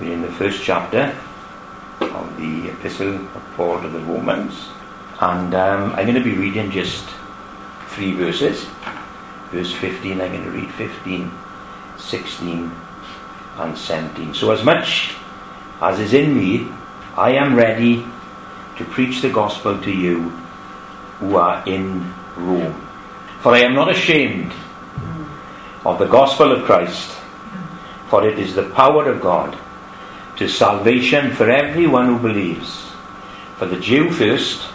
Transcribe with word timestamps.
We're 0.00 0.14
in 0.14 0.22
the 0.22 0.32
first 0.32 0.62
chapter 0.62 1.14
of 2.00 2.36
the 2.38 2.70
Epistle 2.70 3.16
of 3.16 3.42
Paul 3.54 3.82
to 3.82 3.88
the 3.90 3.98
Romans, 3.98 4.70
and 5.20 5.54
um, 5.54 5.92
I'm 5.92 6.06
going 6.06 6.14
to 6.14 6.24
be 6.24 6.38
reading 6.38 6.70
just 6.70 7.06
three 7.88 8.14
verses. 8.14 8.64
Verse 9.50 9.74
15, 9.74 10.22
I'm 10.22 10.32
going 10.32 10.44
to 10.44 10.50
read 10.52 10.70
15, 10.70 11.30
16, 11.98 12.72
and 13.58 13.76
17. 13.76 14.32
So, 14.32 14.52
as 14.52 14.64
much 14.64 15.16
as 15.82 16.00
is 16.00 16.14
in 16.14 16.34
me, 16.34 16.72
I 17.14 17.32
am 17.32 17.54
ready 17.54 18.06
to 18.78 18.84
preach 18.86 19.20
the 19.20 19.28
gospel 19.28 19.78
to 19.82 19.90
you 19.92 20.30
who 21.18 21.36
are 21.36 21.62
in 21.68 22.14
Rome. 22.38 22.88
For 23.42 23.52
I 23.52 23.58
am 23.58 23.74
not 23.74 23.90
ashamed 23.90 24.54
of 25.84 25.98
the 25.98 26.06
gospel 26.06 26.52
of 26.52 26.64
Christ, 26.64 27.10
for 28.08 28.26
it 28.26 28.38
is 28.38 28.54
the 28.54 28.70
power 28.70 29.06
of 29.06 29.20
God 29.20 29.58
to 30.40 30.48
salvation 30.48 31.30
for 31.32 31.50
everyone 31.50 32.06
who 32.06 32.18
believes, 32.18 32.92
for 33.58 33.66
the 33.66 33.78
Jew 33.78 34.10
first, 34.10 34.70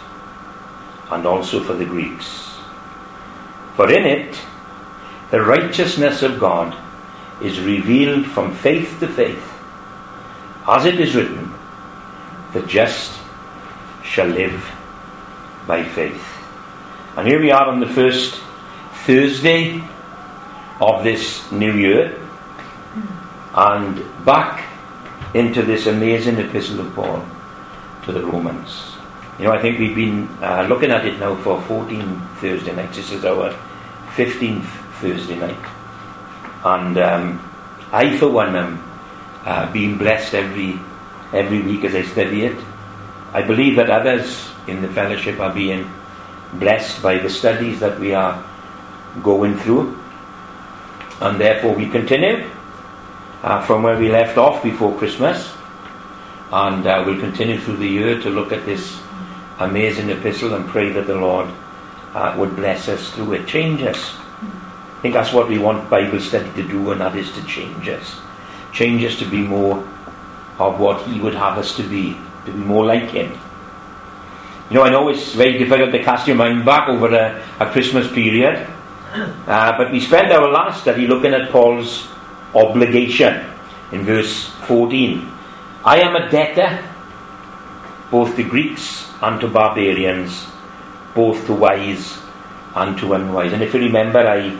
and 1.10 1.26
also 1.26 1.60
for 1.60 1.74
the 1.74 1.84
Greeks. 1.84 2.56
For 3.74 3.90
in 3.90 4.06
it, 4.06 4.40
the 5.32 5.42
righteousness 5.42 6.22
of 6.22 6.38
God 6.38 6.72
is 7.42 7.58
revealed 7.58 8.26
from 8.26 8.54
faith 8.54 8.98
to 9.00 9.08
faith, 9.08 9.42
as 10.68 10.84
it 10.84 11.00
is 11.00 11.16
written, 11.16 11.52
the 12.52 12.62
just 12.62 13.18
shall 14.04 14.28
live 14.28 14.72
by 15.66 15.82
faith. 15.82 16.24
And 17.16 17.26
here 17.26 17.40
we 17.40 17.50
are 17.50 17.66
on 17.66 17.80
the 17.80 17.88
first 17.88 18.40
Thursday 19.04 19.82
of 20.80 21.02
this 21.02 21.50
new 21.50 21.72
year, 21.72 22.22
and 23.52 24.24
back 24.24 24.65
into 25.36 25.62
this 25.62 25.86
amazing 25.86 26.38
epistle 26.38 26.80
of 26.80 26.94
Paul 26.94 27.22
to 28.04 28.12
the 28.12 28.24
Romans. 28.24 28.94
You 29.38 29.44
know, 29.44 29.52
I 29.52 29.60
think 29.60 29.78
we've 29.78 29.94
been 29.94 30.28
uh, 30.42 30.66
looking 30.66 30.90
at 30.90 31.04
it 31.04 31.20
now 31.20 31.36
for 31.36 31.60
14 31.60 32.20
Thursday 32.40 32.74
nights. 32.74 32.96
This 32.96 33.12
is 33.12 33.22
our 33.26 33.54
15th 34.14 34.64
Thursday 35.02 35.36
night. 35.36 35.60
And 36.64 36.96
um, 36.96 37.52
I, 37.92 38.16
for 38.16 38.30
one, 38.30 38.56
am 38.56 38.82
uh, 39.44 39.70
being 39.72 39.98
blessed 39.98 40.32
every, 40.32 40.80
every 41.34 41.60
week 41.60 41.84
as 41.84 41.94
I 41.94 42.02
study 42.02 42.46
it. 42.46 42.56
I 43.34 43.42
believe 43.42 43.76
that 43.76 43.90
others 43.90 44.48
in 44.66 44.80
the 44.80 44.88
fellowship 44.88 45.38
are 45.38 45.52
being 45.52 45.90
blessed 46.54 47.02
by 47.02 47.18
the 47.18 47.28
studies 47.28 47.78
that 47.80 48.00
we 48.00 48.14
are 48.14 48.42
going 49.22 49.58
through. 49.58 50.00
And 51.20 51.38
therefore, 51.38 51.74
we 51.74 51.90
continue 51.90 52.48
uh, 53.46 53.64
from 53.64 53.84
where 53.84 53.96
we 53.96 54.10
left 54.10 54.36
off 54.36 54.60
before 54.60 54.92
Christmas. 54.98 55.54
And 56.50 56.84
uh, 56.84 57.04
we'll 57.06 57.20
continue 57.20 57.60
through 57.60 57.76
the 57.76 57.86
year 57.86 58.20
to 58.20 58.28
look 58.28 58.52
at 58.52 58.66
this 58.66 59.00
amazing 59.60 60.10
epistle 60.10 60.54
and 60.54 60.68
pray 60.68 60.90
that 60.90 61.06
the 61.06 61.14
Lord 61.14 61.48
uh, 62.12 62.34
would 62.36 62.56
bless 62.56 62.88
us 62.88 63.10
through 63.12 63.34
it, 63.34 63.46
change 63.46 63.82
us. 63.82 64.16
I 64.18 65.00
think 65.00 65.14
that's 65.14 65.32
what 65.32 65.48
we 65.48 65.58
want 65.58 65.88
Bible 65.88 66.18
study 66.18 66.50
to 66.60 66.66
do, 66.66 66.90
and 66.90 67.00
that 67.00 67.14
is 67.14 67.30
to 67.32 67.44
change 67.44 67.88
us. 67.88 68.16
Change 68.72 69.04
us 69.04 69.16
to 69.20 69.24
be 69.24 69.38
more 69.38 69.78
of 70.58 70.80
what 70.80 71.06
He 71.06 71.20
would 71.20 71.34
have 71.34 71.56
us 71.56 71.76
to 71.76 71.84
be, 71.84 72.18
to 72.46 72.52
be 72.52 72.58
more 72.58 72.84
like 72.84 73.10
Him. 73.10 73.38
You 74.70 74.76
know, 74.76 74.82
I 74.82 74.90
know 74.90 75.08
it's 75.08 75.34
very 75.34 75.56
difficult 75.56 75.92
to 75.92 76.02
cast 76.02 76.26
your 76.26 76.36
mind 76.36 76.64
back 76.64 76.88
over 76.88 77.14
a, 77.14 77.44
a 77.60 77.70
Christmas 77.70 78.10
period, 78.10 78.66
uh, 79.46 79.78
but 79.78 79.92
we 79.92 80.00
spent 80.00 80.32
our 80.32 80.50
last 80.50 80.82
study 80.82 81.06
looking 81.06 81.32
at 81.32 81.50
Paul's 81.50 82.08
obligation 82.54 83.44
in 83.92 84.04
verse 84.04 84.48
14. 84.66 85.30
I 85.84 86.00
am 86.00 86.16
a 86.16 86.30
debtor 86.30 86.82
both 88.10 88.36
to 88.36 88.44
Greeks 88.44 89.12
and 89.22 89.40
to 89.40 89.48
barbarians, 89.48 90.46
both 91.14 91.46
to 91.46 91.54
wise 91.54 92.18
and 92.74 92.98
to 92.98 93.14
unwise. 93.14 93.52
And 93.52 93.62
if 93.62 93.74
you 93.74 93.80
remember, 93.80 94.20
I 94.20 94.58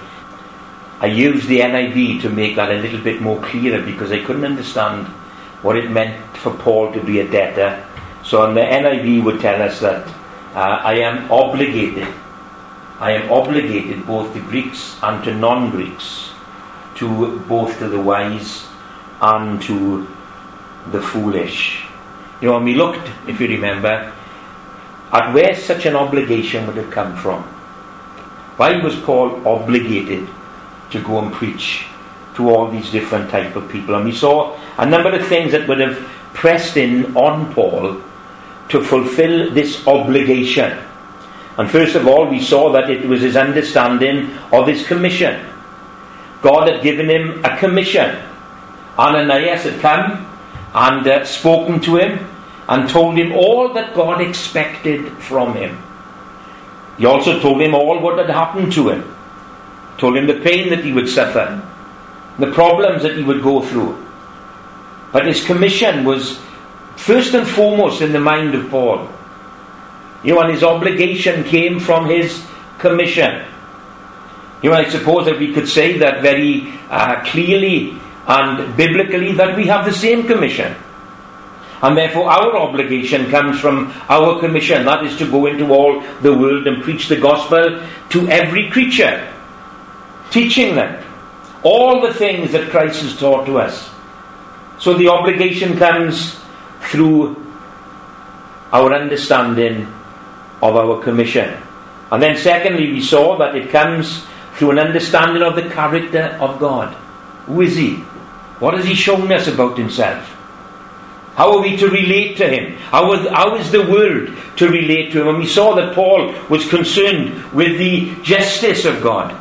I 0.99 1.07
used 1.07 1.47
the 1.47 1.61
NIV 1.61 2.23
to 2.23 2.31
make 2.31 2.57
that 2.57 2.71
a 2.71 2.79
little 2.81 3.01
bit 3.01 3.21
more 3.21 3.39
clearer 3.43 3.85
because 3.85 4.13
I 4.13 4.25
couldn't 4.25 4.47
understand 4.47 5.07
what 5.61 5.77
it 5.77 5.91
meant 5.91 6.17
for 6.39 6.55
Paul 6.55 6.91
to 6.95 7.03
be 7.03 7.21
a 7.21 7.29
debtor. 7.29 7.85
So, 8.25 8.47
and 8.47 8.57
the 8.57 8.63
NIV 8.63 9.23
would 9.25 9.41
tell 9.41 9.61
us 9.61 9.81
that 9.81 10.09
uh, 10.55 10.81
I 10.83 10.95
am 10.95 11.31
obligated, 11.31 12.09
I 12.99 13.13
am 13.13 13.31
obligated 13.31 14.07
both 14.07 14.33
to 14.33 14.41
Greeks 14.41 14.97
and 15.03 15.23
to 15.25 15.35
non-Greeks, 15.35 16.31
to 16.97 17.39
both 17.41 17.79
to 17.79 17.89
the 17.89 18.01
wise 18.01 18.67
and 19.21 19.61
to 19.62 20.07
the 20.91 21.01
foolish. 21.01 21.84
You 22.41 22.51
know, 22.51 22.59
we 22.59 22.75
looked, 22.75 23.09
if 23.27 23.41
you 23.41 23.49
remember, 23.49 24.12
at 25.12 25.33
where 25.33 25.55
such 25.55 25.87
an 25.87 25.97
obligation 25.97 26.67
would 26.67 26.77
have 26.77 26.91
come 26.91 27.17
from. 27.17 27.43
Why 28.57 28.83
was 28.83 28.97
Paul 28.97 29.47
obligated 29.47 30.29
to 30.91 31.03
go 31.03 31.19
and 31.21 31.33
preach 31.33 31.87
to 32.34 32.51
all 32.51 32.71
these 32.71 32.91
different 32.91 33.31
type 33.31 33.57
of 33.57 33.71
people? 33.71 33.95
And 33.95 34.05
we 34.05 34.13
saw 34.13 34.59
a 34.78 34.87
number 34.87 35.13
of 35.15 35.27
things 35.27 35.53
that 35.53 35.69
would 35.69 35.81
have 35.81 35.97
pressed 36.33 36.77
in 36.77 37.17
on 37.17 37.53
Paul 37.55 38.03
to 38.69 38.84
fulfill 38.84 39.51
this 39.53 39.87
obligation. 39.87 40.78
And 41.57 41.71
first 41.71 41.95
of 41.95 42.07
all, 42.07 42.28
we 42.28 42.41
saw 42.41 42.71
that 42.73 42.91
it 42.91 43.07
was 43.07 43.23
his 43.23 43.37
understanding 43.37 44.31
of 44.53 44.67
his 44.67 44.87
commission. 44.87 45.47
God 46.43 46.69
had 46.69 46.83
given 46.83 47.09
him 47.09 47.45
a 47.45 47.57
commission. 47.57 48.23
Ananias 48.99 49.65
had 49.65 49.81
come 49.81 50.27
and 50.75 51.07
uh, 51.07 51.25
spoken 51.25 51.81
to 51.81 51.97
him 51.97 52.27
and 52.69 52.89
told 52.89 53.17
him 53.17 53.33
all 53.33 53.73
that 53.75 53.95
God 53.95 54.21
expected 54.21 55.13
from 55.19 55.55
him. 55.55 55.83
He 56.99 57.07
also 57.07 57.41
told 57.41 57.61
him 57.61 57.75
all 57.75 58.01
what 58.01 58.19
had 58.19 58.31
happened 58.31 58.73
to 58.73 58.89
him, 58.89 59.17
told 59.99 60.17
him 60.17 60.27
the 60.27 60.41
pain 60.41 60.71
that 60.71 60.85
he 60.85 60.93
would 60.93 61.09
suffer, 61.09 61.63
the 62.39 62.53
problems 62.53 63.03
that 63.03 63.17
he 63.17 63.23
would 63.23 63.43
go 63.43 63.63
through. 63.63 64.03
But 65.13 65.27
his 65.27 65.45
commission 65.45 66.05
was 66.05 66.41
first 66.97 67.35
and 67.35 67.47
foremost 67.47 68.03
in 68.03 68.13
the 68.13 68.21
mind 68.21 68.55
of 68.55 68.71
Paul. 68.71 69.09
You 70.23 70.35
know, 70.35 70.41
and 70.41 70.53
his 70.53 70.65
obligation 70.65 71.45
came 71.45 71.79
from 71.79 72.09
his 72.09 72.45
commission. 72.79 73.45
You 74.62 74.72
I 74.72 74.89
suppose 74.89 75.27
that 75.27 75.39
we 75.39 75.53
could 75.53 75.69
say 75.69 75.99
that 75.99 76.22
very 76.22 76.72
uh, 76.89 77.22
clearly 77.25 78.00
and 78.27 78.77
biblically 78.77 79.33
that 79.33 79.56
we 79.56 79.67
have 79.67 79.84
the 79.84 79.93
same 79.93 80.27
commission. 80.27 80.75
And 81.83 81.97
therefore, 81.97 82.31
our 82.31 82.56
obligation 82.56 83.31
comes 83.31 83.61
from 83.61 83.93
our 84.09 84.41
commission. 84.41 84.87
That 84.87 85.05
is 85.05 85.16
to 85.19 85.31
go 85.31 85.47
into 85.47 85.72
all 85.72 86.00
the 86.22 86.33
world 86.37 86.66
and 86.66 86.83
preach 86.83 87.09
the 87.09 87.21
gospel 87.21 87.87
to 88.11 88.28
every 88.28 88.71
creature, 88.71 89.33
teaching 90.31 90.75
them 90.75 91.05
all 91.62 92.00
the 92.00 92.15
things 92.15 92.53
that 92.53 92.71
Christ 92.71 93.03
has 93.03 93.16
taught 93.19 93.45
to 93.47 93.59
us. 93.59 93.91
So 94.78 94.95
the 94.95 95.09
obligation 95.09 95.77
comes 95.77 96.41
through 96.81 97.45
our 98.72 98.95
understanding 98.95 99.83
of 100.62 100.77
our 100.77 101.03
commission. 101.03 101.61
And 102.11 102.22
then, 102.22 102.37
secondly, 102.37 102.93
we 102.93 103.00
saw 103.00 103.37
that 103.39 103.55
it 103.55 103.71
comes 103.71 104.25
through 104.56 104.72
an 104.72 104.78
understanding 104.78 105.43
of 105.43 105.56
the 105.56 105.69
character 105.69 106.37
of 106.41 106.59
God. 106.59 106.94
Who 107.47 107.61
is 107.61 107.77
He? 107.77 107.97
What 108.59 108.75
has 108.75 108.84
He 108.87 108.94
shown 108.94 109.31
us 109.33 109.47
about 109.47 109.78
Himself? 109.78 110.25
How 111.34 111.56
are 111.56 111.62
we 111.62 111.77
to 111.77 111.89
relate 111.89 112.39
to 112.39 112.49
Him? 112.49 112.78
How, 112.78 113.12
are, 113.12 113.31
how 113.31 113.56
is 113.56 113.71
the 113.71 113.83
world 113.83 114.34
to 114.56 114.69
relate 114.69 115.12
to 115.12 115.21
Him? 115.21 115.28
And 115.28 115.39
we 115.39 115.47
saw 115.47 115.75
that 115.75 115.95
Paul 115.95 116.34
was 116.49 116.69
concerned 116.69 117.53
with 117.53 117.78
the 117.78 118.15
justice 118.22 118.84
of 118.84 119.03
God. 119.03 119.34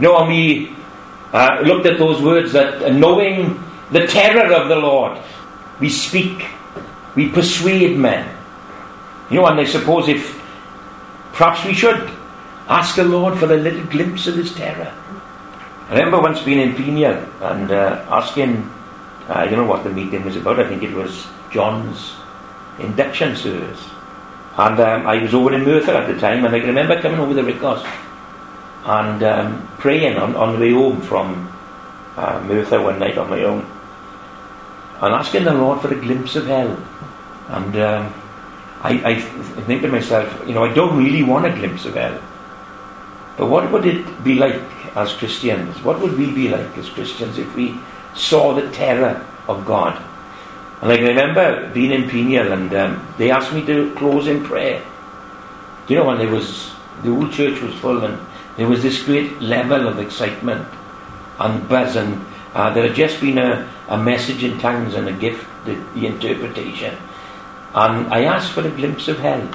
Know, 0.00 0.18
and 0.18 0.28
we 0.28 0.76
uh, 1.32 1.60
looked 1.64 1.86
at 1.86 1.98
those 1.98 2.22
words 2.22 2.52
that 2.52 2.82
uh, 2.82 2.88
knowing 2.90 3.62
the 3.90 4.06
terror 4.06 4.52
of 4.52 4.68
the 4.68 4.76
Lord, 4.76 5.18
we 5.80 5.88
speak 5.88 6.44
we 7.18 7.28
persuade 7.28 7.98
men. 7.98 8.32
You 9.28 9.40
know, 9.40 9.46
and 9.46 9.58
I 9.58 9.64
suppose 9.64 10.08
if 10.08 10.40
perhaps 11.32 11.64
we 11.64 11.74
should 11.74 12.08
ask 12.68 12.96
the 12.96 13.04
Lord 13.04 13.38
for 13.38 13.52
a 13.52 13.56
little 13.56 13.84
glimpse 13.86 14.26
of 14.26 14.36
His 14.36 14.54
terror. 14.54 14.92
I 15.88 15.92
remember 15.92 16.20
once 16.20 16.42
being 16.42 16.60
in 16.60 16.74
Peniel 16.74 17.26
and 17.40 17.70
uh, 17.70 18.04
asking, 18.10 18.70
uh, 19.28 19.44
don't 19.46 19.56
know 19.56 19.66
what 19.66 19.84
the 19.84 19.90
meeting 19.90 20.24
was 20.24 20.36
about, 20.36 20.60
I 20.60 20.68
think 20.68 20.82
it 20.82 20.94
was 20.94 21.26
John's 21.50 22.16
induction 22.78 23.36
service. 23.36 23.88
And 24.56 24.78
um, 24.80 25.06
I 25.06 25.22
was 25.22 25.34
over 25.34 25.54
in 25.54 25.64
Merthyr 25.64 25.94
at 25.94 26.12
the 26.12 26.20
time, 26.20 26.44
and 26.44 26.54
I 26.54 26.58
can 26.60 26.68
remember 26.68 27.00
coming 27.00 27.20
over 27.20 27.32
the 27.32 27.42
Rhigos 27.42 27.84
and 28.84 29.22
um, 29.22 29.68
praying 29.78 30.16
on, 30.16 30.36
on 30.36 30.54
the 30.54 30.60
way 30.60 30.72
home 30.72 31.00
from 31.00 31.52
uh, 32.16 32.42
Merthyr 32.46 32.82
one 32.82 32.98
night 32.98 33.16
on 33.16 33.30
my 33.30 33.42
own 33.44 33.64
and 35.00 35.14
asking 35.14 35.44
the 35.44 35.54
Lord 35.54 35.80
for 35.80 35.92
a 35.92 36.00
glimpse 36.00 36.34
of 36.36 36.46
hell. 36.46 36.76
And 37.48 37.76
um, 37.76 38.14
I, 38.82 39.00
I 39.04 39.20
think 39.20 39.82
to 39.82 39.88
myself, 39.88 40.42
you 40.46 40.54
know, 40.54 40.64
I 40.64 40.74
don't 40.74 40.96
really 40.96 41.22
want 41.22 41.46
a 41.46 41.50
glimpse 41.50 41.84
of 41.86 41.94
hell. 41.94 42.20
But 43.38 43.46
what 43.46 43.70
would 43.70 43.86
it 43.86 44.24
be 44.24 44.34
like 44.34 44.60
as 44.96 45.12
Christians? 45.14 45.80
What 45.82 46.00
would 46.00 46.18
we 46.18 46.30
be 46.30 46.48
like 46.48 46.76
as 46.76 46.88
Christians 46.90 47.38
if 47.38 47.54
we 47.54 47.78
saw 48.14 48.52
the 48.52 48.68
terror 48.72 49.24
of 49.46 49.64
God? 49.64 50.02
And 50.82 50.90
I 50.90 50.96
can 50.96 51.06
remember 51.06 51.70
being 51.72 51.92
in 51.92 52.10
Peniel 52.10 52.52
and 52.52 52.74
um, 52.74 53.14
they 53.16 53.30
asked 53.30 53.52
me 53.52 53.64
to 53.66 53.94
close 53.94 54.26
in 54.26 54.44
prayer. 54.44 54.84
You 55.86 55.96
know, 55.96 56.04
when 56.04 56.18
there 56.18 56.30
was, 56.30 56.74
the 57.02 57.14
whole 57.14 57.28
church 57.28 57.60
was 57.62 57.74
full 57.76 58.04
and 58.04 58.18
there 58.56 58.68
was 58.68 58.82
this 58.82 59.02
great 59.04 59.40
level 59.40 59.86
of 59.86 60.00
excitement 60.00 60.66
and 61.38 61.68
buzz 61.68 61.94
and 61.94 62.24
uh, 62.54 62.72
there 62.74 62.88
had 62.88 62.96
just 62.96 63.20
been 63.20 63.38
a, 63.38 63.70
a 63.88 63.96
message 63.96 64.42
in 64.42 64.58
tongues 64.58 64.94
and 64.94 65.08
a 65.08 65.12
gift, 65.12 65.46
the, 65.64 65.74
the 65.94 66.06
interpretation. 66.06 66.96
And 67.74 68.12
I 68.12 68.24
asked 68.24 68.52
for 68.52 68.66
a 68.66 68.70
glimpse 68.70 69.06
of 69.06 69.20
hell. 69.20 69.48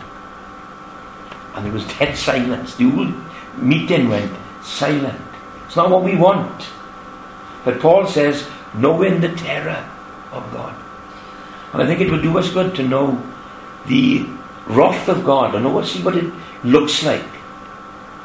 And 1.55 1.65
there 1.65 1.73
was 1.73 1.85
dead 1.97 2.17
silence. 2.29 2.75
The 2.75 2.89
whole 2.89 3.13
meeting 3.57 4.09
went 4.09 4.31
silent. 4.61 5.21
It's 5.65 5.75
not 5.75 5.89
what 5.89 6.03
we 6.03 6.15
want. 6.15 6.67
But 7.65 7.79
Paul 7.79 8.07
says, 8.07 8.47
knowing 8.73 9.21
the 9.21 9.33
terror 9.35 9.89
of 10.31 10.51
God. 10.51 10.75
And 11.71 11.81
I 11.81 11.85
think 11.85 12.01
it 12.01 12.11
would 12.11 12.21
do 12.21 12.37
us 12.37 12.51
good 12.51 12.75
to 12.75 12.83
know 12.83 13.21
the 13.87 14.25
wrath 14.67 15.07
of 15.09 15.23
God 15.23 15.55
and 15.55 15.63
know 15.63 15.71
what, 15.71 15.87
see 15.87 16.03
what 16.03 16.15
it 16.15 16.31
looks 16.63 17.03
like. 17.03 17.25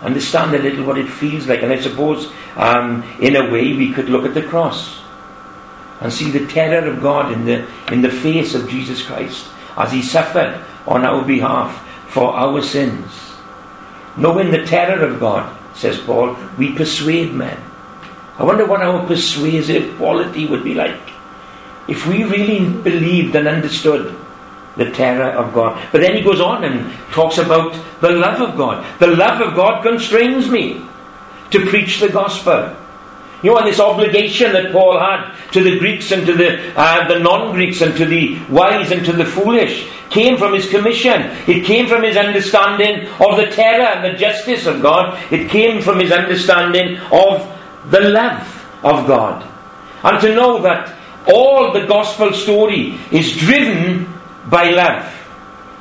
Understand 0.02 0.54
a 0.54 0.58
little 0.58 0.84
what 0.84 0.98
it 0.98 1.08
feels 1.08 1.46
like. 1.46 1.62
And 1.62 1.72
I 1.72 1.80
suppose, 1.80 2.30
um, 2.56 3.02
in 3.20 3.36
a 3.36 3.50
way, 3.50 3.72
we 3.72 3.92
could 3.92 4.08
look 4.08 4.24
at 4.24 4.34
the 4.34 4.42
cross 4.42 5.00
and 6.00 6.12
see 6.12 6.30
the 6.30 6.46
terror 6.46 6.88
of 6.88 7.02
God 7.02 7.32
in 7.32 7.44
the, 7.44 7.66
in 7.92 8.02
the 8.02 8.10
face 8.10 8.54
of 8.54 8.68
Jesus 8.68 9.02
Christ 9.02 9.48
as 9.76 9.92
he 9.92 10.02
suffered 10.02 10.64
on 10.86 11.04
our 11.04 11.24
behalf 11.24 11.84
for 12.08 12.34
our 12.34 12.62
sins. 12.62 13.27
Knowing 14.18 14.50
the 14.50 14.66
terror 14.66 15.04
of 15.04 15.20
God, 15.20 15.56
says 15.74 15.98
Paul, 15.98 16.36
we 16.58 16.74
persuade 16.74 17.32
men. 17.32 17.58
I 18.36 18.44
wonder 18.44 18.66
what 18.66 18.82
our 18.82 19.06
persuasive 19.06 19.96
quality 19.96 20.46
would 20.46 20.64
be 20.64 20.74
like 20.74 21.00
if 21.88 22.06
we 22.06 22.24
really 22.24 22.68
believed 22.68 23.34
and 23.34 23.48
understood 23.48 24.14
the 24.76 24.90
terror 24.90 25.30
of 25.30 25.52
God. 25.54 25.82
But 25.90 26.02
then 26.02 26.14
he 26.14 26.22
goes 26.22 26.40
on 26.40 26.62
and 26.62 26.92
talks 27.10 27.38
about 27.38 27.72
the 28.00 28.10
love 28.10 28.40
of 28.40 28.56
God. 28.56 28.84
The 29.00 29.08
love 29.08 29.40
of 29.40 29.56
God 29.56 29.82
constrains 29.82 30.48
me 30.48 30.82
to 31.50 31.66
preach 31.66 31.98
the 31.98 32.08
gospel. 32.10 32.76
You 33.42 33.54
know, 33.54 33.64
this 33.64 33.78
obligation 33.78 34.52
that 34.52 34.72
Paul 34.72 34.98
had 34.98 35.32
to 35.52 35.62
the 35.62 35.78
Greeks 35.78 36.10
and 36.10 36.26
to 36.26 36.34
the, 36.34 36.76
uh, 36.76 37.06
the 37.06 37.20
non 37.20 37.52
Greeks 37.52 37.80
and 37.80 37.96
to 37.96 38.04
the 38.04 38.38
wise 38.48 38.90
and 38.90 39.04
to 39.04 39.12
the 39.12 39.24
foolish 39.24 39.88
came 40.10 40.36
from 40.36 40.54
his 40.54 40.68
commission. 40.68 41.22
It 41.46 41.64
came 41.64 41.86
from 41.86 42.02
his 42.02 42.16
understanding 42.16 43.06
of 43.20 43.36
the 43.36 43.46
terror 43.52 43.84
and 43.84 44.04
the 44.04 44.18
justice 44.18 44.66
of 44.66 44.82
God. 44.82 45.18
It 45.32 45.50
came 45.50 45.80
from 45.82 46.00
his 46.00 46.10
understanding 46.10 46.98
of 47.12 47.46
the 47.90 48.00
love 48.00 48.66
of 48.82 49.06
God. 49.06 49.46
And 50.02 50.20
to 50.20 50.34
know 50.34 50.60
that 50.62 50.96
all 51.32 51.72
the 51.72 51.86
gospel 51.86 52.32
story 52.32 52.98
is 53.12 53.36
driven 53.36 54.12
by 54.48 54.70
love. 54.70 55.14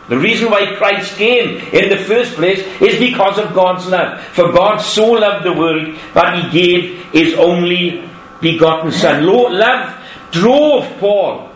The 0.07 0.17
reason 0.17 0.49
why 0.49 0.73
Christ 0.75 1.17
came 1.17 1.57
in 1.73 1.89
the 1.89 1.97
first 1.97 2.35
place 2.35 2.59
is 2.81 2.97
because 2.97 3.37
of 3.37 3.53
God's 3.53 3.87
love. 3.87 4.23
For 4.27 4.53
God 4.53 4.77
so 4.77 5.11
loved 5.11 5.45
the 5.45 5.53
world 5.53 5.97
that 6.13 6.41
he 6.41 6.49
gave 6.49 7.03
his 7.11 7.33
only 7.33 8.09
begotten 8.39 8.91
Son. 8.91 9.25
Love 9.25 9.93
drove 10.31 10.97
Paul 10.99 11.51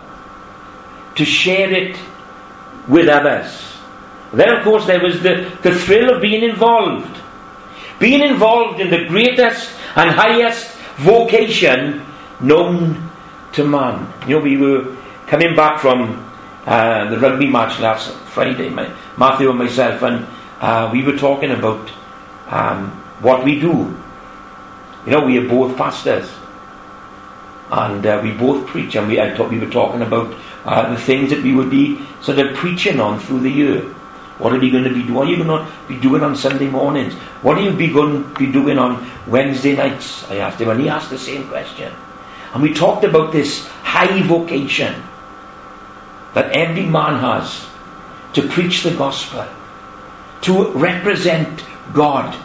to 1.15 1.25
share 1.25 1.71
it 1.71 1.97
with 2.87 3.07
others. 3.07 3.77
Then, 4.33 4.49
of 4.49 4.63
course, 4.63 4.85
there 4.85 5.01
was 5.01 5.21
the, 5.21 5.51
the 5.61 5.75
thrill 5.75 6.15
of 6.15 6.21
being 6.21 6.43
involved. 6.43 7.19
Being 7.99 8.21
involved 8.21 8.79
in 8.81 8.89
the 8.89 9.05
greatest 9.05 9.71
and 9.95 10.09
highest 10.09 10.75
vocation 10.97 12.05
known 12.39 13.09
to 13.53 13.65
man. 13.65 14.11
You 14.27 14.37
know, 14.37 14.41
we 14.41 14.57
were 14.57 14.95
coming 15.27 15.55
back 15.55 15.79
from 15.79 16.30
uh, 16.65 17.09
the 17.09 17.19
rugby 17.19 17.47
match 17.47 17.79
last 17.79 18.11
Friday, 18.11 18.69
my, 18.69 18.93
Matthew 19.17 19.49
and 19.49 19.57
myself, 19.57 20.01
and 20.03 20.27
uh, 20.59 20.89
we 20.91 21.03
were 21.03 21.17
talking 21.17 21.51
about 21.51 21.89
um, 22.47 22.89
what 23.21 23.43
we 23.43 23.59
do. 23.59 23.97
You 25.05 25.11
know, 25.11 25.25
we 25.25 25.37
are 25.39 25.47
both 25.47 25.75
pastors, 25.75 26.31
and 27.71 28.05
uh, 28.05 28.19
we 28.23 28.31
both 28.33 28.67
preach, 28.67 28.95
and 28.95 29.07
we, 29.07 29.19
I 29.19 29.35
thought 29.35 29.49
we 29.49 29.59
were 29.59 29.69
talking 29.69 30.01
about 30.01 30.35
uh, 30.65 30.93
the 30.93 30.99
things 30.99 31.31
that 31.31 31.41
we 31.41 31.53
would 31.55 31.71
be 31.71 32.05
sort 32.21 32.37
of 32.37 32.55
preaching 32.55 32.99
on 32.99 33.19
through 33.19 33.39
the 33.39 33.49
year. 33.49 33.81
What 34.37 34.53
are 34.53 34.59
we 34.59 34.69
going 34.69 34.83
to 34.83 34.93
be 34.93 35.01
doing? 35.01 35.13
What 35.13 35.27
are 35.27 35.31
you 35.31 35.43
going 35.43 35.65
to 35.65 35.71
be 35.87 35.99
doing 35.99 36.23
on 36.23 36.35
Sunday 36.35 36.67
mornings? 36.67 37.13
What 37.41 37.57
are 37.57 37.61
you 37.61 37.73
be 37.73 37.91
going 37.91 38.23
to 38.23 38.39
be 38.39 38.51
doing 38.51 38.77
on 38.77 39.09
Wednesday 39.27 39.75
nights? 39.75 40.29
I 40.29 40.37
asked 40.37 40.61
him, 40.61 40.69
and 40.69 40.81
he 40.81 40.89
asked 40.89 41.09
the 41.09 41.17
same 41.17 41.47
question. 41.47 41.93
And 42.53 42.61
we 42.61 42.73
talked 42.73 43.03
about 43.03 43.31
this 43.31 43.67
high 43.83 44.21
vocation 44.23 45.01
that 46.33 46.51
every 46.51 46.85
man 46.85 47.19
has 47.19 47.67
to 48.33 48.47
preach 48.47 48.83
the 48.83 48.95
gospel, 48.95 49.45
to 50.41 50.71
represent 50.71 51.63
God 51.93 52.37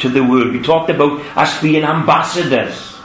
to 0.00 0.08
the 0.08 0.22
world. 0.22 0.52
We 0.52 0.62
talked 0.62 0.90
about 0.90 1.20
us 1.36 1.60
being 1.60 1.84
ambassadors 1.84 2.98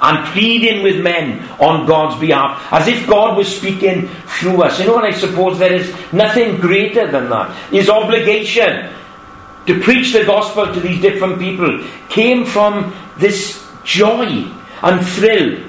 and 0.00 0.26
pleading 0.28 0.82
with 0.82 1.00
men 1.00 1.48
on 1.58 1.86
God's 1.86 2.20
behalf 2.20 2.72
as 2.72 2.86
if 2.86 3.06
God 3.06 3.36
was 3.36 3.54
speaking 3.54 4.08
through 4.26 4.62
us. 4.62 4.78
You 4.78 4.86
know, 4.86 4.98
and 4.98 5.06
I 5.06 5.18
suppose 5.18 5.58
there 5.58 5.72
is 5.72 5.92
nothing 6.12 6.60
greater 6.60 7.10
than 7.10 7.28
that. 7.30 7.54
His 7.70 7.88
obligation 7.88 8.92
to 9.66 9.80
preach 9.80 10.12
the 10.12 10.24
gospel 10.24 10.72
to 10.72 10.80
these 10.80 11.00
different 11.00 11.38
people 11.38 11.84
came 12.08 12.44
from 12.44 12.94
this 13.16 13.66
joy 13.84 14.46
and 14.82 15.06
thrill 15.06 15.62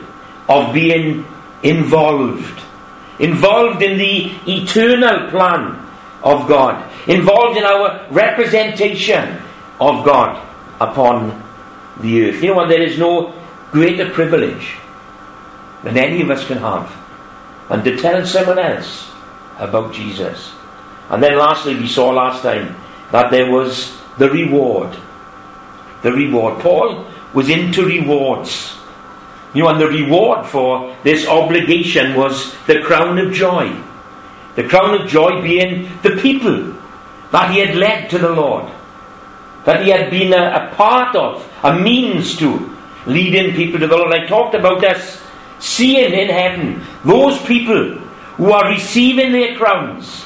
of 0.48 0.74
being 0.74 1.26
involved 1.64 2.62
involved 3.20 3.82
in 3.82 3.98
the 3.98 4.32
eternal 4.48 5.30
plan 5.30 5.86
of 6.24 6.48
God, 6.48 6.90
involved 7.08 7.58
in 7.58 7.64
our 7.64 8.08
representation 8.10 9.42
of 9.80 10.06
God 10.06 10.46
upon 10.80 11.44
the 12.00 12.30
earth. 12.30 12.42
You 12.42 12.50
know 12.50 12.56
what? 12.56 12.70
There 12.70 12.82
is 12.82 12.98
no 12.98 13.34
greater 13.72 14.10
privilege 14.10 14.78
than 15.84 15.98
any 15.98 16.22
of 16.22 16.30
us 16.30 16.46
can 16.46 16.58
have 16.58 16.96
than 17.70 17.84
to 17.84 17.98
tell 17.98 18.26
someone 18.26 18.60
else 18.60 19.12
about 19.58 19.94
Jesus. 19.94 20.54
And 21.10 21.22
then 21.22 21.38
lastly, 21.38 21.76
we 21.76 21.88
saw 21.88 22.10
last 22.10 22.42
time 22.42 22.76
that 23.12 23.32
there 23.32 23.52
was 23.52 23.98
the 24.18 24.30
reward. 24.30 24.98
The 26.02 26.12
reward. 26.12 26.62
Paul 26.62 27.06
was 27.34 27.50
into 27.50 27.86
rewards. 27.86 28.79
You 29.54 29.64
know, 29.64 29.70
and 29.70 29.82
the 29.82 29.88
reward 29.88 30.46
for 30.46 30.96
this 31.04 31.28
obligation 31.28 32.16
was 32.16 32.56
the 32.68 32.82
crown 32.82 33.18
of 33.18 33.34
joy. 33.34 33.76
The 34.56 34.68
crown 34.68 35.00
of 35.00 35.08
joy 35.08 35.42
being 35.42 35.90
the 36.04 36.18
people 36.22 36.76
that 37.32 37.52
he 37.52 37.60
had 37.60 37.76
led 37.76 38.10
to 38.10 38.18
the 38.18 38.30
Lord, 38.30 38.72
that 39.66 39.84
he 39.84 39.92
had 39.92 40.12
been 40.12 40.34
a, 40.34 40.70
a 40.70 40.76
part 40.76 41.16
of, 41.16 41.48
a 41.64 41.80
means 41.80 42.36
to 42.38 42.76
leading 43.06 43.56
people 43.56 43.80
to 43.80 43.88
the 43.88 43.98
Lord. 43.98 44.14
I 44.14 44.28
talked 44.28 44.56
about 44.56 44.84
us 44.84 45.22
seeing 45.60 46.14
in 46.14 46.30
heaven 46.30 46.82
those 47.04 47.42
people 47.46 47.96
who 48.38 48.52
are 48.52 48.70
receiving 48.70 49.32
their 49.32 49.56
crowns, 49.56 50.24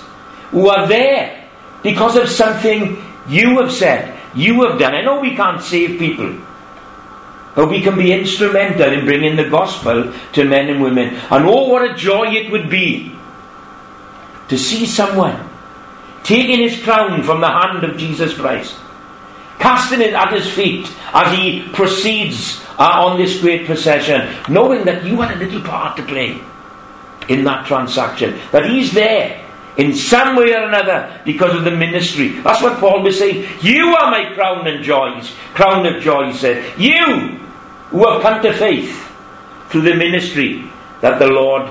who 0.51 0.69
are 0.69 0.87
there 0.87 1.49
because 1.81 2.15
of 2.15 2.29
something 2.29 3.03
you 3.27 3.59
have 3.59 3.71
said, 3.71 4.17
you 4.35 4.63
have 4.63 4.79
done. 4.79 4.95
I 4.95 5.01
know 5.01 5.19
we 5.19 5.35
can't 5.35 5.61
save 5.61 5.99
people. 5.99 6.37
But 7.55 7.69
we 7.69 7.81
can 7.81 7.95
be 7.95 8.11
instrumental 8.11 8.91
in 8.91 9.05
bringing 9.05 9.35
the 9.35 9.49
gospel 9.49 10.11
to 10.33 10.43
men 10.43 10.69
and 10.69 10.81
women. 10.81 11.15
And 11.29 11.45
oh, 11.45 11.69
what 11.69 11.89
a 11.89 11.93
joy 11.93 12.33
it 12.33 12.51
would 12.51 12.69
be 12.69 13.15
to 14.47 14.57
see 14.57 14.85
someone 14.85 15.49
taking 16.23 16.59
his 16.59 16.81
crown 16.81 17.21
from 17.23 17.41
the 17.41 17.49
hand 17.49 17.83
of 17.83 17.97
Jesus 17.97 18.33
Christ, 18.33 18.75
casting 19.59 20.01
it 20.01 20.13
at 20.13 20.33
his 20.33 20.51
feet 20.51 20.87
as 21.13 21.37
he 21.37 21.67
proceeds 21.73 22.63
uh, 22.79 23.05
on 23.05 23.19
this 23.19 23.39
great 23.39 23.65
procession, 23.65 24.33
knowing 24.49 24.85
that 24.85 25.05
you 25.05 25.21
had 25.21 25.35
a 25.35 25.39
little 25.39 25.61
part 25.61 25.95
to 25.97 26.03
play 26.03 26.41
in 27.29 27.43
that 27.43 27.67
transaction, 27.67 28.39
that 28.51 28.69
he's 28.69 28.91
there 28.93 29.43
in 29.77 29.93
some 29.95 30.35
way 30.35 30.53
or 30.53 30.63
another 30.63 31.19
because 31.25 31.55
of 31.55 31.63
the 31.63 31.71
ministry. 31.71 32.29
That's 32.41 32.61
what 32.61 32.79
Paul 32.79 33.01
was 33.01 33.17
saying. 33.17 33.47
You 33.61 33.95
are 33.95 34.11
my 34.11 34.33
crown 34.33 34.67
and 34.67 34.83
joys, 34.83 35.33
crown 35.53 35.85
of 35.85 36.01
joy, 36.01 36.31
he 36.31 36.37
said. 36.37 36.79
You 36.79 37.39
who 37.93 38.09
have 38.09 38.23
come 38.23 38.41
to 38.41 38.51
faith 38.51 38.89
through 39.69 39.81
the 39.81 39.93
ministry 39.93 40.67
that 41.01 41.19
the 41.19 41.27
Lord 41.27 41.69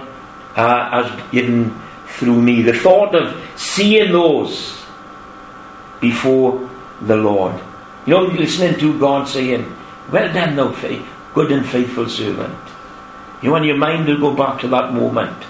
uh, 0.55 1.03
has 1.03 1.31
given 1.33 1.75
through 2.07 2.41
me. 2.41 2.63
The 2.63 2.75
thought 2.75 3.13
of 3.15 3.37
seeing 3.57 4.13
those 4.13 4.85
before 6.01 6.71
the 7.01 7.17
Lord. 7.17 7.61
You 8.07 8.15
know, 8.15 8.23
listening 8.23 8.79
to 8.79 8.99
God 9.01 9.27
saying, 9.27 9.67
Well 10.13 10.33
done, 10.33 10.55
thou 10.55 10.71
faith, 10.71 11.05
good 11.35 11.51
and 11.51 11.67
faithful 11.67 12.09
servant. 12.09 12.57
You 13.43 13.51
know, 13.51 13.61
your 13.61 13.77
mind 13.77 14.07
will 14.07 14.21
go 14.21 14.33
back 14.33 14.61
to 14.61 14.69
that 14.69 14.95
moment 14.95 15.43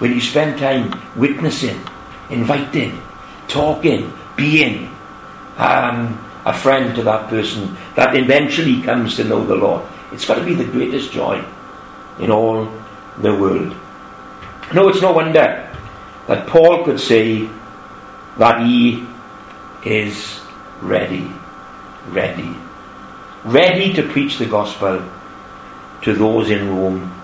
when 0.00 0.12
you 0.12 0.20
spend 0.20 0.58
time 0.58 1.00
witnessing, 1.14 1.80
inviting, 2.28 3.00
talking, 3.46 4.12
being 4.36 4.90
um, 5.58 6.18
a 6.44 6.52
friend 6.52 6.96
to 6.96 7.04
that 7.04 7.28
person 7.28 7.76
that 7.94 8.16
eventually 8.16 8.82
comes 8.82 9.14
to 9.14 9.24
know 9.24 9.44
the 9.44 9.54
Lord. 9.54 9.86
It's 10.12 10.26
got 10.26 10.36
to 10.36 10.44
be 10.44 10.54
the 10.54 10.64
greatest 10.64 11.12
joy 11.12 11.44
in 12.18 12.30
all 12.30 12.72
the 13.18 13.34
world. 13.34 13.74
No, 14.74 14.88
it's 14.88 15.02
no 15.02 15.12
wonder 15.12 15.64
that 16.26 16.46
Paul 16.46 16.84
could 16.84 17.00
say 17.00 17.48
that 18.36 18.66
he 18.66 19.06
is 19.84 20.40
ready, 20.80 21.32
ready, 22.08 22.54
ready 23.44 23.92
to 23.94 24.02
preach 24.02 24.38
the 24.38 24.46
gospel 24.46 25.02
to 26.02 26.14
those 26.14 26.50
in 26.50 26.68
Rome 26.68 27.14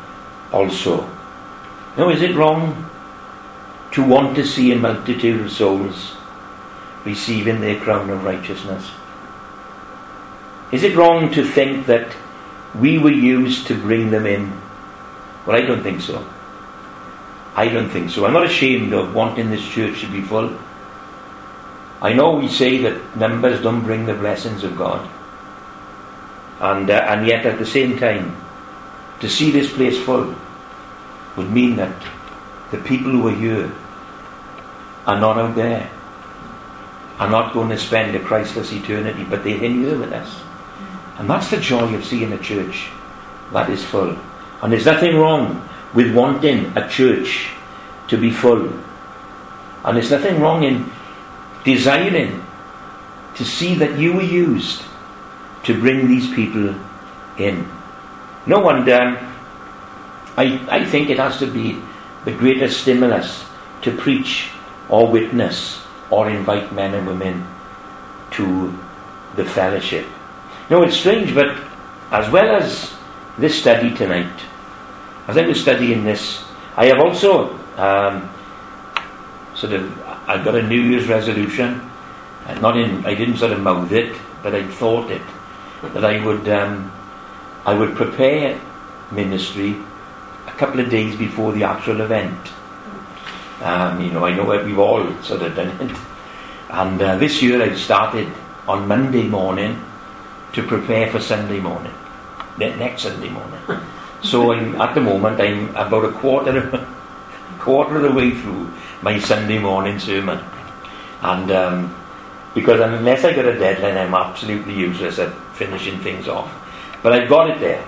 also. 0.53 1.09
Now, 1.97 2.09
is 2.11 2.23
it 2.23 2.35
wrong 2.35 2.91
to 3.93 4.03
want 4.03 4.35
to 4.37 4.47
see 4.47 4.73
a 4.73 4.77
multitude 4.77 5.41
of 5.41 5.53
souls 5.53 6.17
receiving 7.05 7.61
their 7.61 7.79
crown 7.79 8.11
of 8.11 8.25
righteousness? 8.25 8.91
Is 10.73 10.83
it 10.83 10.97
wrong 10.97 11.31
to 11.33 11.45
think 11.45 11.87
that 11.87 12.17
we 12.79 12.99
were 12.99 13.13
used 13.13 13.67
to 13.69 13.75
bring 13.75 14.11
them 14.11 14.27
in? 14.27 14.53
Well, 15.47 15.57
I 15.57 15.63
don't 15.63 15.83
think 15.83 16.01
so. 16.01 16.27
I 17.55 17.69
don't 17.69 17.89
think 17.89 18.11
so. 18.11 18.27
I'm 18.27 18.33
not 18.33 18.47
ashamed 18.47 18.93
of 18.93 19.15
wanting 19.15 19.51
this 19.51 19.67
church 19.67 20.01
to 20.01 20.09
be 20.09 20.23
full. 20.23 20.57
I 22.03 22.13
know 22.13 22.37
we 22.37 22.49
say 22.49 22.79
that 22.79 23.17
numbers 23.17 23.63
don't 23.63 23.83
bring 23.83 24.07
the 24.07 24.15
blessings 24.15 24.65
of 24.65 24.77
God. 24.77 25.09
And, 26.61 26.91
uh, 26.91 27.07
and 27.09 27.27
yet 27.27 27.47
at 27.47 27.59
the 27.59 27.67
same 27.67 27.99
time, 27.99 28.37
to 29.21 29.29
see 29.29 29.51
this 29.51 29.73
place 29.73 29.99
full 30.05 30.35
would 31.37 31.51
mean 31.51 31.77
that 31.77 31.95
the 32.71 32.79
people 32.79 33.13
who 33.13 33.29
are 33.29 33.35
here 33.35 33.73
are 35.07 35.19
not 35.19 35.39
out 35.39 35.55
there, 35.55 35.91
are 37.19 37.31
not 37.31 37.53
going 37.53 37.69
to 37.69 37.79
spend 37.79 38.17
a 38.17 38.21
Christless 38.21 38.73
eternity, 38.73 39.25
but 39.25 39.45
they're 39.45 39.63
in 39.63 39.85
here 39.85 39.99
with 39.99 40.13
us. 40.13 40.44
And 41.19 41.31
that's 41.31 41.51
the 41.51 41.59
joy 41.59 41.95
of 41.95 42.05
seeing 42.05 42.33
a 42.33 42.39
church 42.39 42.89
that 43.53 43.71
is 43.71 43.85
full. 43.85 44.19
And 44.63 44.73
there's 44.73 44.87
nothing 44.87 45.17
wrong 45.17 45.69
with 45.95 46.15
wanting 46.15 46.77
a 46.77 46.89
church 46.89 47.51
to 48.09 48.17
be 48.17 48.31
full. 48.31 48.69
And 49.85 49.97
there's 49.97 50.11
nothing 50.11 50.41
wrong 50.41 50.65
in 50.65 50.91
desiring 51.65 52.45
to 53.37 53.45
see 53.45 53.75
that 53.77 53.99
you 53.99 54.13
were 54.13 54.23
used 54.23 54.83
to 55.65 55.79
bring 55.79 56.09
these 56.09 56.33
people 56.35 56.75
in. 57.39 57.69
No 58.47 58.61
wonder, 58.61 58.95
um, 58.95 59.35
I, 60.37 60.67
I 60.71 60.85
think 60.85 61.11
it 61.11 61.19
has 61.19 61.39
to 61.39 61.47
be 61.47 61.81
the 62.25 62.33
greatest 62.33 62.83
stimulus 62.83 63.45
to 63.83 63.97
preach 63.97 64.51
or 64.89 65.11
witness 65.11 65.83
or 66.11 66.29
invite 66.29 66.73
men 66.73 66.95
and 66.95 67.07
women 67.07 67.47
to 68.33 68.77
the 69.37 69.45
fellowship. 69.45 70.07
No, 70.71 70.83
it's 70.83 70.97
strange, 70.97 71.35
but 71.35 71.57
as 72.11 72.31
well 72.31 72.57
as 72.57 72.95
this 73.37 73.61
study 73.61 73.95
tonight, 73.95 74.33
as 75.29 75.37
I 75.37 75.47
was 75.47 75.61
studying 75.61 76.05
this, 76.05 76.43
I 76.77 76.87
have 76.87 77.01
also 77.01 77.59
um, 77.77 78.31
sort 79.55 79.75
of 79.75 80.03
I've 80.27 80.45
got 80.45 80.55
a 80.55 80.63
New 80.63 80.81
Year's 80.81 81.07
resolution. 81.07 81.91
Uh, 82.47 82.55
not 82.61 82.79
in 82.79 83.05
I 83.05 83.15
didn't 83.15 83.37
sort 83.37 83.53
of 83.53 83.61
mouth 83.61 83.93
it, 83.93 84.17
but 84.43 84.55
I 84.55 84.67
thought 84.67 85.11
it 85.11 85.23
that 85.83 86.05
I 86.05 86.25
would 86.25 86.49
um, 86.49 86.91
I 87.67 87.75
would 87.75 87.95
prepare 87.95 88.59
ministry 89.11 89.77
a 90.47 90.53
couple 90.53 90.81
of 90.81 90.91
days 90.91 91.15
before 91.17 91.53
the 91.53 91.65
actual 91.65 92.01
event. 92.01 92.49
Um, 93.61 94.01
you 94.01 94.11
know, 94.11 94.25
I 94.25 94.35
know 94.35 94.45
we've 94.65 94.79
all 94.79 95.05
sort 95.23 95.43
of 95.43 95.55
done 95.55 95.69
it. 95.81 95.97
And 96.71 97.01
uh, 97.01 97.17
this 97.17 97.43
year 97.43 97.63
I 97.63 97.75
started 97.75 98.29
on 98.67 98.89
Monday 98.89 99.29
morning 99.29 99.81
to 100.55 100.63
prepare 100.63 101.11
for 101.11 101.21
Sunday 101.21 101.61
morning, 101.61 101.93
next 102.59 103.03
Sunday 103.03 103.29
morning. 103.29 103.61
So 104.23 104.53
I'm, 104.53 104.81
at 104.81 104.95
the 104.95 105.01
moment 105.01 105.41
I'm 105.41 105.71
about 105.71 106.05
a 106.05 106.13
quarter 106.13 106.57
of, 106.59 106.89
quarter 107.59 107.97
of 107.97 108.03
the 108.03 108.13
way 108.13 108.31
through 108.31 108.71
my 109.03 109.19
Sunday 109.19 109.59
morning 109.59 109.99
sermon, 109.99 110.43
and 111.21 111.51
um, 111.51 111.95
because 112.55 112.81
unless 112.81 113.25
I 113.25 113.33
get 113.33 113.45
a 113.47 113.59
deadline, 113.59 113.99
I'm 113.99 114.15
absolutely 114.15 114.75
useless 114.75 115.19
at 115.19 115.35
finishing 115.55 115.99
things 115.99 116.29
off. 116.29 116.53
But 117.03 117.13
I've 117.13 117.29
got 117.29 117.51
it 117.51 117.61
there. 117.61 117.85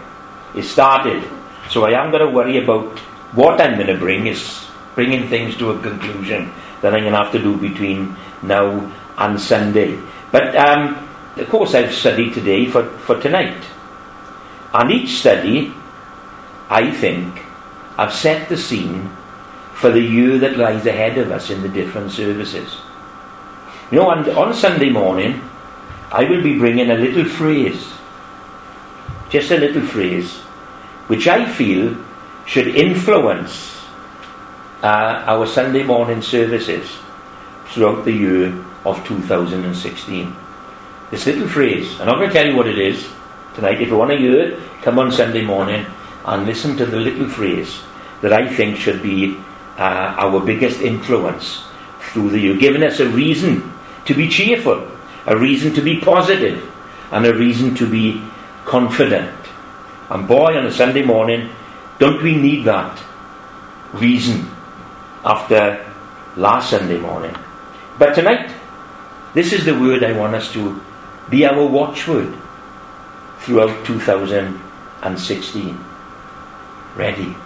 It 0.55 0.65
started. 0.65 1.25
So 1.71 1.85
I 1.85 1.93
am 2.03 2.11
going 2.11 2.27
to 2.27 2.31
worry 2.31 2.63
about 2.63 2.99
what 3.33 3.61
I'm 3.61 3.75
going 3.75 3.87
to 3.87 3.99
bring 3.99 4.27
is 4.27 4.67
bringing 4.95 5.29
things 5.29 5.57
to 5.59 5.71
a 5.71 5.81
conclusion 5.81 6.53
that 6.81 6.95
I'm 6.95 7.01
going 7.01 7.13
to 7.13 7.19
have 7.19 7.33
to 7.33 7.39
do 7.39 7.57
between 7.57 8.17
now 8.43 8.93
and 9.19 9.41
Sunday. 9.41 10.01
But 10.33 10.57
um, 10.57 11.06
of 11.37 11.49
course, 11.49 11.75
I've 11.75 11.95
studied 11.95 12.35
today 12.35 12.67
for, 12.67 12.85
for 13.01 13.21
tonight. 13.21 13.63
And 14.73 14.91
each 14.91 15.19
study, 15.19 15.75
I 16.69 16.91
think, 16.91 17.45
I've 17.99 18.13
set 18.13 18.49
the 18.49 18.57
scene 18.57 19.11
for 19.75 19.91
the 19.91 20.01
year 20.01 20.39
that 20.39 20.57
lies 20.57 20.87
ahead 20.87 21.19
of 21.19 21.31
us 21.31 21.51
in 21.51 21.63
the 21.63 21.69
different 21.69 22.11
services. 22.13 22.79
You 23.91 23.99
know, 23.99 24.11
on, 24.11 24.29
on 24.31 24.55
Sunday 24.55 24.91
morning, 24.91 25.49
I 26.11 26.25
will 26.25 26.43
be 26.43 26.59
bringing 26.59 26.91
a 26.91 26.97
little 26.97 27.25
phrase 27.25 27.93
just 29.31 29.51
a 29.51 29.59
little 29.59 29.83
phrase, 29.83 30.39
which 31.09 31.27
I 31.27 31.51
feel 31.51 31.97
should 32.47 32.69
influence 32.69 33.85
uh, 34.83 35.25
our 35.27 35.47
Sunday 35.47 35.83
morning 35.83 36.23
services 36.23 36.99
throughout 37.67 38.05
the 38.05 38.13
year 38.13 38.65
of 38.85 39.05
2016. 39.07 40.37
This 41.11 41.25
little 41.27 41.47
phrase, 41.47 42.01
I'm 42.01 42.07
not 42.07 42.17
going 42.17 42.31
to 42.31 42.35
tell 42.35 42.47
you 42.47 42.57
what 42.57 42.67
it 42.67 42.79
is 42.79 43.09
tonight. 43.55 43.81
If 43.81 43.89
you 43.89 43.97
want 43.97 44.11
to 44.11 44.17
hear 44.17 44.41
it, 44.41 44.61
come 44.83 44.99
on 44.99 45.13
Sunday 45.13 45.45
morning 45.45 45.87
and 46.25 46.47
listen 46.47 46.77
to 46.79 46.87
the 46.87 46.99
little 46.99 47.29
phrase 47.29 47.81
that 48.23 48.33
I 48.33 48.53
think 48.53 48.77
should 48.77 49.03
be 49.03 49.39
uh, 49.79 50.15
our 50.19 50.41
biggest 50.41 50.81
influence 50.81 51.65
through 52.01 52.31
the 52.31 52.41
year, 52.41 52.57
giving 52.57 52.83
us 52.83 52.99
a 52.99 53.09
reason 53.09 53.73
to 54.07 54.15
be 54.15 54.29
cheerful, 54.29 54.91
a 55.27 55.37
reason 55.37 55.73
to 55.75 55.81
be 55.81 56.01
positive, 56.01 56.73
and 57.13 57.25
a 57.25 57.35
reason 57.35 57.75
to 57.77 57.89
be 57.89 58.23
confident. 58.65 59.33
And 60.11 60.27
boy, 60.27 60.57
on 60.57 60.67
a 60.67 60.73
Sunday 60.73 61.05
morning, 61.05 61.51
don't 62.01 62.21
we 62.21 62.35
need 62.35 62.65
that 62.65 63.01
reason 63.93 64.51
after 65.25 65.87
last 66.37 66.71
Sunday 66.71 66.99
morning? 66.99 67.37
But 67.97 68.15
tonight, 68.15 68.53
this 69.35 69.53
is 69.53 69.65
the 69.65 69.79
word 69.79 70.03
I 70.03 70.13
want 70.13 70.35
us 70.35 70.53
to 70.53 70.81
be 71.29 71.45
our 71.45 71.67
watchword 71.67 72.33
throughout 73.41 73.85
2016. 73.85 75.85
Ready, 76.95 77.37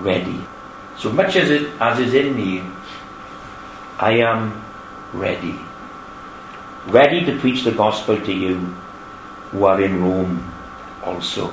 ready. 0.00 0.44
So 0.96 1.12
much 1.12 1.36
as 1.36 1.50
it 1.50 1.70
as 1.80 1.98
is 1.98 2.14
in 2.14 2.36
me, 2.36 2.62
I 3.98 4.18
am 4.18 4.62
ready. 5.12 5.58
Ready 6.86 7.24
to 7.24 7.38
preach 7.38 7.64
the 7.64 7.72
gospel 7.72 8.20
to 8.20 8.32
you 8.32 8.58
who 9.50 9.64
are 9.64 9.80
in 9.80 10.02
Rome 10.02 10.52
also. 11.02 11.52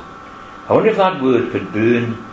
I 0.67 0.73
wonder 0.73 0.89
if 0.89 0.97
that 0.97 1.21
word 1.21 1.51
could 1.51 1.73
burn. 1.73 2.23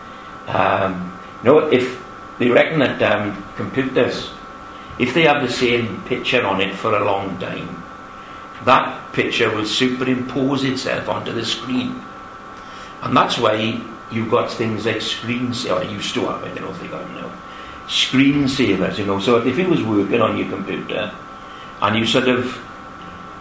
Um, 0.48 1.12
you 1.42 1.50
know, 1.50 1.70
if 1.70 2.02
they 2.38 2.50
reckon 2.50 2.80
that 2.80 3.02
um, 3.02 3.42
computers, 3.56 4.30
if 4.98 5.14
they 5.14 5.22
have 5.22 5.42
the 5.42 5.52
same 5.52 6.02
picture 6.02 6.46
on 6.46 6.60
it 6.60 6.74
for 6.74 6.94
a 6.94 7.04
long 7.04 7.38
time, 7.38 7.82
that 8.66 9.12
picture 9.12 9.50
will 9.50 9.64
superimpose 9.64 10.64
itself 10.64 11.08
onto 11.08 11.32
the 11.32 11.44
screen. 11.44 12.02
And 13.02 13.16
that's 13.16 13.38
why 13.38 13.80
you've 14.10 14.30
got 14.30 14.50
things 14.50 14.84
like 14.84 15.00
screens, 15.00 15.66
or 15.66 15.82
used 15.84 16.12
to 16.14 16.26
have, 16.26 16.44
I 16.44 16.48
don't 16.48 16.62
know 16.62 16.70
if 16.70 16.80
they 16.80 16.88
got 16.88 17.08
now, 17.12 17.32
screensavers, 17.86 18.98
you 18.98 19.06
know. 19.06 19.20
So 19.20 19.46
if 19.46 19.58
it 19.58 19.68
was 19.68 19.82
working 19.82 20.20
on 20.20 20.36
your 20.36 20.48
computer 20.48 21.12
and 21.80 21.96
you 21.96 22.04
sort 22.04 22.28
of 22.28 22.60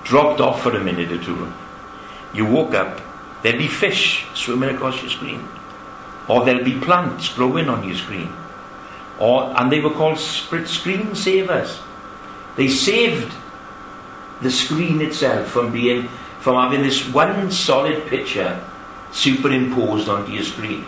dropped 0.03 0.39
off 0.39 0.62
for 0.62 0.75
a 0.75 0.84
minute 0.84 1.12
or 1.12 1.22
two, 1.22 1.51
you 2.34 2.46
woke 2.46 2.74
up 2.74 3.01
there'd 3.46 3.60
be 3.60 3.67
fish 3.67 4.25
swimming 4.34 4.74
across 4.74 5.00
your 5.03 5.12
screen. 5.12 5.48
Or 6.27 6.44
there'd 6.44 6.65
be 6.65 6.79
plants 6.79 7.29
growing 7.29 7.70
on 7.70 7.84
your 7.84 7.96
screen. 7.96 8.34
Or, 9.20 9.53
and 9.55 9.72
they 9.72 9.79
were 9.79 9.91
called 9.91 10.17
screen 10.17 11.13
savers. 11.13 11.79
They 12.55 12.67
saved 12.67 13.32
the 14.42 14.51
screen 14.51 15.01
itself 15.01 15.48
from 15.48 15.72
being 15.72 16.08
from 16.39 16.56
having 16.56 16.84
this 16.84 17.08
one 17.10 17.50
solid 17.50 18.06
picture 18.08 18.63
superimposed 19.12 20.10
onto 20.10 20.32
your 20.32 20.44
screen. 20.44 20.86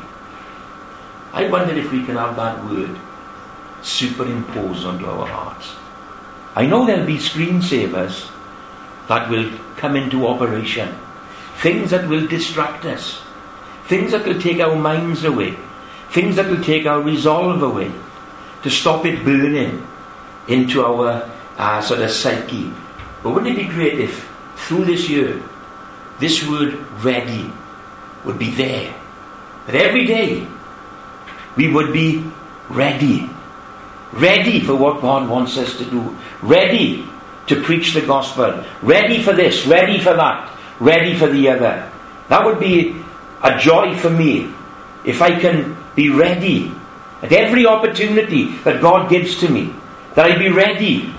I 1.34 1.48
wonder 1.50 1.74
if 1.74 1.92
we 1.92 2.04
can 2.04 2.16
have 2.16 2.36
that 2.36 2.64
word 2.66 2.96
superimposed 3.82 4.86
onto 4.86 5.06
our 5.06 5.26
hearts. 5.26 5.76
I 6.56 6.66
know 6.66 6.86
there'll 6.86 7.06
be 7.06 7.18
screensavers 7.18 8.30
that 9.08 9.30
will 9.30 9.52
come 9.78 9.96
into 9.96 10.28
operation 10.28 10.96
things 11.58 11.90
that 11.90 12.08
will 12.08 12.28
distract 12.28 12.86
us, 12.86 13.22
things 13.86 14.12
that 14.12 14.26
will 14.26 14.40
take 14.40 14.60
our 14.60 14.76
minds 14.76 15.24
away, 15.24 15.58
things 16.10 16.36
that 16.36 16.48
will 16.48 16.64
take 16.64 16.86
our 16.86 17.02
resolve 17.02 17.62
away, 17.64 17.92
to 18.62 18.70
stop 18.70 19.06
it 19.06 19.24
burning 19.26 19.86
into 20.48 20.86
our 20.86 21.30
uh, 21.58 21.82
sort 21.82 22.02
of 22.02 22.12
psyche. 22.12 22.72
But 23.24 23.32
wouldn't 23.32 23.58
it 23.58 23.68
be 23.68 23.68
great 23.68 24.00
if 24.00 24.30
through 24.56 24.86
this 24.86 25.10
year, 25.10 25.42
this 26.20 26.48
word 26.48 26.74
ready 27.04 27.52
would 28.26 28.40
be 28.40 28.52
there? 28.52 28.94
That 29.66 29.76
every 29.76 30.06
day 30.06 30.48
we 31.56 31.72
would 31.72 31.94
be 31.94 32.30
ready 32.70 33.30
ready 34.14 34.60
for 34.62 34.76
what 34.76 35.02
God 35.02 35.30
wants 35.30 35.58
us 35.58 35.78
to 35.78 35.86
do, 35.86 36.18
ready 36.42 37.08
to 37.48 37.62
preach 37.62 37.94
the 37.94 38.02
gospel, 38.02 38.64
ready 38.82 39.22
for 39.22 39.34
this, 39.34 39.66
ready 39.66 40.00
for 40.00 40.14
that, 40.14 40.52
ready 40.80 41.16
for 41.16 41.28
the 41.28 41.50
other. 41.50 41.92
That 42.30 42.46
would 42.46 42.60
be 42.60 42.96
a 43.44 43.58
joy 43.58 43.96
for 43.96 44.10
me 44.10 44.54
if 45.06 45.22
I 45.22 45.40
can 45.40 45.78
be 45.96 46.10
ready 46.10 46.74
at 47.22 47.32
every 47.32 47.66
opportunity 47.66 48.58
that 48.60 48.82
God 48.82 49.10
gives 49.10 49.40
to 49.40 49.50
me, 49.50 49.74
that 50.16 50.30
I 50.30 50.38
be 50.38 50.50
ready. 50.50 51.14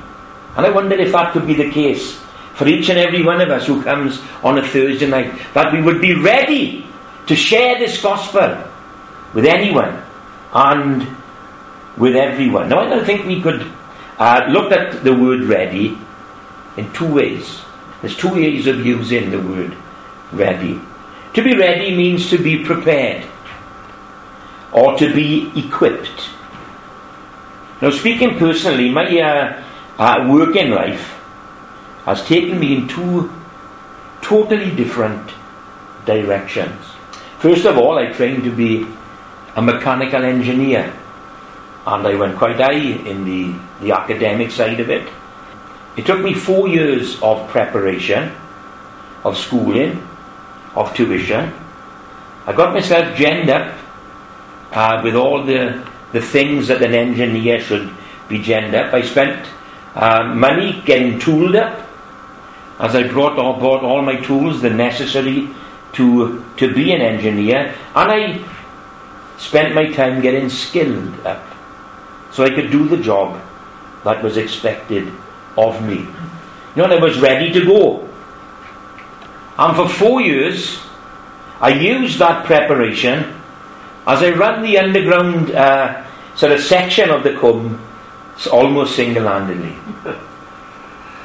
And 0.56 0.66
I 0.66 0.70
wonder 0.70 0.96
if 0.96 1.12
that 1.12 1.32
could 1.32 1.46
be 1.46 1.54
the 1.54 1.70
case 1.70 2.20
for 2.54 2.66
each 2.66 2.88
and 2.88 2.98
every 2.98 3.22
one 3.22 3.40
of 3.40 3.50
us 3.50 3.66
who 3.66 3.82
comes 3.82 4.20
on 4.42 4.58
a 4.58 4.66
Thursday 4.66 5.06
night, 5.06 5.32
that 5.54 5.72
we 5.72 5.80
would 5.80 6.00
be 6.00 6.14
ready 6.14 6.84
to 7.28 7.36
share 7.36 7.78
this 7.78 8.02
gospel 8.02 8.64
with 9.32 9.44
anyone 9.44 10.02
and 10.52 11.06
with 11.96 12.16
everyone. 12.16 12.68
Now, 12.68 12.80
I 12.80 12.88
don't 12.88 13.04
think 13.04 13.26
we 13.26 13.40
could 13.40 13.64
uh, 14.18 14.46
look 14.50 14.72
at 14.72 15.04
the 15.04 15.14
word 15.14 15.44
ready 15.44 15.96
in 16.76 16.92
two 16.92 17.12
ways. 17.12 17.60
There's 18.00 18.16
two 18.16 18.34
ways 18.34 18.66
of 18.66 18.84
using 18.84 19.30
the 19.30 19.40
word 19.40 19.76
ready. 20.32 20.80
To 21.34 21.42
be 21.42 21.56
ready 21.56 21.96
means 21.96 22.28
to 22.30 22.38
be 22.38 22.64
prepared 22.64 23.24
or 24.72 24.98
to 24.98 25.14
be 25.14 25.52
equipped. 25.54 26.30
Now, 27.80 27.90
speaking 27.90 28.38
personally, 28.38 28.90
my 28.90 29.06
uh, 29.20 29.64
uh, 29.98 30.26
working 30.30 30.70
life 30.70 31.18
has 32.04 32.24
taken 32.24 32.58
me 32.58 32.76
in 32.76 32.88
two 32.88 33.30
totally 34.22 34.74
different 34.74 35.30
directions. 36.06 36.84
First 37.38 37.66
of 37.66 37.76
all, 37.76 37.98
I 37.98 38.12
trained 38.12 38.44
to 38.44 38.50
be 38.50 38.86
a 39.56 39.62
mechanical 39.62 40.24
engineer, 40.24 40.92
and 41.86 42.06
I 42.06 42.14
went 42.14 42.36
quite 42.36 42.56
high 42.60 42.72
in 42.72 43.24
the, 43.24 43.54
the 43.80 43.92
academic 43.92 44.50
side 44.50 44.80
of 44.80 44.90
it. 44.90 45.08
It 45.96 46.06
took 46.06 46.20
me 46.20 46.34
four 46.34 46.68
years 46.68 47.20
of 47.22 47.48
preparation, 47.48 48.32
of 49.24 49.36
schooling, 49.36 50.06
of 50.74 50.94
tuition. 50.94 51.52
I 52.46 52.52
got 52.52 52.72
myself 52.72 53.16
genned 53.16 53.50
up 53.50 53.76
uh, 54.72 55.00
with 55.02 55.16
all 55.16 55.44
the, 55.44 55.84
the 56.12 56.20
things 56.20 56.68
that 56.68 56.82
an 56.82 56.94
engineer 56.94 57.60
should 57.60 57.90
be 58.28 58.38
genned 58.38 58.74
up. 58.74 58.94
I 58.94 59.02
spent 59.02 59.48
uh, 59.98 60.32
money 60.32 60.80
getting 60.86 61.18
tooled 61.18 61.56
up 61.56 61.86
as 62.78 62.94
I 62.94 63.08
brought 63.08 63.36
all, 63.38 63.58
bought 63.58 63.82
all 63.82 64.00
my 64.02 64.16
tools, 64.16 64.62
the 64.62 64.70
necessary 64.70 65.48
to, 65.94 66.44
to 66.56 66.72
be 66.72 66.92
an 66.92 67.00
engineer, 67.00 67.74
and 67.96 68.10
I 68.10 68.44
spent 69.38 69.74
my 69.74 69.92
time 69.92 70.20
getting 70.20 70.48
skilled 70.48 71.26
up 71.26 71.44
so 72.30 72.44
I 72.44 72.50
could 72.50 72.70
do 72.70 72.88
the 72.88 72.96
job 72.96 73.42
that 74.04 74.22
was 74.22 74.36
expected 74.36 75.12
of 75.56 75.84
me. 75.84 76.06
You 76.76 76.82
know, 76.82 76.84
I 76.84 77.00
was 77.00 77.18
ready 77.18 77.52
to 77.52 77.64
go. 77.64 78.08
And 79.58 79.76
for 79.76 79.88
four 79.88 80.20
years, 80.20 80.80
I 81.60 81.70
used 81.70 82.20
that 82.20 82.46
preparation 82.46 83.34
as 84.06 84.22
I 84.22 84.30
ran 84.30 84.62
the 84.62 84.78
underground 84.78 85.50
uh, 85.50 86.06
sort 86.36 86.52
of 86.52 86.60
section 86.60 87.10
of 87.10 87.24
the 87.24 87.30
Cwm 87.30 87.80
almost 88.46 88.96
single 88.96 89.26
handedly. 89.26 89.76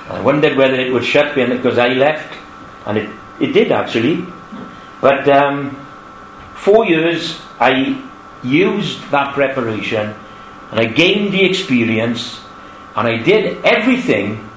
I 0.09 0.19
wondered 0.21 0.57
whether 0.57 0.75
it 0.75 0.91
would 0.91 1.05
shut 1.05 1.35
me 1.37 1.45
because 1.45 1.77
I 1.77 1.89
left, 1.89 2.37
and 2.85 2.97
it, 2.97 3.09
it 3.39 3.53
did 3.53 3.71
actually. 3.71 4.25
But 5.01 5.27
um, 5.27 5.75
four 6.55 6.85
years 6.85 7.41
I 7.59 8.01
used 8.43 9.09
that 9.11 9.33
preparation 9.33 10.15
and 10.71 10.79
I 10.79 10.85
gained 10.85 11.33
the 11.33 11.43
experience 11.43 12.41
and 12.95 13.07
I 13.07 13.17
did 13.17 13.63
everything 13.63 14.49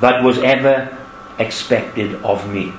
that 0.00 0.22
was 0.22 0.38
ever 0.38 0.96
expected 1.38 2.22
of 2.24 2.48
me. 2.48 2.72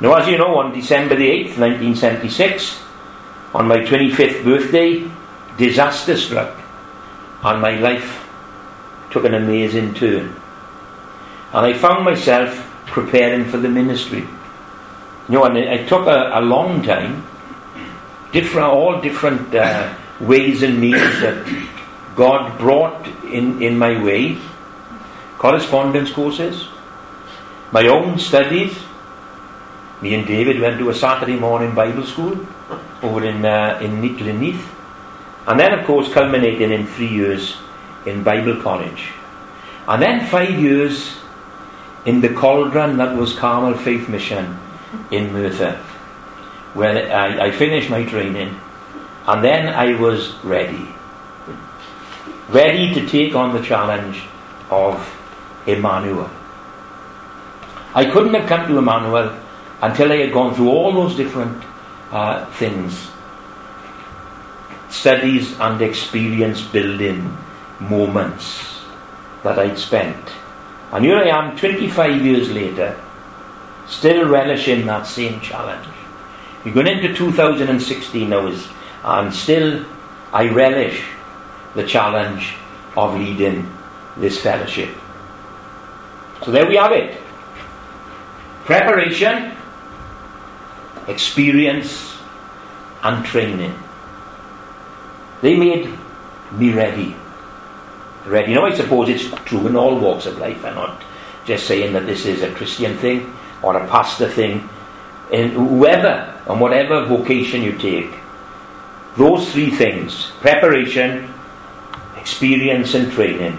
Now, 0.00 0.14
as 0.14 0.28
you 0.28 0.38
know, 0.38 0.56
on 0.56 0.72
December 0.72 1.14
the 1.14 1.28
8th, 1.28 1.58
1976, 1.58 2.82
on 3.54 3.68
my 3.68 3.78
25th 3.78 4.44
birthday, 4.44 5.10
disaster 5.56 6.16
struck 6.16 6.63
and 7.44 7.60
my 7.60 7.76
life 7.76 8.26
took 9.10 9.24
an 9.24 9.34
amazing 9.34 9.94
turn. 9.94 10.34
And 11.52 11.66
I 11.66 11.74
found 11.74 12.04
myself 12.04 12.70
preparing 12.86 13.44
for 13.44 13.58
the 13.58 13.68
ministry. 13.68 14.26
You 15.28 15.34
know, 15.34 15.44
and 15.44 15.56
it, 15.56 15.88
took 15.88 16.06
a, 16.06 16.30
a, 16.34 16.40
long 16.40 16.82
time, 16.82 17.24
different, 18.32 18.66
all 18.66 19.00
different 19.00 19.54
uh, 19.54 19.94
ways 20.20 20.62
and 20.62 20.80
means 20.80 21.20
that 21.20 21.46
God 22.14 22.58
brought 22.58 23.06
in, 23.24 23.62
in 23.62 23.78
my 23.78 24.02
way. 24.02 24.38
Correspondence 25.38 26.10
courses, 26.10 26.68
my 27.72 27.86
own 27.86 28.18
studies. 28.18 28.76
Me 30.00 30.14
and 30.14 30.26
David 30.26 30.60
went 30.60 30.78
to 30.78 30.90
a 30.90 30.94
Saturday 30.94 31.36
morning 31.36 31.74
Bible 31.74 32.04
school 32.04 32.46
over 33.02 33.24
in 33.24 33.44
uh, 33.44 33.78
in 33.82 34.00
Neath, 34.00 34.73
and 35.46 35.60
then 35.60 35.78
of 35.78 35.84
course 35.86 36.12
culminating 36.12 36.72
in 36.72 36.86
three 36.86 37.08
years 37.08 37.56
in 38.06 38.22
Bible 38.22 38.60
college, 38.62 39.12
and 39.86 40.02
then 40.02 40.26
five 40.26 40.58
years 40.58 41.18
in 42.04 42.20
the 42.20 42.28
cauldron 42.28 42.96
that 42.98 43.16
was 43.16 43.34
Carmel 43.34 43.78
Faith 43.78 44.08
Mission 44.08 44.58
in 45.10 45.32
Merthyr, 45.32 45.76
where 46.74 47.12
I, 47.14 47.46
I 47.46 47.50
finished 47.50 47.90
my 47.90 48.04
training, 48.04 48.60
and 49.26 49.44
then 49.44 49.68
I 49.68 49.98
was 49.98 50.34
ready. 50.44 50.94
Ready 52.48 52.92
to 52.94 53.06
take 53.06 53.34
on 53.34 53.54
the 53.54 53.62
challenge 53.62 54.22
of 54.70 54.94
Emmanuel. 55.66 56.30
I 57.94 58.10
couldn't 58.10 58.34
have 58.34 58.48
come 58.48 58.68
to 58.68 58.78
Emmanuel 58.78 59.38
until 59.80 60.12
I 60.12 60.16
had 60.16 60.32
gone 60.32 60.54
through 60.54 60.68
all 60.68 60.92
those 60.92 61.16
different 61.16 61.62
uh, 62.10 62.44
things 62.52 63.10
studies 64.94 65.58
and 65.58 65.82
experience 65.82 66.62
building 66.62 67.36
moments 67.80 68.80
that 69.42 69.58
I'd 69.58 69.78
spent 69.78 70.30
and 70.94 71.04
here 71.04 71.16
I 71.16 71.26
am 71.26 71.56
25 71.56 72.24
years 72.24 72.52
later, 72.52 72.96
still 73.88 74.28
relishing 74.28 74.86
that 74.86 75.08
same 75.08 75.40
challenge. 75.40 75.88
We're 76.64 76.72
going 76.72 76.86
into 76.86 77.12
2016 77.12 78.30
now, 78.30 78.46
and 79.02 79.34
still 79.34 79.84
I 80.32 80.48
relish 80.48 81.04
the 81.74 81.84
challenge 81.84 82.54
of 82.96 83.18
leading 83.18 83.68
this 84.16 84.40
fellowship. 84.40 84.94
So 86.44 86.52
there 86.52 86.68
we 86.68 86.76
have 86.76 86.92
it. 86.92 87.20
Preparation, 88.64 89.56
experience, 91.08 92.16
and 93.02 93.24
training. 93.24 93.74
They 95.44 95.54
made 95.54 95.92
me 96.52 96.72
ready 96.72 97.14
ready. 98.26 98.54
Know, 98.54 98.64
I 98.64 98.74
suppose 98.74 99.08
it's 99.08 99.28
true 99.44 99.66
in 99.66 99.76
all 99.76 99.98
walks 99.98 100.26
of 100.26 100.38
life. 100.38 100.64
I'm 100.64 100.74
not 100.74 101.02
just 101.44 101.66
saying 101.66 101.92
that 101.92 102.06
this 102.06 102.24
is 102.26 102.42
a 102.42 102.52
Christian 102.52 102.96
thing 102.96 103.34
or 103.62 103.76
a 103.76 103.86
pastor 103.88 104.28
thing. 104.28 104.68
In 105.30 105.50
whoever 105.50 106.40
and 106.46 106.60
whatever 106.60 107.04
vocation 107.04 107.62
you 107.62 107.76
take, 107.76 108.12
those 109.16 109.50
three 109.52 109.70
things 109.70 110.32
preparation, 110.40 111.32
experience, 112.16 112.94
and 112.94 113.10
training 113.12 113.58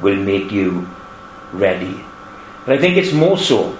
will 0.00 0.16
make 0.16 0.52
you 0.52 0.88
ready. 1.52 2.04
But 2.64 2.76
I 2.76 2.78
think 2.78 2.96
it's 2.96 3.12
more 3.12 3.38
so 3.38 3.76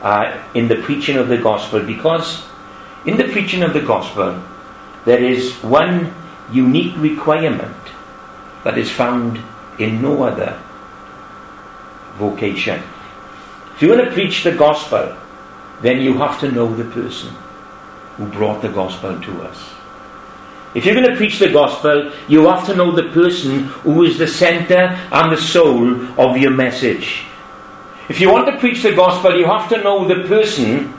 uh, 0.00 0.38
in 0.54 0.68
the 0.68 0.76
preaching 0.76 1.16
of 1.16 1.28
the 1.28 1.38
gospel 1.38 1.82
because 1.82 2.44
in 3.04 3.16
the 3.16 3.28
preaching 3.28 3.62
of 3.62 3.72
the 3.72 3.80
gospel 3.80 4.42
there 5.04 5.22
is 5.22 5.54
one 5.62 6.14
unique 6.52 6.96
requirement 6.96 7.76
that 8.64 8.78
is 8.78 8.90
found 8.90 9.40
in 9.78 10.02
no 10.02 10.22
other 10.22 10.60
vocation. 12.18 12.82
If 13.74 13.82
you 13.82 13.88
want 13.88 14.04
to 14.04 14.12
preach 14.12 14.44
the 14.44 14.52
gospel, 14.52 15.16
then 15.80 16.00
you 16.00 16.18
have 16.18 16.38
to 16.40 16.50
know 16.50 16.72
the 16.74 16.84
person 16.84 17.34
who 18.16 18.26
brought 18.26 18.62
the 18.62 18.68
gospel 18.68 19.20
to 19.20 19.42
us. 19.42 19.70
If 20.74 20.86
you're 20.86 20.94
going 20.94 21.10
to 21.10 21.16
preach 21.16 21.38
the 21.38 21.50
gospel, 21.50 22.12
you 22.28 22.46
have 22.48 22.64
to 22.66 22.76
know 22.76 22.92
the 22.92 23.10
person 23.10 23.64
who 23.84 24.04
is 24.04 24.18
the 24.18 24.26
center 24.26 24.98
and 25.10 25.32
the 25.32 25.36
soul 25.40 26.18
of 26.18 26.36
your 26.36 26.50
message. 26.50 27.24
If 28.08 28.20
you 28.20 28.30
want 28.30 28.46
to 28.46 28.58
preach 28.58 28.82
the 28.82 28.94
gospel, 28.94 29.38
you 29.38 29.44
have 29.46 29.68
to 29.70 29.82
know 29.82 30.06
the 30.06 30.26
person 30.28 30.94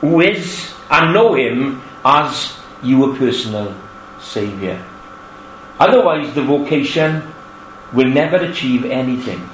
who 0.00 0.20
is 0.20 0.74
and 0.90 1.12
know 1.12 1.34
him 1.34 1.82
as 2.04 2.56
your 2.82 3.16
personal 3.16 3.74
Saviour. 4.22 4.82
Otherwise, 5.78 6.34
the 6.34 6.42
vocation 6.42 7.22
will 7.92 8.08
never 8.08 8.36
achieve 8.36 8.84
anything. 8.84 9.48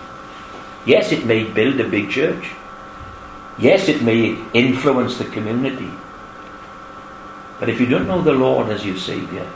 Yes, 0.85 1.13
it 1.13 1.25
may 1.27 1.45
build 1.45 1.81
a 1.81 1.89
big 1.89 2.11
church. 2.11 2.51
Yes, 3.59 3.89
it 3.89 4.03
may 4.03 4.39
influence 4.53 5.19
the 5.19 5.25
community. 5.25 5.91
But 7.59 7.69
if 7.69 7.81
you 7.81 7.87
don't 7.87 8.07
know 8.07 8.23
the 8.23 8.33
Lord 8.33 8.69
as 8.69 8.87
your 8.87 8.97
Saviour, 8.97 9.47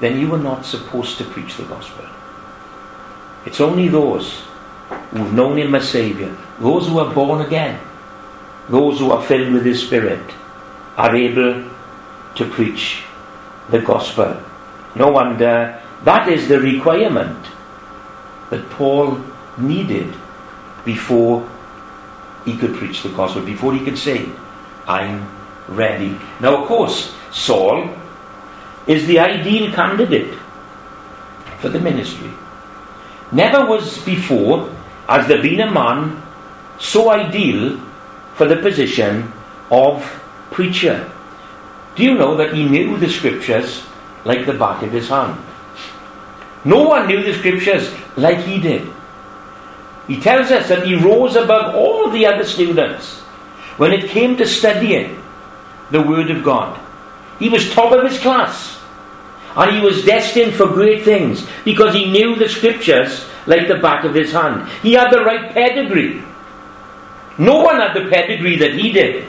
then 0.00 0.18
you 0.18 0.32
are 0.34 0.38
not 0.38 0.64
supposed 0.64 1.18
to 1.18 1.24
preach 1.24 1.56
the 1.56 1.64
gospel. 1.64 2.06
It's 3.44 3.60
only 3.60 3.88
those 3.88 4.42
who've 5.10 5.32
known 5.32 5.58
Him 5.58 5.74
as 5.74 5.88
Saviour, 5.88 6.36
those 6.58 6.88
who 6.88 6.98
are 6.98 7.12
born 7.14 7.44
again, 7.44 7.80
those 8.68 8.98
who 8.98 9.10
are 9.12 9.22
filled 9.22 9.52
with 9.52 9.64
His 9.64 9.82
Spirit, 9.86 10.34
are 10.96 11.14
able 11.14 11.70
to 12.34 12.44
preach 12.50 13.05
the 13.70 13.80
gospel. 13.80 14.36
No 14.94 15.10
wonder 15.10 15.80
that 16.04 16.28
is 16.28 16.48
the 16.48 16.60
requirement 16.60 17.46
that 18.50 18.68
Paul 18.70 19.20
needed 19.58 20.14
before 20.84 21.48
he 22.44 22.56
could 22.56 22.74
preach 22.74 23.02
the 23.02 23.08
gospel, 23.08 23.42
before 23.42 23.74
he 23.74 23.84
could 23.84 23.98
say, 23.98 24.28
I'm 24.86 25.28
ready. 25.68 26.16
Now, 26.40 26.62
of 26.62 26.68
course, 26.68 27.14
Saul 27.32 27.90
is 28.86 29.06
the 29.06 29.18
ideal 29.18 29.72
candidate 29.72 30.38
for 31.58 31.68
the 31.68 31.80
ministry. 31.80 32.30
Never 33.32 33.66
was 33.66 33.98
before 34.04 34.72
has 35.08 35.26
there 35.26 35.42
been 35.42 35.60
a 35.60 35.70
man 35.70 36.22
so 36.78 37.10
ideal 37.10 37.80
for 38.34 38.46
the 38.46 38.56
position 38.56 39.32
of 39.70 40.04
preacher. 40.50 41.10
Do 41.96 42.04
you 42.04 42.14
know 42.14 42.36
that 42.36 42.54
he 42.54 42.68
knew 42.68 42.98
the 42.98 43.08
scriptures 43.08 43.82
like 44.24 44.44
the 44.44 44.52
back 44.52 44.82
of 44.82 44.92
his 44.92 45.08
hand? 45.08 45.42
No 46.64 46.82
one 46.82 47.06
knew 47.06 47.22
the 47.22 47.34
scriptures 47.34 47.92
like 48.16 48.38
he 48.38 48.60
did. 48.60 48.92
He 50.06 50.20
tells 50.20 50.50
us 50.50 50.68
that 50.68 50.86
he 50.86 50.94
rose 50.94 51.36
above 51.36 51.74
all 51.74 52.10
the 52.10 52.26
other 52.26 52.44
students 52.44 53.20
when 53.78 53.92
it 53.92 54.10
came 54.10 54.36
to 54.36 54.46
studying 54.46 55.22
the 55.90 56.02
Word 56.02 56.30
of 56.30 56.44
God. 56.44 56.78
He 57.38 57.48
was 57.48 57.72
top 57.72 57.92
of 57.92 58.08
his 58.08 58.20
class. 58.20 58.78
And 59.56 59.74
he 59.74 59.80
was 59.80 60.04
destined 60.04 60.54
for 60.54 60.66
great 60.66 61.02
things 61.02 61.46
because 61.64 61.94
he 61.94 62.10
knew 62.10 62.36
the 62.36 62.48
scriptures 62.48 63.26
like 63.46 63.68
the 63.68 63.78
back 63.78 64.04
of 64.04 64.14
his 64.14 64.32
hand. 64.32 64.68
He 64.82 64.92
had 64.92 65.10
the 65.10 65.24
right 65.24 65.50
pedigree. 65.52 66.22
No 67.38 67.62
one 67.62 67.76
had 67.76 67.94
the 67.94 68.10
pedigree 68.10 68.56
that 68.58 68.74
he 68.74 68.92
did. 68.92 69.26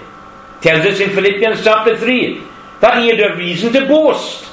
Tells 0.60 0.86
us 0.86 1.00
in 1.00 1.12
Philippians 1.12 1.64
chapter 1.64 1.98
3 1.98 2.44
that 2.80 3.02
he 3.02 3.10
had 3.10 3.20
a 3.20 3.36
reason 3.36 3.74
to 3.74 3.88
boast 3.88 4.52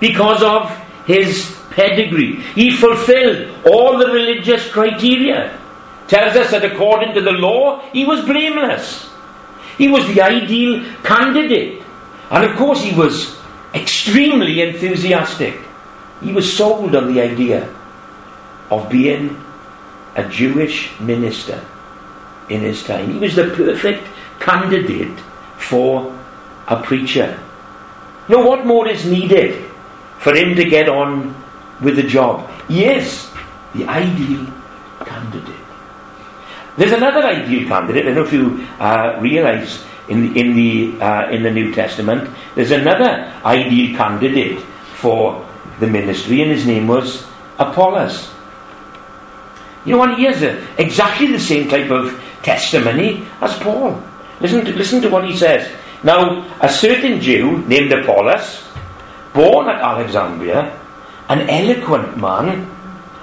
because 0.00 0.42
of 0.42 0.70
his 1.06 1.56
pedigree. 1.70 2.36
He 2.54 2.70
fulfilled 2.70 3.54
all 3.66 3.98
the 3.98 4.06
religious 4.06 4.70
criteria. 4.70 5.58
Tells 6.06 6.36
us 6.36 6.50
that 6.50 6.64
according 6.64 7.14
to 7.14 7.20
the 7.20 7.32
law, 7.32 7.80
he 7.92 8.04
was 8.04 8.24
blameless. 8.24 9.10
He 9.76 9.88
was 9.88 10.06
the 10.08 10.22
ideal 10.22 10.84
candidate. 11.02 11.82
And 12.30 12.44
of 12.44 12.56
course, 12.56 12.82
he 12.82 12.94
was 12.94 13.38
extremely 13.74 14.60
enthusiastic. 14.60 15.60
He 16.20 16.32
was 16.32 16.56
sold 16.56 16.96
on 16.96 17.12
the 17.12 17.20
idea 17.20 17.72
of 18.70 18.88
being 18.88 19.40
a 20.16 20.28
Jewish 20.28 20.98
minister 20.98 21.64
in 22.48 22.62
his 22.62 22.82
time. 22.82 23.12
He 23.12 23.18
was 23.18 23.36
the 23.36 23.50
perfect 23.54 24.06
candidate 24.40 25.18
for 25.58 26.18
a 26.66 26.82
preacher. 26.82 27.38
Now, 28.28 28.46
what 28.46 28.66
more 28.66 28.88
is 28.88 29.06
needed 29.06 29.64
for 30.18 30.34
him 30.34 30.54
to 30.56 30.64
get 30.64 30.88
on 30.88 31.34
with 31.80 31.96
the 31.96 32.02
job? 32.02 32.50
He 32.68 32.84
is 32.84 33.30
the 33.74 33.86
ideal 33.86 34.46
candidate. 35.04 35.54
There's 36.76 36.92
another 36.92 37.26
ideal 37.26 37.66
candidate. 37.68 38.04
I 38.04 38.06
don't 38.06 38.14
know 38.16 38.24
if 38.24 38.32
you 38.32 38.66
uh, 38.78 39.18
realize 39.20 39.84
in 40.08 40.22
the, 40.22 40.40
in, 40.40 40.54
the, 40.54 41.00
uh, 41.04 41.30
in 41.30 41.42
the 41.42 41.50
New 41.50 41.72
Testament, 41.74 42.30
there's 42.54 42.70
another 42.70 43.32
ideal 43.44 43.96
candidate 43.96 44.60
for 44.94 45.46
the 45.80 45.86
ministry, 45.86 46.42
and 46.42 46.50
his 46.50 46.66
name 46.66 46.86
was 46.86 47.26
Apollos. 47.58 48.30
You 49.84 49.96
know, 49.96 50.02
and 50.02 50.18
he 50.18 50.24
has 50.24 50.42
a, 50.42 50.64
exactly 50.80 51.26
the 51.28 51.40
same 51.40 51.68
type 51.68 51.90
of 51.90 52.20
testimony 52.42 53.26
as 53.40 53.56
Paul. 53.58 54.02
Listen 54.40 54.64
to, 54.64 54.72
listen 54.72 55.02
to 55.02 55.08
what 55.08 55.24
he 55.24 55.36
says. 55.36 55.70
Now, 56.02 56.46
a 56.60 56.68
certain 56.68 57.20
Jew 57.20 57.58
named 57.66 57.92
Apollos, 57.92 58.64
born 59.34 59.68
at 59.68 59.80
Alexandria, 59.80 60.78
an 61.28 61.48
eloquent 61.50 62.16
man 62.16 62.70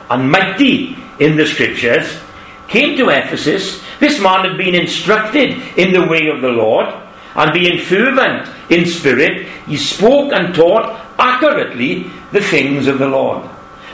and 0.10 0.30
mighty 0.30 0.98
in 1.20 1.38
the 1.38 1.48
scriptures, 1.48 2.20
came 2.68 2.98
to 2.98 3.10
Ephesus. 3.10 3.82
This 4.00 4.20
man 4.20 4.48
had 4.48 4.58
been 4.58 4.76
instructed 4.76 5.52
in 5.78 5.94
the 5.94 6.06
way 6.06 6.28
of 6.28 6.42
the 6.42 6.50
Lord, 6.50 6.94
and 7.36 7.54
being 7.54 7.80
fervent 7.80 8.50
in 8.70 8.86
spirit, 8.86 9.48
he 9.68 9.78
spoke 9.78 10.32
and 10.34 10.54
taught 10.54 11.02
accurately 11.18 12.10
the 12.32 12.42
things 12.42 12.88
of 12.88 13.00
the 13.00 13.08
Lord. 13.08 13.44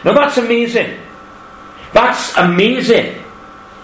Now 0.04 0.13
that's 0.13 0.38
amazing. 0.38 1.00
That's 1.94 2.36
amazing. 2.38 3.22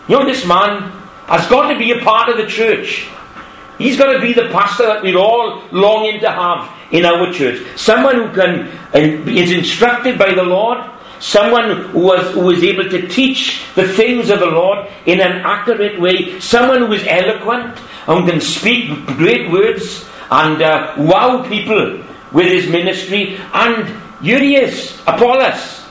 You 0.07 0.19
know, 0.19 0.25
this 0.25 0.45
man 0.45 0.91
has 1.27 1.47
got 1.49 1.71
to 1.71 1.77
be 1.77 1.91
a 1.91 1.99
part 2.03 2.29
of 2.29 2.37
the 2.37 2.45
church. 2.45 3.09
He's 3.77 3.97
got 3.97 4.13
to 4.13 4.19
be 4.19 4.33
the 4.33 4.49
pastor 4.49 4.87
that 4.87 5.03
we're 5.03 5.17
all 5.17 5.61
longing 5.71 6.19
to 6.21 6.31
have 6.31 6.71
in 6.91 7.05
our 7.05 7.31
church. 7.31 7.61
Someone 7.77 8.15
who 8.15 8.33
can 8.33 8.71
is 8.93 9.51
instructed 9.51 10.17
by 10.17 10.33
the 10.33 10.41
Lord, 10.43 10.83
someone 11.19 11.89
who 11.89 11.99
was, 11.99 12.63
able 12.63 12.89
to 12.89 13.07
teach 13.07 13.61
the 13.75 13.87
things 13.87 14.31
of 14.31 14.39
the 14.39 14.47
Lord 14.47 14.87
in 15.05 15.19
an 15.19 15.43
accurate 15.45 15.99
way, 15.99 16.39
someone 16.39 16.79
who 16.79 16.93
is 16.93 17.03
eloquent 17.05 17.77
and 18.07 18.27
can 18.27 18.41
speak 18.41 18.89
great 19.05 19.51
words 19.51 20.07
and 20.31 20.59
uh, 20.61 20.95
wow 20.97 21.47
people 21.47 22.03
with 22.31 22.47
his 22.47 22.67
ministry. 22.69 23.37
And 23.53 23.87
here 24.23 24.39
he 24.39 24.55
is, 24.55 24.99
Apollos. 25.05 25.83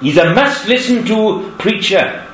He's 0.00 0.16
a 0.16 0.32
must 0.34 0.66
listen 0.66 1.04
to 1.06 1.52
preacher. 1.58 2.26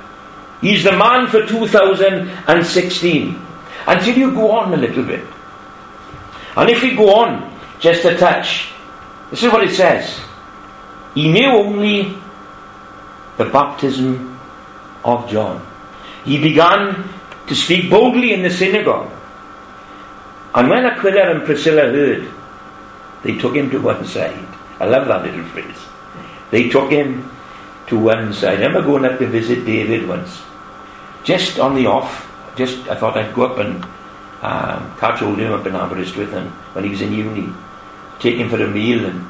He's 0.60 0.84
the 0.84 0.92
man 0.92 1.26
for 1.26 1.44
2016. 1.44 3.45
Until 3.86 4.16
you 4.16 4.30
go 4.32 4.50
on 4.52 4.74
a 4.74 4.76
little 4.76 5.04
bit. 5.04 5.24
And 6.56 6.70
if 6.70 6.82
we 6.82 6.96
go 6.96 7.14
on 7.14 7.52
just 7.78 8.04
a 8.04 8.16
touch, 8.16 8.72
this 9.30 9.42
is 9.42 9.52
what 9.52 9.64
it 9.64 9.74
says. 9.74 10.20
He 11.14 11.30
knew 11.30 11.48
only 11.48 12.16
the 13.36 13.44
baptism 13.46 14.38
of 15.04 15.28
John. 15.28 15.64
He 16.24 16.40
began 16.40 17.08
to 17.46 17.54
speak 17.54 17.90
boldly 17.90 18.32
in 18.32 18.42
the 18.42 18.50
synagogue. 18.50 19.10
And 20.54 20.68
when 20.68 20.84
Aquila 20.84 21.30
and 21.30 21.44
Priscilla 21.44 21.82
heard, 21.82 22.28
they 23.22 23.36
took 23.36 23.54
him 23.54 23.70
to 23.70 23.80
one 23.80 24.04
side. 24.04 24.46
I 24.80 24.86
love 24.86 25.06
that 25.08 25.24
little 25.24 25.44
phrase. 25.44 25.78
They 26.50 26.68
took 26.68 26.90
him 26.90 27.30
to 27.88 27.98
one 27.98 28.32
side. 28.32 28.60
I 28.60 28.66
remember 28.66 28.82
going 28.82 29.04
up 29.04 29.18
to 29.18 29.26
visit 29.26 29.64
David 29.64 30.08
once. 30.08 30.42
Just 31.24 31.58
on 31.58 31.74
the 31.74 31.86
off, 31.86 32.24
just 32.56 32.88
I 32.88 32.94
thought 32.96 33.16
I'd 33.16 33.34
go 33.34 33.44
up 33.44 33.58
and 33.58 33.84
um, 34.42 34.96
catch 34.98 35.22
of 35.22 35.38
him 35.38 35.52
up 35.52 35.66
in 35.66 35.74
Aberystwyth 35.74 36.32
and 36.32 36.50
when 36.74 36.84
he 36.84 36.90
was 36.90 37.02
in 37.02 37.12
uni, 37.12 37.52
take 38.18 38.36
him 38.36 38.48
for 38.48 38.62
a 38.62 38.68
meal 38.68 39.04
and 39.04 39.24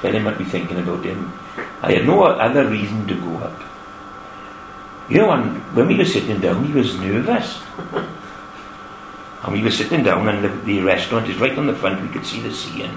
tell 0.00 0.12
him 0.12 0.26
I'd 0.26 0.38
be 0.38 0.44
thinking 0.44 0.78
about 0.78 1.04
him. 1.04 1.32
I 1.82 1.92
had 1.92 2.06
no 2.06 2.22
other 2.24 2.66
reason 2.68 3.06
to 3.06 3.14
go 3.14 3.36
up. 3.38 3.60
You 5.08 5.18
know, 5.18 5.30
and 5.32 5.58
when 5.74 5.88
we 5.88 5.96
were 5.96 6.04
sitting 6.04 6.40
down, 6.40 6.64
he 6.64 6.72
was 6.72 6.98
nervous. 7.00 7.60
and 9.42 9.52
we 9.52 9.62
were 9.62 9.70
sitting 9.70 10.04
down, 10.04 10.28
and 10.28 10.44
the, 10.44 10.48
the, 10.64 10.80
restaurant 10.82 11.28
is 11.28 11.36
right 11.38 11.56
on 11.58 11.66
the 11.66 11.74
front. 11.74 12.00
We 12.00 12.08
could 12.08 12.24
see 12.24 12.40
the 12.40 12.52
sea 12.52 12.82
and 12.82 12.96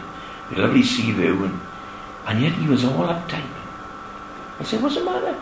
the 0.52 0.62
lovely 0.62 0.84
sea 0.84 1.12
view, 1.12 1.46
and, 1.46 1.60
and 2.28 2.42
yet 2.42 2.54
he 2.54 2.68
was 2.68 2.84
all 2.86 3.08
uptight. 3.08 3.50
I 4.60 4.64
said, 4.64 4.84
"What's 4.84 4.96
the 4.96 5.04
matter?" 5.04 5.36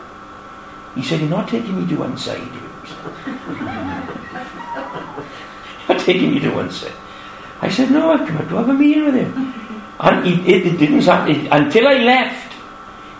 He 0.95 1.04
said, 1.04 1.21
"You're 1.21 1.30
not 1.30 1.47
taking 1.47 1.80
me 1.80 1.88
to 1.88 1.95
one 1.95 2.17
side." 2.17 2.41
You're 5.88 5.99
taking 5.99 6.32
me 6.32 6.39
to 6.39 6.51
one 6.51 6.71
side. 6.71 6.93
I 7.62 7.69
said, 7.69 7.91
"No, 7.91 8.12
I 8.12 8.25
come 8.25 8.38
up 8.38 8.49
to 8.49 8.56
have 8.56 8.69
a 8.69 8.73
meal 8.73 9.06
with 9.06 9.15
him." 9.15 9.54
And 9.99 10.25
he, 10.25 10.34
it, 10.51 10.65
it 10.65 10.77
didn't 10.77 11.04
happen 11.04 11.47
until 11.51 11.88
I 11.88 11.97
left. 11.99 12.54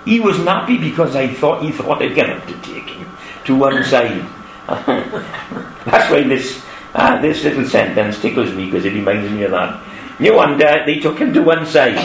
He 0.06 0.20
was 0.20 0.38
nappy 0.38 0.82
because 0.82 1.16
I 1.16 1.28
thought 1.28 1.62
he 1.62 1.72
thought 1.72 2.02
I'd 2.02 2.16
get 2.16 2.30
up 2.30 2.46
to 2.48 2.54
take 2.62 2.90
him 2.90 3.08
to 3.46 3.56
one 3.56 3.84
side. 3.84 4.26
That's 4.68 6.12
why 6.12 6.24
this 6.24 6.64
uh, 6.94 7.22
this 7.22 7.44
little 7.44 7.66
sentence 7.66 8.20
tickles 8.20 8.54
me 8.54 8.66
because 8.66 8.86
it 8.86 8.94
reminds 8.94 9.32
me 9.32 9.44
of 9.44 9.52
that. 9.52 9.82
You 10.20 10.36
wonder 10.36 10.84
they 10.86 11.00
took 11.00 11.20
him 11.20 11.34
to 11.34 11.42
one 11.42 11.66
side 11.66 11.98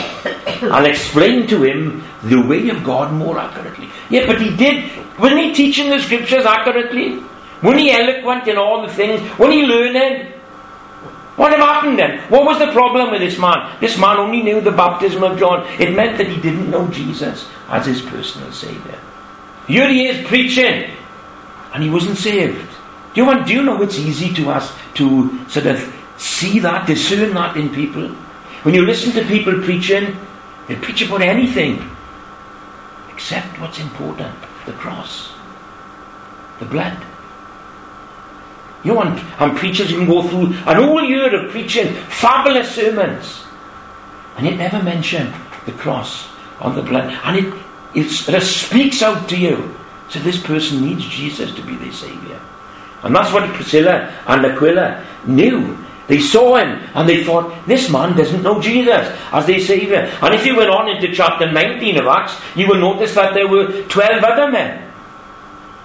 and 0.61 0.87
explain 0.87 1.47
to 1.47 1.63
him 1.63 2.03
the 2.23 2.41
way 2.41 2.69
of 2.69 2.83
God 2.83 3.13
more 3.13 3.39
accurately. 3.39 3.89
Yeah, 4.09 4.25
but 4.25 4.41
he 4.41 4.55
did. 4.55 4.89
Wasn't 5.19 5.41
he 5.41 5.53
teaching 5.53 5.89
the 5.89 5.99
scriptures 5.99 6.45
accurately? 6.45 7.23
Wasn't 7.63 7.81
he 7.81 7.91
eloquent 7.91 8.47
in 8.47 8.57
all 8.57 8.81
the 8.85 8.93
things? 8.93 9.21
Wasn't 9.37 9.53
he 9.53 9.65
learned? 9.65 10.33
What 11.37 11.51
happened 11.51 11.99
then? 11.99 12.19
What 12.29 12.45
was 12.45 12.57
the 12.57 12.71
problem 12.71 13.11
with 13.11 13.21
this 13.21 13.37
man? 13.37 13.77
This 13.79 13.97
man 13.97 14.17
only 14.17 14.41
knew 14.41 14.59
the 14.59 14.71
baptism 14.71 15.23
of 15.23 15.37
John. 15.37 15.67
It 15.79 15.95
meant 15.95 16.17
that 16.17 16.27
he 16.27 16.41
didn't 16.41 16.71
know 16.71 16.87
Jesus 16.87 17.47
as 17.69 17.85
his 17.85 18.01
personal 18.01 18.51
Saviour. 18.51 18.97
Here 19.67 19.87
he 19.87 20.07
is 20.07 20.25
preaching, 20.25 20.89
and 21.73 21.83
he 21.83 21.91
wasn't 21.91 22.17
saved. 22.17 22.67
Do 23.13 23.21
you 23.21 23.25
want? 23.25 23.45
Do 23.45 23.53
you 23.53 23.61
know 23.61 23.81
it's 23.83 23.99
easy 23.99 24.33
to 24.33 24.49
us 24.49 24.73
to 24.95 25.45
sort 25.47 25.67
of 25.67 25.93
see 26.17 26.57
that, 26.59 26.87
discern 26.87 27.35
that 27.35 27.55
in 27.55 27.69
people? 27.69 28.07
When 28.63 28.73
you 28.73 28.83
listen 28.83 29.11
to 29.13 29.23
people 29.25 29.61
preaching, 29.61 30.17
He'll 30.67 30.79
preach 30.79 31.01
about 31.01 31.21
anything 31.21 31.89
except 33.09 33.59
what's 33.59 33.79
important 33.79 34.35
the 34.65 34.73
cross, 34.73 35.33
the 36.59 36.65
blood. 36.65 36.97
You 38.83 38.93
know, 38.93 39.01
and, 39.01 39.19
and 39.39 39.57
preachers 39.57 39.87
can 39.87 40.05
go 40.05 40.27
through 40.27 40.47
an 40.47 40.77
whole 40.83 41.03
year 41.03 41.33
of 41.33 41.51
preaching 41.51 41.93
fabulous 41.93 42.75
sermons, 42.75 43.45
and 44.35 44.45
it 44.45 44.57
never 44.57 44.83
mention 44.83 45.33
the 45.65 45.71
cross 45.71 46.29
on 46.59 46.75
the 46.75 46.81
blood. 46.81 47.11
And 47.23 47.37
it, 47.37 47.53
it, 47.95 48.29
it 48.29 48.41
speaks 48.43 49.01
out 49.01 49.27
to 49.29 49.37
you. 49.37 49.75
So 50.09 50.19
this 50.19 50.41
person 50.41 50.81
needs 50.81 51.05
Jesus 51.05 51.53
to 51.55 51.61
be 51.61 51.75
their 51.75 51.91
Saviour. 51.91 52.39
And 53.03 53.15
that's 53.15 53.33
what 53.33 53.49
Priscilla 53.53 54.13
and 54.27 54.45
Aquila 54.45 55.05
knew. 55.25 55.77
They 56.07 56.19
saw 56.19 56.55
him 56.55 56.81
and 56.93 57.07
they 57.07 57.23
thought, 57.23 57.65
this 57.67 57.89
man 57.89 58.15
doesn't 58.15 58.41
know 58.41 58.61
Jesus 58.61 59.07
as 59.31 59.45
their 59.45 59.59
Saviour. 59.59 60.09
And 60.21 60.33
if 60.33 60.45
you 60.45 60.55
went 60.55 60.69
on 60.69 60.87
into 60.87 61.13
chapter 61.13 61.51
19 61.51 61.99
of 61.99 62.07
Acts, 62.07 62.39
you 62.55 62.67
will 62.67 62.79
notice 62.79 63.13
that 63.15 63.33
there 63.33 63.47
were 63.47 63.83
12 63.83 64.23
other 64.23 64.49
men, 64.49 64.89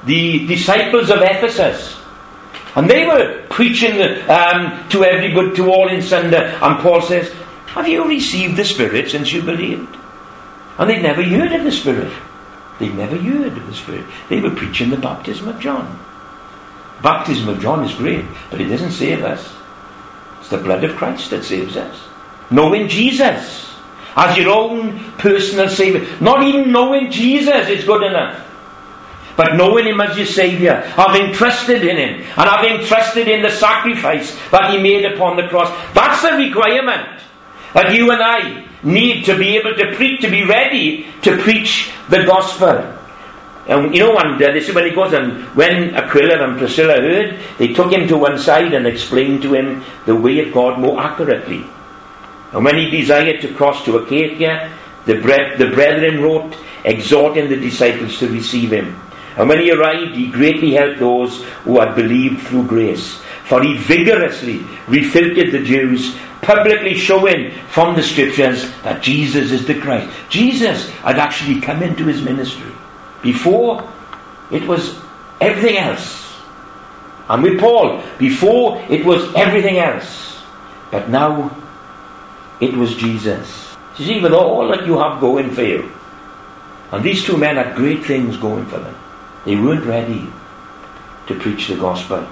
the 0.05 0.47
disciples 0.47 1.11
of 1.11 1.23
Ephesus. 1.23 1.99
And 2.77 2.89
they 2.89 3.05
were 3.05 3.45
preaching 3.51 4.01
um, 4.31 4.89
to 4.91 5.05
everybody, 5.05 5.55
to 5.57 5.71
all 5.71 5.89
in 5.89 6.01
Sunday. 6.01 6.55
And 6.63 6.79
Paul 6.79 7.03
says, 7.03 7.31
Have 7.67 7.89
you 7.89 8.07
received 8.07 8.57
the 8.57 8.65
Spirit 8.65 9.11
since 9.11 9.33
you 9.33 9.43
believed? 9.43 9.97
And 10.79 10.89
they'd 10.89 11.03
never 11.03 11.23
heard 11.23 11.53
of 11.53 11.65
the 11.65 11.73
Spirit. 11.73 12.13
They'd 12.79 12.95
never 12.95 13.17
heard 13.17 13.59
of 13.59 13.67
the 13.67 13.75
Spirit. 13.75 14.07
They 14.29 14.41
were 14.41 14.51
preaching 14.51 14.91
the 14.91 14.97
baptism 14.97 15.49
of 15.49 15.61
John. 15.61 15.99
Baptism 17.03 17.49
of 17.49 17.61
John 17.61 17.85
is 17.85 17.95
great, 17.95 18.25
but 18.51 18.61
it 18.61 18.69
doesn't 18.69 18.93
save 18.93 19.23
us. 19.23 19.53
The 20.53 20.59
blood 20.59 20.85
of 20.85 20.97
Christ 20.97 21.31
that 21.31 21.45
saves 21.45 21.79
us. 21.79 21.99
Knowing 22.51 22.87
Jesus 22.87 23.75
as 24.15 24.37
your 24.37 24.51
own 24.51 24.99
personal 25.13 25.69
Saviour. 25.69 26.07
Not 26.21 26.43
even 26.43 26.71
knowing 26.71 27.11
Jesus 27.11 27.69
is 27.69 27.85
good 27.85 28.03
enough. 28.03 28.47
But 29.35 29.57
knowing 29.57 29.87
Him 29.87 30.01
as 30.03 30.15
your 30.15 30.27
Saviour, 30.27 30.75
having 30.75 31.33
trusted 31.33 31.83
in 31.83 31.97
Him, 31.97 32.21
and 32.37 32.51
having 32.51 32.85
trusted 32.85 33.29
in 33.29 33.41
the 33.41 33.51
sacrifice 33.51 34.39
that 34.51 34.73
He 34.73 34.83
made 34.83 35.07
upon 35.07 35.39
the 35.39 35.49
cross. 35.49 35.71
That's 35.95 36.21
the 36.21 36.37
requirement 36.37 37.09
that 37.73 37.95
you 37.95 38.11
and 38.11 38.23
I 38.23 38.69
need 38.83 39.25
to 39.25 39.39
be 39.39 39.57
able 39.57 39.75
to 39.75 39.95
preach, 39.97 40.21
to 40.21 40.31
be 40.31 40.45
ready 40.45 41.07
to 41.23 41.39
preach 41.39 41.91
the 42.11 42.25
gospel. 42.25 42.99
And 43.69 43.95
you 43.95 44.01
know, 44.01 44.17
and 44.19 44.41
this 44.41 44.69
is 44.69 44.75
when 44.75 44.87
he 44.87 44.91
goes, 44.91 45.13
and 45.13 45.45
when 45.55 45.95
Aquila 45.95 46.43
and 46.49 46.59
Priscilla 46.59 47.01
heard, 47.01 47.39
they 47.59 47.73
took 47.73 47.93
him 47.93 48.09
to 48.09 48.17
one 48.17 48.39
side 48.39 48.75
and 48.75 48.87
explained 48.87 49.43
to 49.43 49.55
him 49.55 49.85
the 50.05 50.17
way 50.17 50.41
of 50.41 50.53
God 50.53 50.81
more 50.81 51.01
accurately. 51.01 51.65
And 52.53 52.65
when 52.65 52.77
he 52.77 52.91
desired 52.91 53.41
to 53.43 53.55
cross 53.55 53.85
to 53.85 53.99
Achaia, 53.99 54.73
the, 55.07 55.21
bre- 55.21 55.57
the 55.57 55.71
brethren 55.73 56.23
wrote, 56.23 56.57
exhorting 56.85 57.49
the 57.49 57.57
disciples 57.57 58.19
to 58.19 58.29
receive 58.29 58.73
him. 58.73 59.01
And 59.37 59.49
when 59.49 59.61
he 59.61 59.71
arrived, 59.71 60.17
he 60.17 60.31
greatly 60.31 60.73
helped 60.75 60.99
those 60.99 61.45
who 61.65 61.81
had 61.81 61.95
believed 61.95 62.47
through 62.47 62.67
grace. 62.67 63.21
For 63.45 63.63
he 63.63 63.77
vigorously 63.77 64.65
refuted 64.89 65.53
the 65.53 65.63
Jews, 65.63 66.17
publicly 66.43 66.95
showing 66.95 67.53
from 67.69 67.95
the 67.95 68.03
scriptures 68.03 68.71
that 68.83 69.03
Jesus 69.03 69.53
is 69.53 69.67
the 69.67 69.81
Christ. 69.81 70.13
Jesus 70.29 70.91
had 70.91 71.19
actually 71.19 71.61
come 71.61 71.83
into 71.83 72.05
his 72.05 72.23
ministry. 72.23 72.72
Before, 73.23 73.89
it 74.51 74.67
was 74.67 75.01
everything 75.41 75.79
else. 75.79 76.37
And 77.29 77.43
with 77.43 77.61
Paul, 77.61 78.03
before, 78.19 78.83
it 78.91 79.05
was 79.05 79.33
everything 79.35 79.79
else. 79.79 80.43
But 80.91 81.09
now, 81.09 81.57
it 82.61 82.75
was 82.75 82.95
Jesus. 82.97 83.75
You 83.99 84.05
see, 84.05 84.21
with 84.21 84.33
all 84.33 84.69
that 84.69 84.87
you 84.87 84.99
have 84.99 85.21
going 85.21 85.51
for 85.51 85.63
you, 85.63 85.91
and 86.91 87.03
these 87.03 87.25
two 87.25 87.37
men 87.37 87.57
had 87.57 87.75
great 87.75 88.05
things 88.05 88.37
going 88.37 88.67
for 88.67 88.79
them, 88.79 88.95
they 89.45 89.57
weren't 89.57 89.85
ready 89.85 90.29
to 91.27 91.39
preach 91.39 91.69
the 91.69 91.77
gospel. 91.77 92.27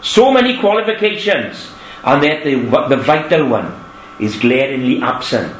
So 0.00 0.32
many 0.32 0.58
qualifications, 0.58 1.70
and 2.02 2.24
yet 2.24 2.44
the, 2.44 2.56
the 2.88 2.96
vital 2.96 3.48
one 3.48 3.84
is 4.18 4.36
glaringly 4.36 5.00
absent, 5.00 5.54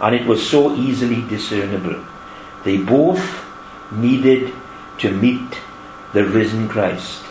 and 0.00 0.14
it 0.14 0.26
was 0.26 0.48
so 0.48 0.74
easily 0.74 1.22
discernible. 1.28 2.02
They 2.64 2.78
both 2.78 3.43
needed 3.90 4.52
to 4.98 5.10
meet 5.10 5.60
the 6.12 6.24
risen 6.24 6.68
Christ. 6.68 7.24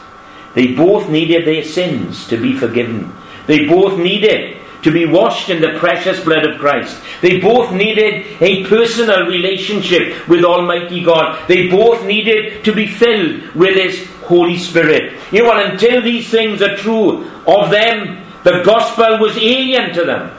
They 0.53 0.73
both 0.73 1.09
needed 1.09 1.45
their 1.45 1.63
sins 1.63 2.27
to 2.27 2.37
be 2.37 2.55
forgiven. 2.55 3.11
They 3.47 3.67
both 3.67 3.97
needed 3.97 4.59
to 4.83 4.91
be 4.91 5.05
washed 5.05 5.49
in 5.49 5.61
the 5.61 5.79
precious 5.79 6.23
blood 6.23 6.45
of 6.45 6.59
Christ. 6.59 7.01
They 7.21 7.39
both 7.39 7.71
needed 7.71 8.41
a 8.41 8.65
personal 8.65 9.25
relationship 9.27 10.27
with 10.27 10.43
Almighty 10.43 11.03
God. 11.03 11.47
They 11.47 11.69
both 11.69 12.05
needed 12.05 12.65
to 12.65 12.73
be 12.73 12.87
filled 12.87 13.55
with 13.55 13.75
His 13.75 14.07
Holy 14.23 14.57
Spirit. 14.57 15.13
You 15.31 15.39
know 15.39 15.49
what? 15.49 15.71
Until 15.71 16.01
these 16.01 16.29
things 16.29 16.61
are 16.61 16.75
true 16.75 17.29
of 17.47 17.71
them, 17.71 18.25
the 18.43 18.61
gospel 18.63 19.19
was 19.19 19.37
alien 19.37 19.93
to 19.93 20.03
them. 20.03 20.37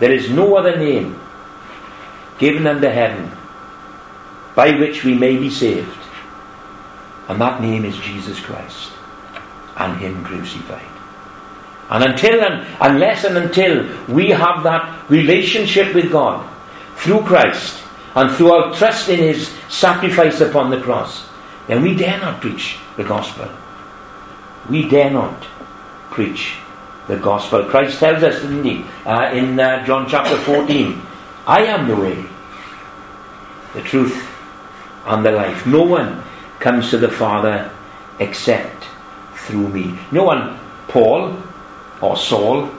There 0.00 0.12
is 0.12 0.30
no 0.30 0.56
other 0.56 0.76
name 0.76 1.20
given 2.38 2.66
under 2.66 2.90
heaven 2.90 3.37
by 4.58 4.72
which 4.72 5.04
we 5.04 5.14
may 5.14 5.36
be 5.36 5.48
saved. 5.48 5.96
And 7.28 7.40
that 7.40 7.60
name 7.60 7.84
is 7.84 7.96
Jesus 7.98 8.40
Christ 8.40 8.90
and 9.76 9.96
Him 10.00 10.24
crucified. 10.24 10.90
And 11.88 12.02
until 12.02 12.40
and 12.42 12.66
unless 12.80 13.22
and 13.22 13.36
until 13.36 13.86
we 14.08 14.30
have 14.30 14.64
that 14.64 15.08
relationship 15.08 15.94
with 15.94 16.10
God 16.10 16.44
through 16.96 17.22
Christ 17.22 17.84
and 18.16 18.34
through 18.34 18.50
our 18.50 18.74
trust 18.74 19.08
in 19.08 19.20
His 19.20 19.48
sacrifice 19.68 20.40
upon 20.40 20.70
the 20.70 20.80
cross, 20.80 21.28
then 21.68 21.80
we 21.80 21.94
dare 21.94 22.18
not 22.18 22.40
preach 22.40 22.78
the 22.96 23.04
gospel. 23.04 23.48
We 24.68 24.88
dare 24.88 25.12
not 25.12 25.40
preach 26.10 26.56
the 27.06 27.16
gospel. 27.16 27.62
Christ 27.66 28.00
tells 28.00 28.24
us, 28.24 28.42
didn't 28.42 28.64
he, 28.64 28.84
uh, 29.06 29.30
in 29.32 29.60
uh, 29.60 29.86
John 29.86 30.08
chapter 30.08 30.36
14, 30.36 31.00
I 31.46 31.64
am 31.66 31.86
the 31.86 31.94
way, 31.94 32.26
the 33.74 33.82
truth, 33.82 34.34
and 35.08 35.24
the 35.24 35.32
life. 35.32 35.66
No 35.66 35.82
one 35.82 36.22
comes 36.60 36.90
to 36.90 36.98
the 36.98 37.08
Father 37.08 37.70
except 38.18 38.84
through 39.34 39.68
me. 39.68 39.98
No 40.12 40.24
one, 40.24 40.58
Paul 40.88 41.36
or 42.00 42.16
Saul, 42.16 42.70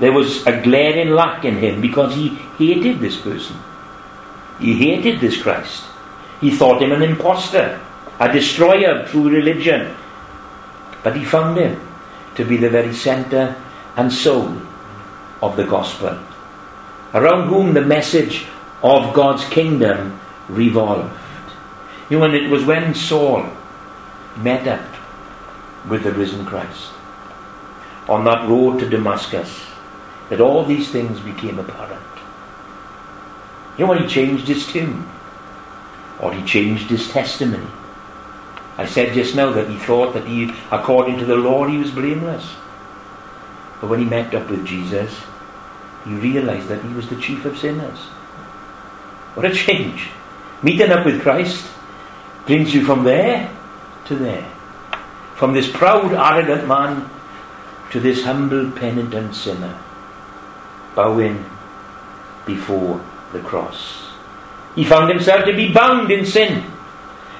there 0.00 0.12
was 0.12 0.44
a 0.46 0.60
glaring 0.60 1.10
lack 1.10 1.44
in 1.44 1.56
him 1.58 1.80
because 1.80 2.14
he 2.14 2.28
hated 2.58 2.98
this 2.98 3.20
person. 3.20 3.56
He 4.58 4.74
hated 4.74 5.20
this 5.20 5.40
Christ. 5.40 5.84
He 6.40 6.50
thought 6.50 6.82
him 6.82 6.92
an 6.92 7.02
impostor, 7.02 7.80
a 8.18 8.32
destroyer 8.32 9.00
of 9.00 9.10
true 9.10 9.30
religion. 9.30 9.94
But 11.04 11.16
he 11.16 11.24
found 11.24 11.58
him 11.58 11.80
to 12.34 12.44
be 12.44 12.56
the 12.56 12.70
very 12.70 12.94
centre 12.94 13.54
and 13.96 14.12
soul 14.12 14.56
of 15.40 15.56
the 15.56 15.64
gospel, 15.64 16.18
around 17.14 17.48
whom 17.48 17.74
the 17.74 17.82
message 17.82 18.46
of 18.82 19.14
God's 19.14 19.44
kingdom 19.46 20.18
revolved. 20.48 21.21
You 22.08 22.18
know, 22.18 22.24
and 22.24 22.34
it 22.34 22.50
was 22.50 22.64
when 22.64 22.94
Saul 22.94 23.46
met 24.36 24.66
up 24.66 24.86
with 25.88 26.04
the 26.04 26.12
risen 26.12 26.44
Christ 26.44 26.92
on 28.08 28.24
that 28.24 28.48
road 28.48 28.80
to 28.80 28.88
Damascus 28.88 29.66
that 30.28 30.40
all 30.40 30.64
these 30.64 30.90
things 30.90 31.20
became 31.20 31.58
apparent. 31.58 32.00
You 33.76 33.84
know 33.84 33.90
when 33.90 34.02
he 34.02 34.08
changed 34.08 34.48
his 34.48 34.66
tune? 34.66 35.08
Or 36.20 36.32
he 36.32 36.44
changed 36.44 36.90
his 36.90 37.08
testimony. 37.08 37.66
I 38.78 38.86
said 38.86 39.14
just 39.14 39.34
now 39.34 39.52
that 39.52 39.68
he 39.68 39.76
thought 39.76 40.14
that 40.14 40.26
he, 40.26 40.52
according 40.70 41.18
to 41.18 41.24
the 41.24 41.36
law, 41.36 41.66
he 41.66 41.78
was 41.78 41.90
blameless. 41.90 42.54
But 43.80 43.88
when 43.88 43.98
he 43.98 44.04
met 44.04 44.34
up 44.34 44.48
with 44.48 44.64
Jesus, 44.64 45.20
he 46.04 46.14
realized 46.14 46.68
that 46.68 46.82
he 46.82 46.94
was 46.94 47.08
the 47.08 47.20
chief 47.20 47.44
of 47.44 47.58
sinners. 47.58 47.98
What 49.34 49.46
a 49.46 49.54
change. 49.54 50.10
Meeting 50.62 50.90
up 50.90 51.04
with 51.04 51.22
Christ 51.22 51.66
brings 52.46 52.74
you 52.74 52.84
from 52.84 53.04
there 53.04 53.50
to 54.06 54.16
there. 54.16 54.48
From 55.36 55.54
this 55.54 55.70
proud, 55.70 56.12
arrogant 56.12 56.66
man 56.68 57.10
to 57.90 58.00
this 58.00 58.24
humble, 58.24 58.70
penitent 58.70 59.34
sinner, 59.34 59.78
bowing 60.94 61.44
before 62.46 63.00
the 63.32 63.40
cross. 63.40 64.10
He 64.74 64.84
found 64.84 65.10
himself 65.10 65.44
to 65.44 65.54
be 65.54 65.72
bound 65.72 66.10
in 66.10 66.24
sin, 66.24 66.64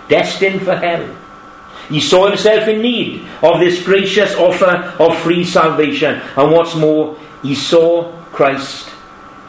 destined 0.08 0.62
for 0.62 0.76
hell. 0.76 1.16
He 1.88 2.00
saw 2.00 2.28
himself 2.28 2.68
in 2.68 2.82
need 2.82 3.26
of 3.42 3.60
this 3.60 3.82
gracious 3.82 4.34
offer 4.34 4.94
of 4.98 5.18
free 5.18 5.44
salvation. 5.44 6.20
And 6.36 6.52
what's 6.52 6.74
more, 6.74 7.18
he 7.42 7.54
saw 7.54 8.12
Christ 8.30 8.90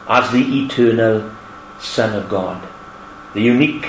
as 0.08 0.30
the 0.32 0.64
eternal 0.64 1.30
Son 1.78 2.16
of 2.16 2.28
God, 2.28 2.66
the 3.34 3.42
unique 3.42 3.86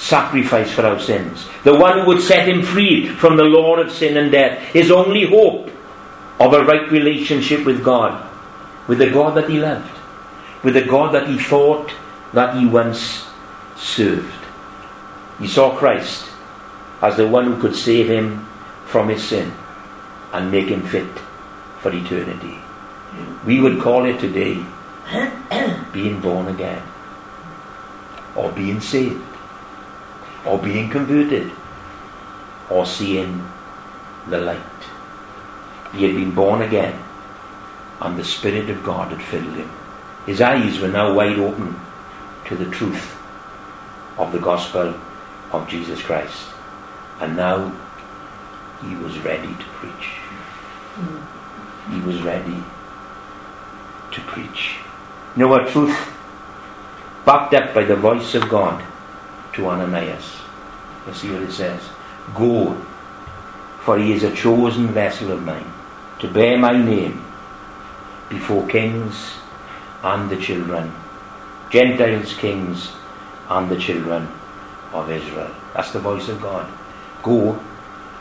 sacrifice 0.00 0.72
for 0.72 0.86
our 0.86 0.98
sins, 0.98 1.46
the 1.62 1.76
one 1.76 2.00
who 2.00 2.06
would 2.06 2.22
set 2.22 2.48
him 2.48 2.62
free 2.62 3.06
from 3.06 3.36
the 3.36 3.44
law 3.44 3.76
of 3.76 3.92
sin 3.92 4.16
and 4.16 4.32
death, 4.32 4.58
his 4.72 4.90
only 4.90 5.26
hope 5.26 5.70
of 6.40 6.54
a 6.54 6.64
right 6.64 6.90
relationship 6.90 7.66
with 7.66 7.84
God, 7.84 8.26
with 8.88 8.98
the 8.98 9.10
God 9.10 9.36
that 9.36 9.48
he 9.48 9.60
loved. 9.60 9.98
with 10.62 10.74
the 10.74 10.84
God 10.84 11.14
that 11.14 11.28
he 11.28 11.38
thought 11.38 11.90
that 12.32 12.56
he 12.56 12.66
once 12.66 13.26
served. 13.76 14.44
He 15.38 15.48
saw 15.48 15.76
Christ 15.76 16.28
as 17.00 17.16
the 17.16 17.26
one 17.26 17.46
who 17.46 17.60
could 17.60 17.74
save 17.74 18.08
him 18.08 18.46
from 18.84 19.08
his 19.08 19.24
sin 19.24 19.52
and 20.32 20.50
make 20.50 20.68
him 20.68 20.82
fit 20.82 21.08
for 21.80 21.92
eternity. 21.92 22.58
We 23.46 23.60
would 23.60 23.80
call 23.80 24.04
it 24.04 24.20
today 24.20 24.62
being 25.92 26.20
born 26.20 26.48
again, 26.48 26.82
or 28.36 28.52
being 28.52 28.80
saved, 28.80 29.24
or 30.44 30.58
being 30.58 30.88
converted, 30.88 31.50
or 32.70 32.86
seeing 32.86 33.46
the 34.28 34.38
light. 34.38 34.60
He 35.92 36.04
had 36.04 36.14
been 36.14 36.34
born 36.34 36.62
again, 36.62 36.98
and 38.00 38.16
the 38.16 38.24
Spirit 38.24 38.70
of 38.70 38.82
God 38.82 39.10
had 39.10 39.22
filled 39.22 39.54
him. 39.54 39.70
His 40.26 40.40
eyes 40.40 40.78
were 40.78 40.88
now 40.88 41.12
wide 41.12 41.38
open 41.38 41.78
to 42.46 42.56
the 42.56 42.70
truth 42.70 43.16
of 44.16 44.32
the 44.32 44.38
gospel 44.38 44.94
of 45.52 45.68
Jesus 45.68 46.00
Christ. 46.02 46.48
And 47.20 47.36
now 47.36 47.72
he 48.82 48.94
was 48.96 49.18
ready 49.18 49.54
to 49.54 49.64
preach. 49.74 50.20
He 51.90 52.00
was 52.00 52.22
ready 52.22 52.62
to 54.12 54.20
preach. 54.22 54.76
You 55.36 55.46
know 55.46 55.54
a 55.54 55.70
truth 55.70 56.12
backed 57.24 57.54
up 57.54 57.74
by 57.74 57.84
the 57.84 57.96
voice 57.96 58.34
of 58.34 58.48
God 58.48 58.82
to 59.60 59.68
Ananias. 59.68 60.40
You 61.06 61.14
see 61.14 61.30
what 61.30 61.42
it 61.42 61.52
says? 61.52 61.82
Go, 62.34 62.74
for 63.80 63.98
he 63.98 64.12
is 64.12 64.24
a 64.24 64.34
chosen 64.34 64.88
vessel 64.88 65.32
of 65.32 65.44
mine 65.44 65.72
to 66.18 66.28
bear 66.28 66.58
my 66.58 66.76
name 66.76 67.24
before 68.28 68.66
kings 68.68 69.34
and 70.02 70.30
the 70.30 70.36
children, 70.36 70.92
Gentiles, 71.70 72.34
kings, 72.34 72.92
and 73.48 73.70
the 73.70 73.76
children 73.76 74.28
of 74.92 75.10
Israel. 75.10 75.50
That's 75.74 75.92
the 75.92 76.00
voice 76.00 76.28
of 76.28 76.40
God. 76.40 76.70
Go, 77.22 77.58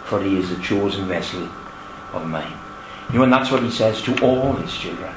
for 0.05 0.21
he 0.21 0.37
is 0.37 0.51
a 0.51 0.61
chosen 0.61 1.07
vessel 1.07 1.47
of 2.13 2.27
mine. 2.27 2.57
You 3.11 3.19
know, 3.19 3.23
and 3.23 3.33
that's 3.33 3.51
what 3.51 3.63
he 3.63 3.71
says 3.71 4.01
to 4.03 4.19
all 4.21 4.53
his 4.53 4.75
children, 4.75 5.13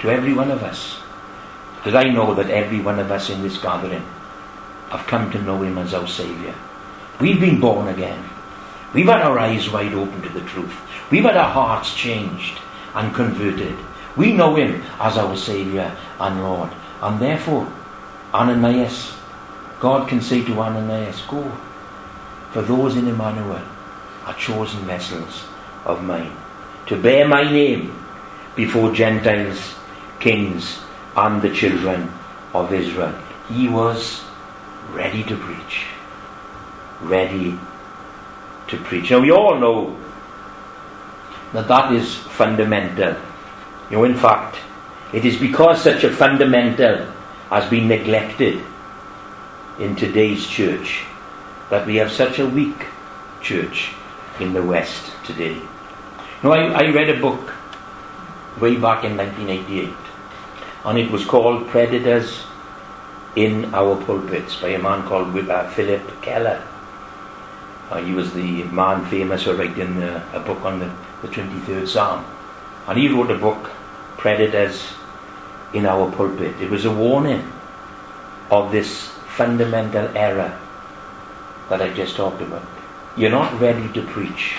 to 0.00 0.10
every 0.10 0.32
one 0.32 0.50
of 0.50 0.62
us. 0.62 1.00
Because 1.76 1.94
I 1.94 2.04
know 2.04 2.34
that 2.34 2.50
every 2.50 2.80
one 2.80 2.98
of 2.98 3.10
us 3.10 3.28
in 3.30 3.42
this 3.42 3.58
gathering 3.58 4.04
have 4.92 5.06
come 5.06 5.30
to 5.30 5.40
know 5.40 5.62
him 5.62 5.78
as 5.78 5.94
our 5.94 6.06
Saviour. 6.06 6.54
We've 7.18 7.40
been 7.40 7.60
born 7.60 7.88
again. 7.88 8.22
We've 8.92 9.06
had 9.06 9.22
our 9.22 9.38
eyes 9.38 9.70
wide 9.70 9.94
open 9.94 10.20
to 10.20 10.28
the 10.28 10.42
truth. 10.42 10.76
We've 11.10 11.24
had 11.24 11.36
our 11.36 11.48
hearts 11.48 11.94
changed 11.94 12.58
and 12.94 13.14
converted. 13.14 13.74
We 14.18 14.34
know 14.34 14.54
him 14.54 14.82
as 15.00 15.16
our 15.16 15.34
Saviour 15.34 15.96
and 16.20 16.42
Lord. 16.42 16.70
And 17.00 17.18
therefore, 17.18 17.72
Ananias, 18.34 19.14
God 19.80 20.08
can 20.08 20.20
say 20.20 20.44
to 20.44 20.60
Ananias, 20.60 21.22
Go, 21.22 21.50
for 22.50 22.60
those 22.60 22.94
in 22.94 23.08
Emmanuel 23.08 23.64
are 24.26 24.34
chosen 24.34 24.84
vessels 24.84 25.46
of 25.86 26.04
mine, 26.04 26.36
to 26.86 27.00
bear 27.00 27.26
my 27.26 27.50
name 27.50 27.98
before 28.54 28.92
Gentiles, 28.92 29.74
kings, 30.20 30.80
and 31.16 31.40
the 31.40 31.54
children 31.54 32.12
of 32.52 32.70
Israel. 32.74 33.18
He 33.48 33.68
was 33.68 34.22
ready 34.90 35.22
to 35.24 35.36
preach. 35.36 35.86
Ready 37.00 37.58
to 38.68 38.76
preach. 38.78 39.10
Now, 39.10 39.20
we 39.20 39.30
all 39.30 39.58
know 39.58 39.98
that 41.52 41.68
that 41.68 41.92
is 41.92 42.14
fundamental. 42.14 43.16
You 43.90 43.98
know, 43.98 44.04
in 44.04 44.16
fact, 44.16 44.56
it 45.12 45.24
is 45.24 45.36
because 45.36 45.82
such 45.82 46.04
a 46.04 46.10
fundamental 46.10 47.06
has 47.50 47.68
been 47.68 47.88
neglected 47.88 48.64
in 49.78 49.94
today's 49.96 50.46
church 50.46 51.04
that 51.70 51.86
we 51.86 51.96
have 51.96 52.10
such 52.10 52.38
a 52.38 52.46
weak 52.46 52.86
church 53.40 53.92
in 54.40 54.52
the 54.52 54.62
West 54.62 55.12
today. 55.24 55.60
Now, 56.42 56.52
I, 56.52 56.84
I 56.84 56.90
read 56.90 57.10
a 57.10 57.20
book 57.20 57.54
way 58.60 58.76
back 58.76 59.04
in 59.04 59.16
1988, 59.16 59.90
and 60.84 60.98
it 60.98 61.10
was 61.10 61.24
called 61.24 61.68
Predators 61.68 62.44
in 63.36 63.74
Our 63.74 63.96
Pulpits 64.04 64.56
by 64.60 64.68
a 64.68 64.78
man 64.78 65.06
called 65.06 65.32
Phillip 65.72 66.22
Keller. 66.22 66.62
Uh, 67.90 68.02
he 68.02 68.12
was 68.12 68.32
the 68.32 68.64
man 68.64 69.04
famous 69.06 69.42
for 69.44 69.54
writing 69.54 70.02
uh, 70.02 70.24
a 70.32 70.40
book 70.40 70.64
on 70.64 70.78
the, 70.80 70.90
the 71.22 71.28
23rd 71.28 71.86
Psalm. 71.88 72.24
And 72.86 72.98
he 72.98 73.08
wrote 73.08 73.30
a 73.30 73.38
book, 73.38 73.70
Predators 74.16 74.94
in 75.72 75.86
Our 75.86 76.10
Pulpit. 76.12 76.60
It 76.60 76.70
was 76.70 76.84
a 76.84 76.90
warning 76.90 77.52
of 78.50 78.72
this 78.72 79.08
fundamental 79.36 80.16
error 80.16 80.58
that 81.68 81.80
I 81.80 81.92
just 81.92 82.16
talked 82.16 82.42
about. 82.42 82.62
You're 83.16 83.30
not 83.30 83.58
ready 83.60 83.90
to 83.92 84.02
preach 84.02 84.56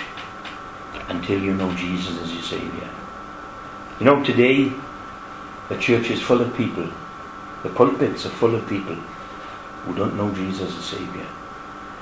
until 1.09 1.41
you 1.41 1.53
know 1.53 1.73
Jesus 1.75 2.19
as 2.21 2.33
your 2.33 2.43
Saviour. 2.43 2.89
You 3.99 4.05
know, 4.05 4.23
today 4.23 4.71
the 5.69 5.77
church 5.77 6.09
is 6.09 6.21
full 6.21 6.41
of 6.41 6.55
people, 6.55 6.87
the 7.63 7.69
pulpits 7.69 8.25
are 8.25 8.29
full 8.29 8.55
of 8.55 8.67
people 8.67 8.95
who 8.95 9.95
don't 9.95 10.15
know 10.15 10.33
Jesus 10.33 10.77
as 10.77 10.85
Saviour. 10.85 11.25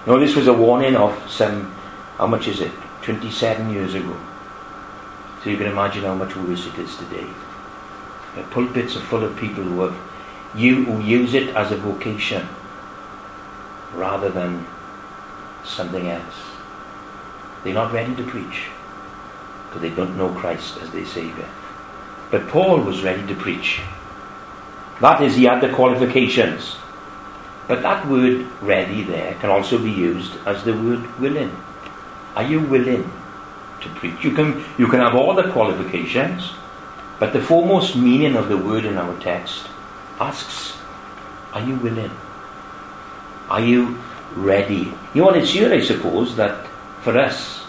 Now, 0.05 0.17
this 0.17 0.35
was 0.35 0.47
a 0.47 0.53
warning 0.53 0.95
of 0.95 1.29
some, 1.29 1.71
how 2.17 2.27
much 2.27 2.47
is 2.47 2.61
it? 2.61 2.71
27 3.03 3.71
years 3.71 3.93
ago. 3.93 4.17
So 5.43 5.49
you 5.49 5.57
can 5.57 5.67
imagine 5.67 6.03
how 6.03 6.15
much 6.15 6.35
worse 6.35 6.67
it 6.67 6.77
is 6.77 6.95
today. 6.97 7.27
The 8.35 8.43
pulpits 8.43 8.95
are 8.95 9.01
full 9.01 9.23
of 9.23 9.37
people 9.37 9.63
who 9.63 9.81
have 9.81 9.97
you 10.55 10.83
who 10.83 11.01
use 11.01 11.33
it 11.33 11.55
as 11.55 11.71
a 11.71 11.77
vocation 11.77 12.47
rather 13.93 14.29
than 14.29 14.65
something 15.63 16.09
else. 16.09 16.35
They're 17.63 17.73
not 17.73 17.93
ready 17.93 18.15
to 18.15 18.23
preach 18.23 18.67
because 19.67 19.81
they 19.81 19.89
don't 19.89 20.17
know 20.17 20.33
Christ 20.33 20.77
as 20.81 20.91
their 20.91 21.05
Saviour. 21.05 21.47
But 22.29 22.47
Paul 22.47 22.81
was 22.81 23.03
ready 23.03 23.25
to 23.27 23.35
preach. 23.35 23.81
That 25.01 25.21
is, 25.21 25.35
he 25.35 25.45
had 25.45 25.61
the 25.61 25.73
qualifications. 25.73 26.77
But 27.67 27.81
that 27.81 28.07
word 28.07 28.47
ready 28.61 29.01
there 29.01 29.33
can 29.35 29.49
also 29.49 29.77
be 29.77 29.91
used 29.91 30.33
as 30.45 30.63
the 30.63 30.73
word 30.73 31.19
willing. 31.19 31.55
Are 32.35 32.43
you 32.43 32.59
willing 32.59 33.11
to 33.81 33.89
preach? 33.89 34.23
You 34.23 34.31
can, 34.31 34.63
you 34.77 34.87
can 34.87 34.99
have 34.99 35.15
all 35.15 35.33
the 35.33 35.51
qualifications, 35.51 36.51
but 37.19 37.33
the 37.33 37.41
foremost 37.41 37.95
meaning 37.95 38.35
of 38.35 38.47
the 38.47 38.57
word 38.57 38.85
in 38.85 38.97
our 38.97 39.19
text 39.19 39.67
asks, 40.19 40.77
Are 41.53 41.61
you 41.61 41.75
willing? 41.77 42.11
Are 43.49 43.61
you 43.61 43.97
ready? 44.35 44.93
You 45.13 45.23
know 45.23 45.29
it's 45.31 45.51
here, 45.51 45.73
I 45.73 45.81
suppose, 45.81 46.35
that 46.35 46.67
for 47.01 47.17
us, 47.17 47.59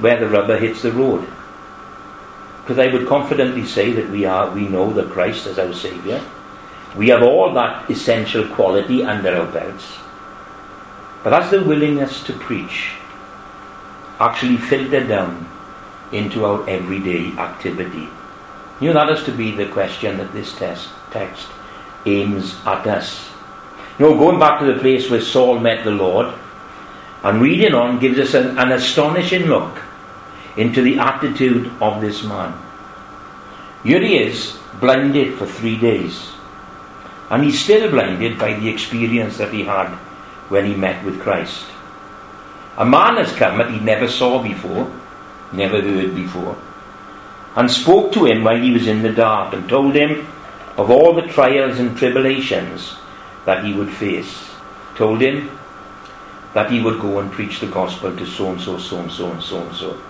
where 0.00 0.18
the 0.18 0.28
rubber 0.28 0.58
hits 0.58 0.82
the 0.82 0.92
road. 0.92 1.26
Because 2.68 2.86
I 2.86 2.92
would 2.92 3.08
confidently 3.08 3.64
say 3.64 3.92
that 3.92 4.10
we 4.10 4.26
are 4.26 4.50
we 4.50 4.68
know 4.68 4.92
that 4.92 5.08
Christ 5.08 5.46
is 5.46 5.58
our 5.58 5.72
Saviour. 5.72 6.20
We 6.94 7.08
have 7.08 7.22
all 7.22 7.54
that 7.54 7.88
essential 7.90 8.46
quality 8.46 9.02
under 9.02 9.34
our 9.34 9.50
belts. 9.50 9.96
But 11.24 11.32
as 11.32 11.50
the 11.50 11.64
willingness 11.64 12.22
to 12.24 12.34
preach 12.34 12.92
actually 14.20 14.58
filtered 14.58 15.08
down 15.08 15.48
into 16.12 16.44
our 16.44 16.68
everyday 16.68 17.32
activity, 17.38 18.10
you 18.80 18.92
know, 18.92 19.06
that 19.06 19.16
is 19.16 19.24
to 19.24 19.32
be 19.32 19.50
the 19.50 19.68
question 19.68 20.18
that 20.18 20.34
this 20.34 20.54
test, 20.54 20.90
text 21.10 21.48
aims 22.04 22.54
at 22.66 22.86
us. 22.86 23.30
You 23.98 24.10
know, 24.10 24.18
going 24.18 24.38
back 24.38 24.60
to 24.60 24.66
the 24.66 24.78
place 24.78 25.08
where 25.08 25.22
Saul 25.22 25.58
met 25.58 25.84
the 25.84 25.90
Lord, 25.90 26.34
and 27.22 27.40
reading 27.40 27.72
on 27.72 27.98
gives 27.98 28.18
us 28.18 28.34
an, 28.34 28.58
an 28.58 28.72
astonishing 28.72 29.46
look 29.46 29.87
into 30.58 30.82
the 30.82 30.98
attitude 30.98 31.70
of 31.80 32.00
this 32.00 32.24
man. 32.24 32.52
Here 33.84 34.00
he 34.00 34.18
is, 34.18 34.58
blinded 34.80 35.38
for 35.38 35.46
three 35.46 35.78
days. 35.78 36.32
And 37.30 37.44
he's 37.44 37.62
still 37.62 37.90
blinded 37.90 38.38
by 38.38 38.54
the 38.54 38.68
experience 38.68 39.38
that 39.38 39.52
he 39.54 39.62
had 39.62 39.88
when 40.48 40.66
he 40.66 40.74
met 40.74 41.04
with 41.04 41.20
Christ. 41.20 41.64
A 42.76 42.84
man 42.84 43.16
has 43.16 43.32
come 43.36 43.58
that 43.58 43.70
he 43.70 43.78
never 43.78 44.08
saw 44.08 44.42
before, 44.42 44.90
never 45.52 45.80
heard 45.80 46.14
before, 46.16 46.56
and 47.54 47.70
spoke 47.70 48.12
to 48.12 48.26
him 48.26 48.42
while 48.42 48.60
he 48.60 48.72
was 48.72 48.88
in 48.88 49.02
the 49.02 49.12
dark 49.12 49.54
and 49.54 49.68
told 49.68 49.94
him 49.94 50.26
of 50.76 50.90
all 50.90 51.14
the 51.14 51.26
trials 51.28 51.78
and 51.78 51.96
tribulations 51.96 52.96
that 53.44 53.64
he 53.64 53.72
would 53.74 53.90
face. 53.90 54.50
Told 54.96 55.20
him 55.20 55.50
that 56.54 56.70
he 56.70 56.80
would 56.80 57.00
go 57.00 57.20
and 57.20 57.30
preach 57.30 57.60
the 57.60 57.66
gospel 57.66 58.16
to 58.16 58.26
so 58.26 58.50
and 58.50 58.60
so, 58.60 58.78
so 58.78 58.98
and 58.98 59.12
so, 59.12 59.30
and 59.30 59.42
so 59.42 59.62
and 59.62 59.76
so. 59.76 60.00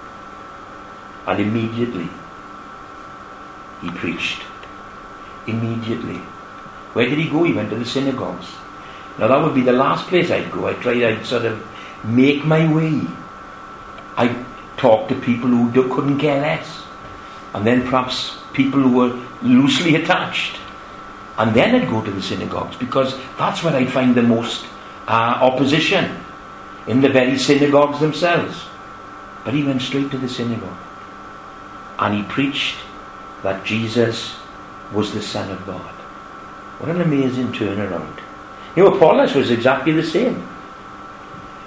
And 1.28 1.40
immediately 1.40 2.08
he 3.82 3.90
preached. 3.90 4.42
Immediately. 5.46 6.16
Where 6.94 7.06
did 7.06 7.18
he 7.18 7.28
go? 7.28 7.42
He 7.44 7.52
went 7.52 7.68
to 7.68 7.76
the 7.76 7.84
synagogues. 7.84 8.46
Now 9.18 9.28
that 9.28 9.44
would 9.44 9.54
be 9.54 9.60
the 9.60 9.72
last 9.72 10.08
place 10.08 10.30
I'd 10.30 10.50
go. 10.50 10.66
I 10.66 10.72
tried, 10.72 11.02
I'd 11.02 11.26
sort 11.26 11.44
of 11.44 11.66
make 12.02 12.46
my 12.46 12.72
way. 12.72 13.02
I'd 14.16 14.34
talk 14.78 15.08
to 15.08 15.14
people 15.16 15.50
who 15.50 15.70
couldn't 15.94 16.18
care 16.18 16.40
less. 16.40 16.84
And 17.52 17.66
then 17.66 17.82
perhaps 17.82 18.38
people 18.54 18.80
who 18.80 18.96
were 18.96 19.26
loosely 19.42 19.96
attached. 19.96 20.58
And 21.36 21.54
then 21.54 21.74
I'd 21.74 21.90
go 21.90 22.02
to 22.02 22.10
the 22.10 22.22
synagogues 22.22 22.76
because 22.76 23.18
that's 23.36 23.62
where 23.62 23.74
I'd 23.74 23.92
find 23.92 24.14
the 24.14 24.22
most 24.22 24.64
uh, 25.06 25.38
opposition 25.42 26.24
in 26.86 27.02
the 27.02 27.10
very 27.10 27.36
synagogues 27.36 28.00
themselves. 28.00 28.64
But 29.44 29.52
he 29.52 29.62
went 29.62 29.82
straight 29.82 30.10
to 30.12 30.18
the 30.18 30.28
synagogue 30.28 30.87
and 31.98 32.14
he 32.14 32.22
preached 32.24 32.76
that 33.42 33.64
Jesus 33.64 34.36
was 34.92 35.12
the 35.12 35.22
Son 35.22 35.50
of 35.50 35.64
God. 35.66 35.94
What 36.78 36.90
an 36.90 37.00
amazing 37.00 37.52
turnaround. 37.52 38.18
You 38.76 38.84
know, 38.84 38.94
Apollos 38.94 39.34
was 39.34 39.50
exactly 39.50 39.92
the 39.92 40.02
same. 40.02 40.46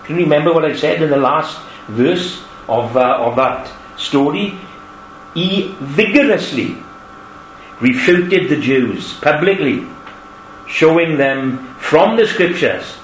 Can 0.05 0.17
you 0.17 0.23
remember 0.23 0.53
what 0.53 0.65
I 0.65 0.75
said 0.75 1.01
in 1.01 1.09
the 1.09 1.17
last 1.17 1.61
verse 1.87 2.43
of, 2.67 2.95
uh, 2.95 3.17
of 3.19 3.35
that 3.35 3.71
story? 3.97 4.57
He 5.33 5.75
vigorously 5.79 6.77
refuted 7.79 8.49
the 8.49 8.59
Jews 8.59 9.19
publicly, 9.19 9.87
showing 10.67 11.17
them 11.17 11.75
from 11.75 12.15
the 12.15 12.27
scriptures 12.27 12.97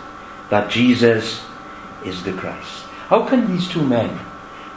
that 0.49 0.69
Jesus 0.69 1.45
is 2.05 2.23
the 2.23 2.33
Christ. 2.33 2.83
How 3.09 3.25
can 3.25 3.47
these 3.47 3.67
two 3.67 3.83
men 3.83 4.19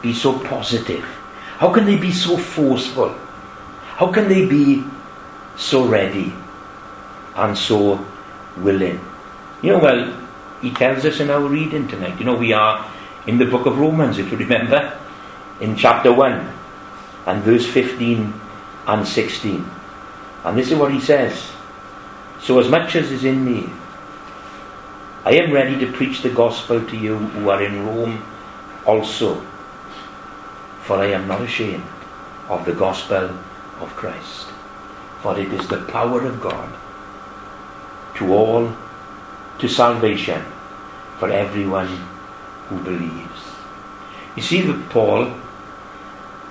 be 0.02 0.12
so 0.12 0.38
positive? 0.38 1.04
How 1.60 1.70
can 1.70 1.84
they 1.84 1.98
be 1.98 2.10
so 2.10 2.38
forceful? 2.38 3.10
How 4.00 4.10
can 4.10 4.28
they 4.28 4.46
be 4.46 4.82
so 5.56 5.84
ready 5.86 6.32
and 7.36 7.52
so 7.52 8.02
willing? 8.56 8.98
You 9.60 9.72
know, 9.72 9.78
well, 9.78 10.16
he 10.62 10.70
tells 10.70 11.04
us 11.04 11.20
in 11.20 11.28
our 11.28 11.42
reading 11.42 11.86
tonight. 11.86 12.18
You 12.18 12.24
know, 12.24 12.34
we 12.34 12.54
are 12.54 12.90
in 13.26 13.36
the 13.36 13.44
book 13.44 13.66
of 13.66 13.78
Romans, 13.78 14.16
if 14.16 14.32
you 14.32 14.38
remember, 14.38 14.98
in 15.60 15.76
chapter 15.76 16.10
1 16.14 16.50
and 17.26 17.42
verse 17.42 17.66
15 17.66 18.32
and 18.86 19.06
16. 19.06 19.70
And 20.44 20.56
this 20.56 20.70
is 20.70 20.78
what 20.78 20.94
he 20.94 21.00
says 21.00 21.52
So, 22.40 22.58
as 22.58 22.70
much 22.70 22.96
as 22.96 23.12
is 23.12 23.24
in 23.24 23.44
me, 23.44 23.68
I 25.26 25.32
am 25.32 25.52
ready 25.52 25.78
to 25.84 25.92
preach 25.92 26.22
the 26.22 26.30
gospel 26.30 26.82
to 26.82 26.96
you 26.96 27.18
who 27.18 27.50
are 27.50 27.62
in 27.62 27.84
Rome 27.84 28.24
also, 28.86 29.44
for 30.90 30.98
I 30.98 31.12
am 31.12 31.28
not 31.28 31.40
ashamed 31.40 31.86
of 32.48 32.64
the 32.64 32.72
gospel 32.72 33.30
of 33.80 33.94
Christ, 33.94 34.48
for 35.20 35.38
it 35.38 35.52
is 35.52 35.68
the 35.68 35.82
power 35.82 36.26
of 36.26 36.40
God 36.40 36.68
to 38.16 38.32
all 38.32 38.74
to 39.60 39.68
salvation 39.68 40.42
for 41.20 41.30
everyone 41.30 41.86
who 42.66 42.82
believes. 42.82 43.40
You 44.34 44.42
see 44.42 44.62
that 44.62 44.90
Paul 44.90 45.32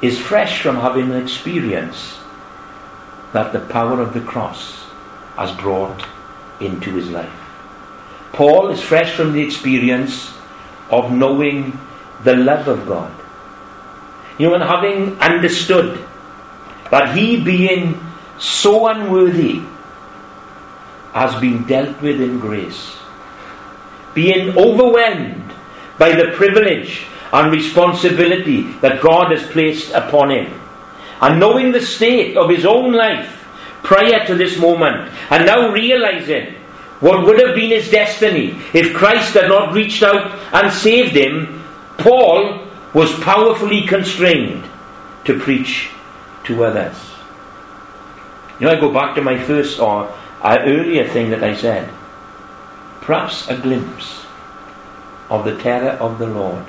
is 0.01 0.17
fresh 0.17 0.61
from 0.61 0.77
having 0.77 1.11
an 1.11 1.21
experience 1.21 2.21
that 3.33 3.51
the 3.51 3.59
power 3.59 3.99
of 3.99 4.13
the 4.13 4.21
cross 4.21 4.85
has 5.35 5.51
brought 5.51 6.05
into 6.61 6.91
his 6.95 7.09
life. 7.09 7.41
Paul 8.31 8.69
is 8.69 8.79
fresh 8.79 9.11
from 9.13 9.33
the 9.33 9.41
experience 9.41 10.33
of 10.89 11.11
knowing 11.11 11.77
the 12.23 12.37
love 12.37 12.69
of 12.69 12.87
God. 12.87 13.18
You 14.39 14.47
know, 14.47 14.55
and 14.55 14.63
having 14.63 15.19
understood 15.19 16.03
that 16.89 17.15
he 17.15 17.43
being 17.43 17.99
so 18.39 18.87
unworthy 18.87 19.61
has 21.13 21.39
been 21.41 21.63
dealt 21.65 22.01
with 22.01 22.21
in 22.21 22.39
grace, 22.39 22.95
being 24.15 24.57
overwhelmed 24.57 25.53
by 25.99 26.13
the 26.13 26.31
privilege 26.35 27.05
and 27.31 27.51
responsibility 27.51 28.63
that 28.81 29.01
God 29.01 29.31
has 29.31 29.45
placed 29.51 29.91
upon 29.91 30.31
him 30.31 30.59
and 31.21 31.39
knowing 31.39 31.71
the 31.71 31.81
state 31.81 32.37
of 32.37 32.49
his 32.49 32.65
own 32.65 32.93
life 32.93 33.45
prior 33.83 34.25
to 34.25 34.35
this 34.35 34.57
moment, 34.57 35.11
and 35.29 35.45
now 35.45 35.71
realizing 35.71 36.55
what 36.99 37.25
would 37.25 37.39
have 37.39 37.55
been 37.55 37.71
his 37.71 37.89
destiny 37.89 38.57
if 38.73 38.93
Christ 38.93 39.33
had 39.33 39.49
not 39.49 39.73
reached 39.73 40.03
out 40.03 40.31
and 40.53 40.71
saved 40.71 41.15
him, 41.15 41.63
Paul 41.97 42.68
was 42.93 43.19
powerfully 43.19 43.85
constrained 43.85 44.65
to 45.25 45.39
preach 45.39 45.89
to 46.45 46.63
others. 46.63 47.11
You 48.59 48.65
know, 48.65 48.73
I 48.73 48.79
go 48.79 48.91
back 48.91 49.15
to 49.15 49.21
my 49.21 49.41
first 49.41 49.79
or 49.79 50.13
earlier 50.43 51.07
thing 51.07 51.29
that 51.29 51.43
I 51.43 51.55
said. 51.55 51.89
Perhaps 53.01 53.49
a 53.49 53.57
glimpse 53.57 54.25
of 55.29 55.45
the 55.45 55.57
terror 55.57 55.91
of 55.91 56.19
the 56.19 56.27
Lord 56.27 56.65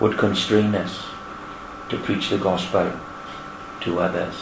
would 0.00 0.18
constrain 0.18 0.74
us 0.74 1.06
to 1.88 1.98
preach 1.98 2.28
the 2.28 2.38
gospel 2.38 2.92
to 3.80 4.00
others. 4.00 4.34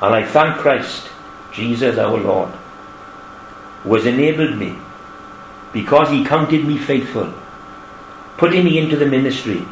And 0.00 0.14
I 0.14 0.24
thank 0.24 0.56
Christ, 0.56 1.08
Jesus 1.52 1.98
our 1.98 2.18
Lord, 2.18 2.50
who 3.82 3.94
has 3.94 4.06
enabled 4.06 4.56
me 4.56 4.78
because 5.72 6.10
he 6.10 6.24
counted 6.24 6.64
me 6.64 6.78
faithful, 6.78 7.32
putting 8.36 8.64
me 8.64 8.78
into 8.78 8.96
the 8.96 9.06
ministry. 9.06 9.66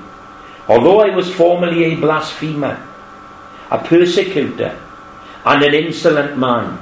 Although 0.68 1.00
I 1.00 1.14
was 1.14 1.32
formerly 1.32 1.84
a 1.84 1.96
blasphemer, 1.96 2.86
a 3.70 3.78
persecutor, 3.78 4.80
and 5.44 5.62
an 5.62 5.74
insolent 5.74 6.38
man, 6.38 6.78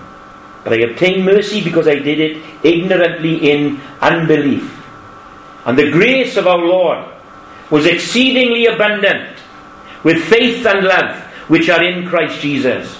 but 0.62 0.72
I 0.72 0.76
obtained 0.76 1.24
mercy 1.24 1.62
because 1.62 1.89
I 1.89 1.97
did 1.97 2.20
it 2.20 2.43
ignorantly 2.62 3.51
in 3.51 3.80
unbelief. 4.01 4.80
And 5.64 5.76
the 5.76 5.91
grace 5.91 6.37
of 6.37 6.47
our 6.47 6.59
Lord 6.59 7.09
was 7.70 7.87
exceedingly 7.87 8.66
abundant 8.66 9.39
with 10.05 10.22
faith 10.24 10.64
and 10.66 10.85
love 10.85 11.20
which 11.49 11.68
are 11.68 11.83
in 11.83 12.07
Christ 12.07 12.41
Jesus. 12.41 12.99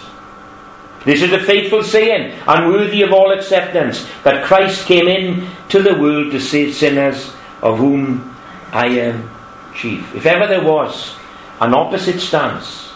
This 1.05 1.23
is 1.23 1.33
a 1.33 1.41
faithful 1.41 1.83
saying 1.83 2.39
and 2.47 2.69
worthy 2.69 3.03
of 3.03 3.13
all 3.13 3.33
acceptance 3.33 4.07
that 4.23 4.45
Christ 4.45 4.87
came 4.87 5.09
in 5.09 5.49
to 5.69 5.83
the 5.83 5.95
world 5.95 6.31
to 6.33 6.41
save 6.41 6.75
sinners, 6.75 7.33
of 7.61 7.79
whom 7.79 8.32
I 8.73 8.87
am 8.87 9.31
chief. 9.75 10.15
If 10.15 10.27
ever 10.27 10.47
there 10.47 10.65
was 10.65 11.15
an 11.61 11.75
opposite 11.75 12.21
stance 12.21 12.93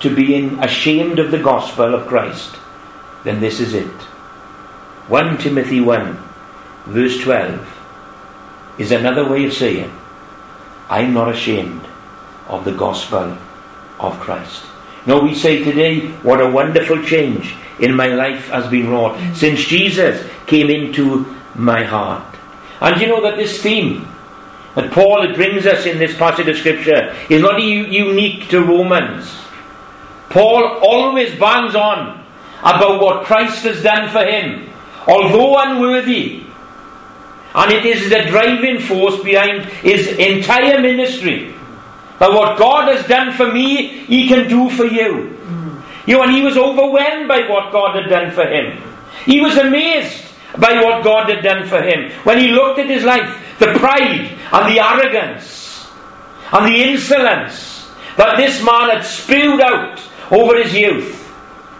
to 0.00 0.14
being 0.14 0.58
ashamed 0.58 1.18
of 1.18 1.30
the 1.30 1.38
gospel 1.38 1.94
of 1.94 2.06
Christ, 2.06 2.56
then 3.24 3.40
this 3.40 3.60
is 3.60 3.74
it. 3.74 4.02
1 5.08 5.38
Timothy 5.38 5.80
1, 5.80 6.18
verse 6.86 7.18
12, 7.20 8.76
is 8.78 8.92
another 8.92 9.28
way 9.28 9.44
of 9.44 9.52
saying, 9.52 9.92
I'm 10.88 11.12
not 11.12 11.28
ashamed 11.28 11.86
of 12.46 12.64
the 12.64 12.72
gospel 12.72 13.36
of 14.00 14.18
Christ. 14.20 14.64
No, 15.06 15.20
we 15.20 15.34
say 15.34 15.62
today, 15.62 16.08
what 16.22 16.40
a 16.40 16.50
wonderful 16.50 17.02
change 17.02 17.54
in 17.78 17.94
my 17.94 18.08
life 18.08 18.48
has 18.48 18.70
been 18.70 18.90
wrought 18.90 19.18
since 19.34 19.64
Jesus 19.64 20.28
came 20.46 20.70
into 20.70 21.34
my 21.54 21.84
heart. 21.84 22.36
And 22.80 23.00
you 23.00 23.08
know 23.08 23.22
that 23.22 23.36
this 23.36 23.62
theme 23.62 24.06
that 24.78 24.92
Paul 24.92 25.34
brings 25.34 25.66
us 25.66 25.86
in 25.86 25.98
this 25.98 26.16
passage 26.16 26.46
of 26.46 26.56
Scripture 26.56 27.12
is 27.28 27.42
not 27.42 27.60
unique 27.60 28.48
to 28.50 28.60
Romans. 28.60 29.28
Paul 30.30 30.78
always 30.80 31.36
bangs 31.36 31.74
on 31.74 32.24
about 32.60 33.00
what 33.00 33.24
Christ 33.24 33.64
has 33.64 33.82
done 33.82 34.08
for 34.08 34.24
him, 34.24 34.70
although 35.08 35.58
unworthy. 35.58 36.44
And 37.56 37.72
it 37.72 37.84
is 37.84 38.08
the 38.08 38.22
driving 38.28 38.78
force 38.78 39.20
behind 39.24 39.64
his 39.64 40.12
entire 40.12 40.80
ministry. 40.80 41.52
But 42.20 42.32
what 42.32 42.56
God 42.56 42.94
has 42.94 43.04
done 43.08 43.32
for 43.32 43.50
me, 43.50 44.04
He 44.04 44.28
can 44.28 44.48
do 44.48 44.70
for 44.70 44.84
you. 44.84 45.36
You 46.06 46.14
know, 46.14 46.22
and 46.22 46.32
he 46.32 46.42
was 46.42 46.56
overwhelmed 46.56 47.26
by 47.26 47.48
what 47.48 47.72
God 47.72 48.00
had 48.00 48.08
done 48.08 48.30
for 48.30 48.46
him. 48.46 48.80
He 49.26 49.40
was 49.40 49.56
amazed 49.56 50.24
by 50.56 50.82
what 50.82 51.04
God 51.04 51.28
had 51.28 51.42
done 51.42 51.66
for 51.68 51.82
him. 51.82 52.10
When 52.22 52.38
he 52.38 52.48
looked 52.48 52.78
at 52.78 52.86
his 52.86 53.04
life, 53.04 53.28
the 53.58 53.74
pride 53.78 54.37
and 54.52 54.74
the 54.74 54.80
arrogance 54.80 55.88
and 56.52 56.66
the 56.66 56.82
insolence 56.82 57.90
that 58.16 58.36
this 58.36 58.62
man 58.62 58.90
had 58.90 59.04
spewed 59.04 59.60
out 59.60 60.00
over 60.30 60.62
his 60.62 60.74
youth. 60.74 61.14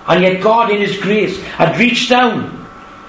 And 0.06 0.22
yet 0.22 0.40
God, 0.40 0.70
in 0.70 0.80
His 0.80 0.96
grace, 0.96 1.38
had 1.42 1.78
reached 1.78 2.08
down 2.08 2.58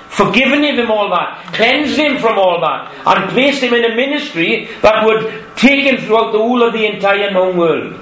forgiven 0.10 0.64
him 0.64 0.91
all 0.91 1.10
that, 1.10 1.53
cleansed 1.53 1.97
him 1.97 2.18
from 2.18 2.38
all 2.38 2.60
that, 2.60 2.91
and 3.05 3.30
placed 3.30 3.62
him 3.62 3.74
in 3.74 3.86
a 3.86 3.95
ministry 3.95 4.68
that 4.82 5.05
would 5.05 5.45
take 5.55 5.86
him 5.86 5.97
throughout 5.97 6.32
the 6.32 6.38
whole 6.38 6.64
of 6.64 6.74
the 6.74 6.86
entire 6.86 7.32
known 7.32 7.55
world 7.57 7.97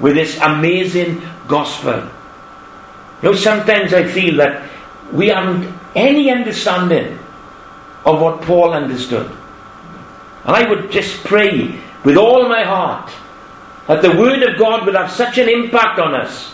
with 0.00 0.14
this 0.14 0.38
amazing 0.40 1.22
gospel. 1.46 2.08
You 3.22 3.30
know, 3.30 3.34
sometimes 3.34 3.94
I 3.94 4.06
feel 4.08 4.36
that 4.38 4.68
we 5.12 5.28
haven't 5.28 5.72
any 5.94 6.30
understanding 6.30 7.18
of 8.04 8.20
what 8.20 8.42
Paul 8.42 8.72
understood. 8.72 9.30
And 10.44 10.56
I 10.56 10.68
would 10.68 10.90
just 10.90 11.22
pray 11.24 11.78
with 12.04 12.16
all 12.16 12.48
my 12.48 12.64
heart 12.64 13.12
that 13.86 14.02
the 14.02 14.16
Word 14.16 14.42
of 14.42 14.58
God 14.58 14.86
will 14.86 14.94
have 14.94 15.10
such 15.10 15.38
an 15.38 15.48
impact 15.48 15.98
on 15.98 16.14
us 16.14 16.52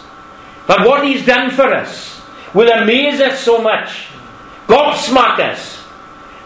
that 0.68 0.86
what 0.86 1.04
He's 1.04 1.26
done 1.26 1.50
for 1.50 1.74
us 1.74 2.22
will 2.54 2.70
amaze 2.70 3.20
us 3.20 3.40
so 3.40 3.60
much 3.60 4.08
gobsmack 4.66 5.40
us, 5.40 5.82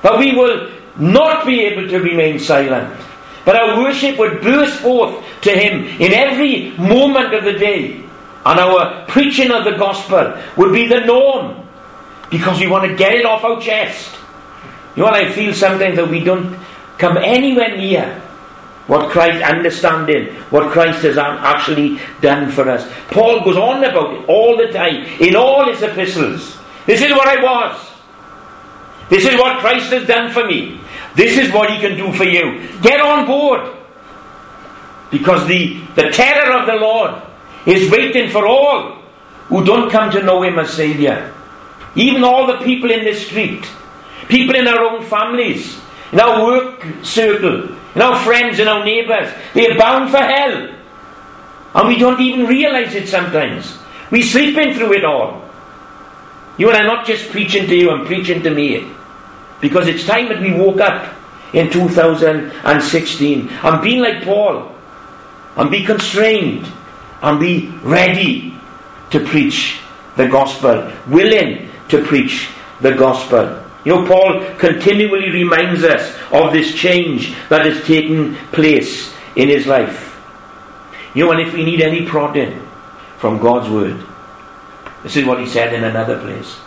that 0.02 0.18
we 0.18 0.34
will 0.34 0.70
not 0.96 1.44
be 1.44 1.60
able 1.62 1.88
to 1.88 1.98
remain 1.98 2.38
silent. 2.38 2.98
But 3.44 3.56
our 3.56 3.82
worship 3.82 4.16
would 4.18 4.40
burst 4.40 4.78
forth 4.80 5.24
to 5.42 5.50
Him 5.50 5.84
in 6.00 6.12
every 6.12 6.70
moment 6.78 7.34
of 7.34 7.44
the 7.44 7.54
day 7.54 8.04
and 8.44 8.60
our 8.60 9.04
preaching 9.06 9.50
of 9.50 9.64
the 9.64 9.72
gospel 9.72 10.36
would 10.56 10.72
be 10.72 10.86
the 10.86 11.00
norm 11.00 11.66
because 12.30 12.60
we 12.60 12.68
want 12.68 12.88
to 12.88 12.96
get 12.96 13.12
it 13.12 13.26
off 13.26 13.44
our 13.44 13.60
chest. 13.60 14.14
You 14.94 15.02
know 15.02 15.10
what 15.10 15.14
I 15.14 15.32
feel 15.32 15.52
sometimes 15.52 15.96
that 15.96 16.08
we 16.08 16.22
don't 16.22 16.56
come 17.02 17.18
anywhere 17.18 17.76
near 17.76 18.22
what 18.86 19.10
Christ 19.10 19.42
understanding, 19.42 20.34
what 20.50 20.70
Christ 20.70 21.02
has 21.02 21.18
actually 21.18 22.00
done 22.20 22.50
for 22.50 22.68
us. 22.70 22.88
Paul 23.08 23.44
goes 23.44 23.56
on 23.56 23.82
about 23.82 24.14
it 24.14 24.28
all 24.28 24.56
the 24.56 24.68
time 24.72 25.04
in 25.20 25.34
all 25.34 25.70
his 25.70 25.82
epistles. 25.82 26.58
This 26.86 27.02
is 27.02 27.10
what 27.10 27.26
I 27.26 27.42
was. 27.42 27.90
This 29.08 29.24
is 29.24 29.34
what 29.34 29.58
Christ 29.58 29.92
has 29.92 30.06
done 30.06 30.32
for 30.32 30.46
me. 30.46 30.80
This 31.14 31.36
is 31.36 31.52
what 31.52 31.70
he 31.70 31.78
can 31.78 31.96
do 31.96 32.12
for 32.12 32.24
you. 32.24 32.68
Get 32.80 33.00
on 33.00 33.26
board. 33.26 33.76
Because 35.10 35.46
the, 35.46 35.80
the 35.96 36.10
terror 36.10 36.58
of 36.58 36.66
the 36.66 36.76
Lord 36.76 37.20
is 37.66 37.90
waiting 37.90 38.30
for 38.30 38.46
all 38.46 39.02
who 39.48 39.64
don't 39.64 39.90
come 39.90 40.10
to 40.12 40.22
know 40.22 40.42
him 40.42 40.58
as 40.58 40.72
Saviour. 40.72 41.34
Even 41.94 42.24
all 42.24 42.46
the 42.46 42.64
people 42.64 42.90
in 42.90 43.04
the 43.04 43.12
street, 43.12 43.66
people 44.28 44.54
in 44.54 44.66
our 44.66 44.80
own 44.80 45.04
families, 45.04 45.81
in 46.12 46.20
our 46.20 46.44
work 46.44 46.86
circle, 47.02 47.74
in 47.94 48.02
our 48.02 48.22
friends 48.24 48.58
and 48.58 48.68
our 48.68 48.84
neighbours, 48.84 49.32
they 49.54 49.70
are 49.70 49.78
bound 49.78 50.10
for 50.10 50.18
hell. 50.18 50.68
And 51.74 51.88
we 51.88 51.96
don't 51.98 52.20
even 52.20 52.46
realise 52.46 52.94
it 52.94 53.08
sometimes. 53.08 53.78
We're 54.10 54.22
sleeping 54.22 54.74
through 54.74 54.92
it 54.92 55.04
all. 55.04 55.42
You 56.58 56.68
and 56.68 56.76
I 56.76 56.82
not 56.86 57.06
just 57.06 57.30
preaching 57.30 57.66
to 57.66 57.74
you, 57.74 57.90
I'm 57.90 58.04
preaching 58.04 58.42
to 58.42 58.50
me. 58.50 58.92
Because 59.60 59.88
it's 59.88 60.04
time 60.04 60.28
that 60.28 60.40
we 60.40 60.52
woke 60.52 60.80
up 60.80 61.14
in 61.54 61.70
2016 61.70 63.48
and 63.48 63.82
being 63.82 64.00
like 64.00 64.22
Paul 64.22 64.70
and 65.56 65.70
be 65.70 65.84
constrained 65.84 66.66
and 67.22 67.40
be 67.40 67.68
ready 67.82 68.54
to 69.10 69.20
preach 69.20 69.80
the 70.16 70.28
gospel, 70.28 70.92
willing 71.08 71.70
to 71.88 72.04
preach 72.04 72.50
the 72.80 72.92
gospel. 72.92 73.61
You 73.84 73.96
know, 73.96 74.06
Paul 74.06 74.54
continually 74.58 75.30
reminds 75.30 75.82
us 75.82 76.16
of 76.30 76.52
this 76.52 76.74
change 76.74 77.34
that 77.48 77.66
has 77.66 77.84
taken 77.84 78.36
place 78.52 79.12
in 79.34 79.48
his 79.48 79.66
life. 79.66 80.20
You 81.14 81.24
know, 81.24 81.32
and 81.32 81.40
if 81.40 81.52
we 81.52 81.64
need 81.64 81.80
any 81.80 82.06
prodding 82.06 82.66
from 83.18 83.38
God's 83.38 83.68
word, 83.68 84.04
this 85.02 85.16
is 85.16 85.24
what 85.24 85.40
he 85.40 85.46
said 85.46 85.74
in 85.74 85.82
another 85.82 86.18
place. 86.20 86.60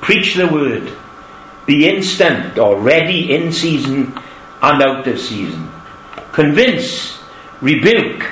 Preach 0.00 0.34
the 0.34 0.48
word. 0.48 0.92
Be 1.66 1.88
instant 1.88 2.58
or 2.58 2.80
ready 2.80 3.32
in 3.32 3.52
season 3.52 4.18
and 4.60 4.82
out 4.82 5.06
of 5.06 5.20
season. 5.20 5.70
Convince, 6.32 7.22
rebuke, 7.60 8.26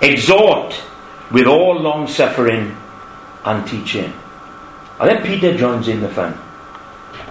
exhort 0.00 0.82
with 1.30 1.46
all 1.46 1.78
long 1.78 2.08
suffering 2.08 2.76
and 3.44 3.66
teaching. 3.68 4.12
And 4.98 5.08
then 5.08 5.22
Peter 5.22 5.56
joins 5.56 5.86
in 5.86 6.00
the 6.00 6.08
fun. 6.08 6.38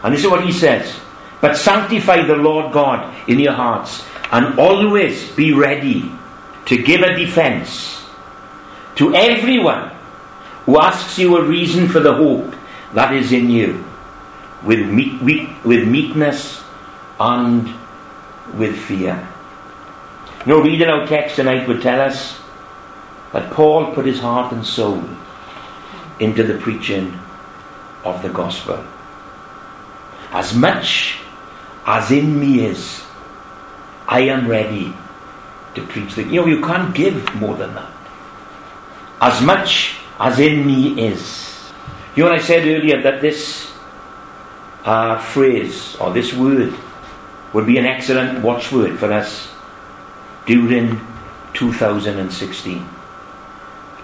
And 0.03 0.13
this 0.13 0.23
is 0.23 0.29
what 0.29 0.45
he 0.45 0.51
says. 0.51 0.99
But 1.41 1.57
sanctify 1.57 2.25
the 2.25 2.35
Lord 2.35 2.71
God 2.73 3.15
in 3.27 3.39
your 3.39 3.53
hearts 3.53 4.03
and 4.31 4.59
always 4.59 5.31
be 5.31 5.53
ready 5.53 6.11
to 6.65 6.81
give 6.81 7.01
a 7.01 7.15
defense 7.15 8.05
to 8.95 9.13
everyone 9.15 9.91
who 10.65 10.79
asks 10.79 11.17
you 11.17 11.37
a 11.37 11.43
reason 11.43 11.87
for 11.87 11.99
the 11.99 12.13
hope 12.13 12.53
that 12.93 13.13
is 13.13 13.31
in 13.31 13.49
you 13.49 13.83
with, 14.63 14.85
meek, 14.87 15.21
with 15.63 15.87
meekness 15.87 16.63
and 17.19 17.73
with 18.53 18.77
fear. 18.77 19.27
Know, 20.45 20.61
reading 20.61 20.87
our 20.87 21.05
text 21.07 21.35
tonight 21.35 21.67
would 21.67 21.81
tell 21.81 22.01
us 22.01 22.39
that 23.33 23.51
Paul 23.51 23.93
put 23.93 24.05
his 24.05 24.19
heart 24.19 24.51
and 24.51 24.65
soul 24.65 25.03
into 26.19 26.43
the 26.43 26.57
preaching 26.57 27.19
of 28.03 28.21
the 28.21 28.29
gospel. 28.29 28.83
As 30.31 30.53
much 30.53 31.17
as 31.85 32.11
in 32.11 32.39
me 32.39 32.65
is, 32.65 33.03
I 34.07 34.21
am 34.21 34.47
ready 34.47 34.93
to 35.75 35.85
preach 35.85 36.15
the. 36.15 36.23
You 36.23 36.41
know, 36.41 36.47
you 36.47 36.61
can't 36.61 36.93
give 36.93 37.35
more 37.35 37.55
than 37.55 37.73
that. 37.73 37.91
As 39.21 39.41
much 39.41 39.97
as 40.19 40.39
in 40.39 40.65
me 40.65 41.07
is. 41.07 41.71
You 42.15 42.25
know, 42.25 42.31
I 42.31 42.39
said 42.39 42.67
earlier 42.67 43.01
that 43.01 43.21
this 43.21 43.71
uh, 44.83 45.19
phrase 45.19 45.95
or 45.97 46.11
this 46.11 46.33
word 46.33 46.73
would 47.53 47.65
be 47.65 47.77
an 47.77 47.85
excellent 47.85 48.43
watchword 48.43 48.99
for 48.99 49.11
us 49.11 49.51
during 50.45 50.99
2016. 51.53 52.87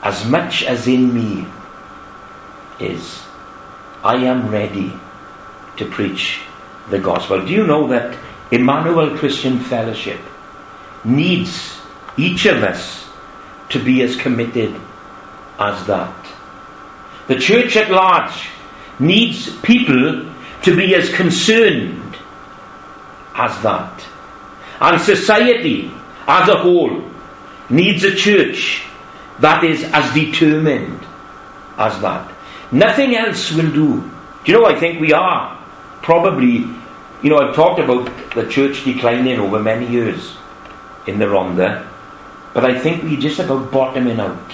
As 0.02 0.26
much 0.26 0.64
as 0.64 0.88
in 0.88 1.14
me 1.14 1.48
is, 2.80 3.24
I 4.04 4.18
am 4.18 4.50
ready 4.50 5.00
to 5.78 5.86
preach 5.86 6.42
the 6.90 7.00
gospel. 7.00 7.46
Do 7.46 7.52
you 7.52 7.66
know 7.66 7.88
that 7.88 8.18
Emmanuel 8.52 9.18
Christian 9.18 9.60
Fellowship 9.60 10.20
needs 11.04 11.80
each 12.18 12.46
of 12.46 12.64
us 12.64 13.10
to 13.70 13.84
be 13.84 14.02
as 14.02 14.16
committed 14.16 14.76
as 15.60 15.86
that? 15.88 16.16
The 17.28 17.40
church 17.40 17.76
at 17.76 17.90
large 17.90 18.50
needs 19.00 19.56
people 19.58 20.32
to 20.62 20.76
be 20.76 20.96
as 20.96 21.14
concerned 21.14 22.18
as 23.34 23.62
that. 23.62 24.06
And 24.80 25.02
society 25.02 25.92
as 26.28 26.50
a 26.50 26.58
whole 26.58 27.04
needs 27.70 28.04
a 28.04 28.16
church 28.16 28.86
that 29.40 29.64
is 29.64 29.84
as 29.86 30.14
determined 30.14 31.00
as 31.78 32.00
that. 32.02 32.32
Nothing 32.72 33.16
else 33.16 33.52
will 33.52 33.72
do. 33.72 34.12
Do 34.44 34.52
you 34.52 34.60
know, 34.60 34.66
I 34.66 34.80
think 34.80 35.02
we 35.02 35.14
are 35.14 35.55
probably, 36.06 36.68
you 37.24 37.30
know, 37.32 37.40
I've 37.40 37.56
talked 37.56 37.80
about 37.80 38.06
the 38.36 38.46
church 38.48 38.86
declining 38.86 39.40
over 39.40 39.60
many 39.60 39.88
years 39.88 40.38
in 41.08 41.18
the 41.18 41.26
Rhondda, 41.26 41.84
but 42.54 42.64
I 42.64 42.80
think 42.80 43.04
we're 43.04 43.20
just 43.20 43.40
about 43.40 43.72
bottoming 43.72 44.20
out 44.20 44.54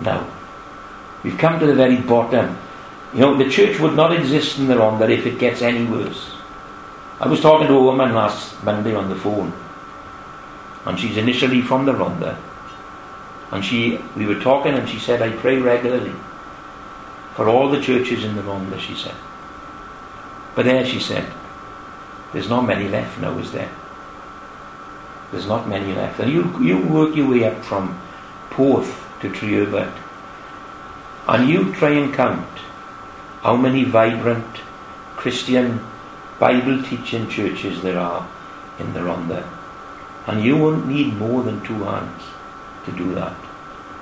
now. 0.00 0.28
We've 1.22 1.38
come 1.38 1.60
to 1.60 1.66
the 1.66 1.74
very 1.76 1.98
bottom. 1.98 2.58
You 3.14 3.20
know, 3.20 3.36
the 3.36 3.48
church 3.48 3.78
would 3.78 3.94
not 3.94 4.12
exist 4.12 4.58
in 4.58 4.66
the 4.66 4.74
Rhondda 4.74 5.08
if 5.08 5.24
it 5.24 5.38
gets 5.38 5.62
any 5.62 5.86
worse. 5.86 6.32
I 7.20 7.28
was 7.28 7.40
talking 7.40 7.68
to 7.68 7.74
a 7.74 7.82
woman 7.82 8.12
last 8.12 8.64
Monday 8.64 8.92
on 8.92 9.08
the 9.08 9.14
phone, 9.14 9.52
and 10.84 10.98
she's 10.98 11.16
initially 11.16 11.62
from 11.62 11.86
the 11.86 11.92
Rhondda, 11.92 12.36
and 13.52 13.64
she, 13.64 14.00
we 14.16 14.26
were 14.26 14.40
talking, 14.40 14.74
and 14.74 14.88
she 14.88 14.98
said, 14.98 15.22
"I 15.22 15.30
pray 15.30 15.58
regularly 15.58 16.14
for 17.36 17.48
all 17.48 17.70
the 17.70 17.80
churches 17.80 18.24
in 18.24 18.34
the 18.34 18.42
Rhondda," 18.42 18.80
she 18.80 18.96
said. 18.96 19.14
But 20.54 20.66
there, 20.66 20.84
she 20.84 21.00
said, 21.00 21.26
"There's 22.32 22.48
not 22.48 22.66
many 22.66 22.88
left 22.88 23.18
now, 23.18 23.38
is 23.38 23.52
there? 23.52 23.70
There's 25.30 25.46
not 25.46 25.68
many 25.68 25.94
left." 25.94 26.20
And 26.20 26.32
you 26.32 26.42
you 26.60 26.78
work 26.78 27.16
your 27.16 27.28
way 27.28 27.44
up 27.44 27.64
from 27.64 27.98
Porth 28.50 28.92
to 29.20 29.30
Treherbert, 29.30 29.92
and 31.26 31.48
you 31.48 31.72
try 31.72 31.90
and 31.90 32.12
count 32.12 32.62
how 33.42 33.56
many 33.56 33.84
vibrant 33.84 34.60
Christian 35.16 35.80
Bible 36.38 36.82
teaching 36.82 37.28
churches 37.28 37.82
there 37.82 37.98
are 37.98 38.28
in 38.78 38.92
the 38.94 39.00
Rhondda. 39.00 39.44
And 40.26 40.42
you 40.44 40.56
won't 40.56 40.86
need 40.86 41.16
more 41.16 41.42
than 41.42 41.60
two 41.62 41.82
hands 41.84 42.22
to 42.84 42.92
do 42.92 43.14
that. 43.14 43.36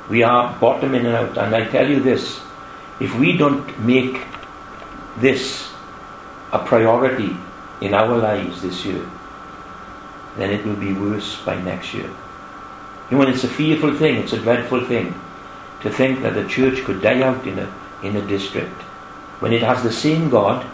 We 0.09 0.23
are 0.23 0.57
bottoming 0.61 1.07
out. 1.07 1.39
And 1.39 1.55
I 1.55 1.65
tell 1.67 1.89
you 1.89 2.01
this 2.01 2.41
if 2.99 3.15
we 3.19 3.37
don't 3.37 3.79
make 3.79 4.23
this 5.17 5.70
a 6.53 6.59
priority 6.59 7.37
in 7.81 7.95
our 7.95 8.17
lives 8.17 8.63
this 8.63 8.85
year, 8.85 9.05
then 10.37 10.51
it 10.51 10.65
will 10.65 10.77
be 10.77 10.93
worse 10.93 11.41
by 11.45 11.61
next 11.61 11.95
year. 11.95 12.11
You 13.11 13.19
know, 13.19 13.29
it's 13.29 13.45
a 13.45 13.49
fearful 13.49 13.97
thing, 13.97 14.17
it's 14.17 14.33
a 14.33 14.39
dreadful 14.41 14.85
thing 14.87 15.15
to 15.83 15.91
think 15.91 16.23
that 16.23 16.35
the 16.35 16.47
church 16.47 16.85
could 16.85 17.03
die 17.03 17.23
out 17.23 17.47
in 17.47 17.59
a, 17.59 17.73
in 18.03 18.17
a 18.17 18.27
district 18.27 18.83
when 19.41 19.55
it 19.55 19.63
has 19.63 19.83
the 19.83 19.93
same 19.93 20.29
God, 20.29 20.65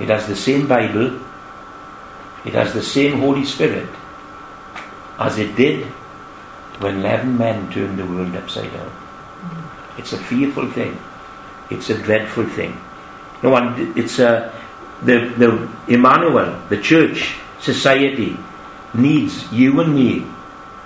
it 0.00 0.08
has 0.08 0.26
the 0.26 0.34
same 0.34 0.66
Bible, 0.66 1.20
it 2.44 2.54
has 2.54 2.72
the 2.72 2.82
same 2.82 3.20
Holy 3.20 3.44
Spirit 3.44 3.88
as 5.18 5.38
it 5.38 5.54
did 5.54 5.86
when 6.80 7.00
11 7.00 7.36
men 7.36 7.70
turned 7.70 7.98
the 7.98 8.06
world 8.06 8.34
upside 8.34 8.72
down. 8.72 8.90
It's 9.98 10.14
a 10.14 10.18
fearful 10.18 10.70
thing. 10.70 10.98
It's 11.68 11.90
a 11.90 11.98
dreadful 11.98 12.46
thing. 12.46 12.80
No 13.42 13.50
one, 13.50 13.92
it's 13.96 14.18
a, 14.18 14.50
the, 15.02 15.32
the 15.36 15.68
Emmanuel, 15.88 16.60
the 16.68 16.80
church, 16.80 17.36
society 17.60 18.36
needs 18.94 19.50
you 19.52 19.80
and 19.80 19.94
me. 19.94 20.26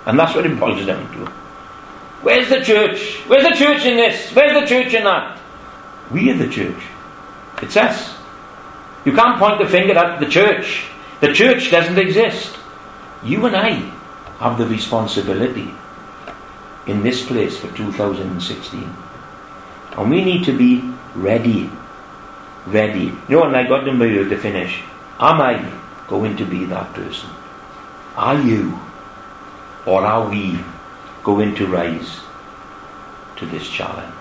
And 0.05 0.19
that's 0.19 0.35
what 0.35 0.45
it 0.45 0.59
boils 0.59 0.85
down 0.85 1.11
to. 1.13 1.25
Where's 2.21 2.49
the 2.49 2.61
church? 2.61 3.21
Where's 3.27 3.43
the 3.43 3.55
church 3.55 3.85
in 3.85 3.97
this? 3.97 4.31
Where's 4.33 4.59
the 4.59 4.67
church 4.67 4.93
in 4.93 5.03
that? 5.03 5.39
We 6.11 6.31
are 6.31 6.37
the 6.37 6.49
church. 6.49 6.83
It's 7.61 7.77
us. 7.77 8.15
You 9.05 9.13
can't 9.13 9.39
point 9.39 9.59
the 9.59 9.67
finger 9.67 9.97
at 9.97 10.19
the 10.19 10.25
church. 10.25 10.87
The 11.21 11.33
church 11.33 11.71
doesn't 11.71 11.97
exist. 11.97 12.57
You 13.23 13.45
and 13.45 13.55
I 13.55 13.91
have 14.39 14.57
the 14.57 14.67
responsibility 14.67 15.73
in 16.85 17.01
this 17.01 17.25
place 17.25 17.57
for 17.57 17.71
2016 17.71 18.95
And 19.97 20.09
we 20.11 20.23
need 20.23 20.45
to 20.45 20.57
be 20.57 20.93
ready. 21.15 21.69
Ready. 22.65 23.13
You 23.29 23.37
know, 23.37 23.43
and 23.43 23.55
I 23.55 23.67
got 23.67 23.85
them 23.85 23.99
by 23.99 24.05
you 24.05 24.27
to 24.27 24.37
finish. 24.37 24.81
Am 25.19 25.39
I 25.39 25.71
going 26.07 26.35
to 26.37 26.45
be 26.45 26.65
that 26.65 26.93
person? 26.93 27.29
Are 28.15 28.41
you? 28.41 28.79
Or 29.85 30.01
are 30.03 30.29
we 30.29 30.59
going 31.23 31.53
to 31.55 31.67
rise 31.67 32.21
to 33.35 33.45
this 33.45 33.69
challenge? 33.69 34.14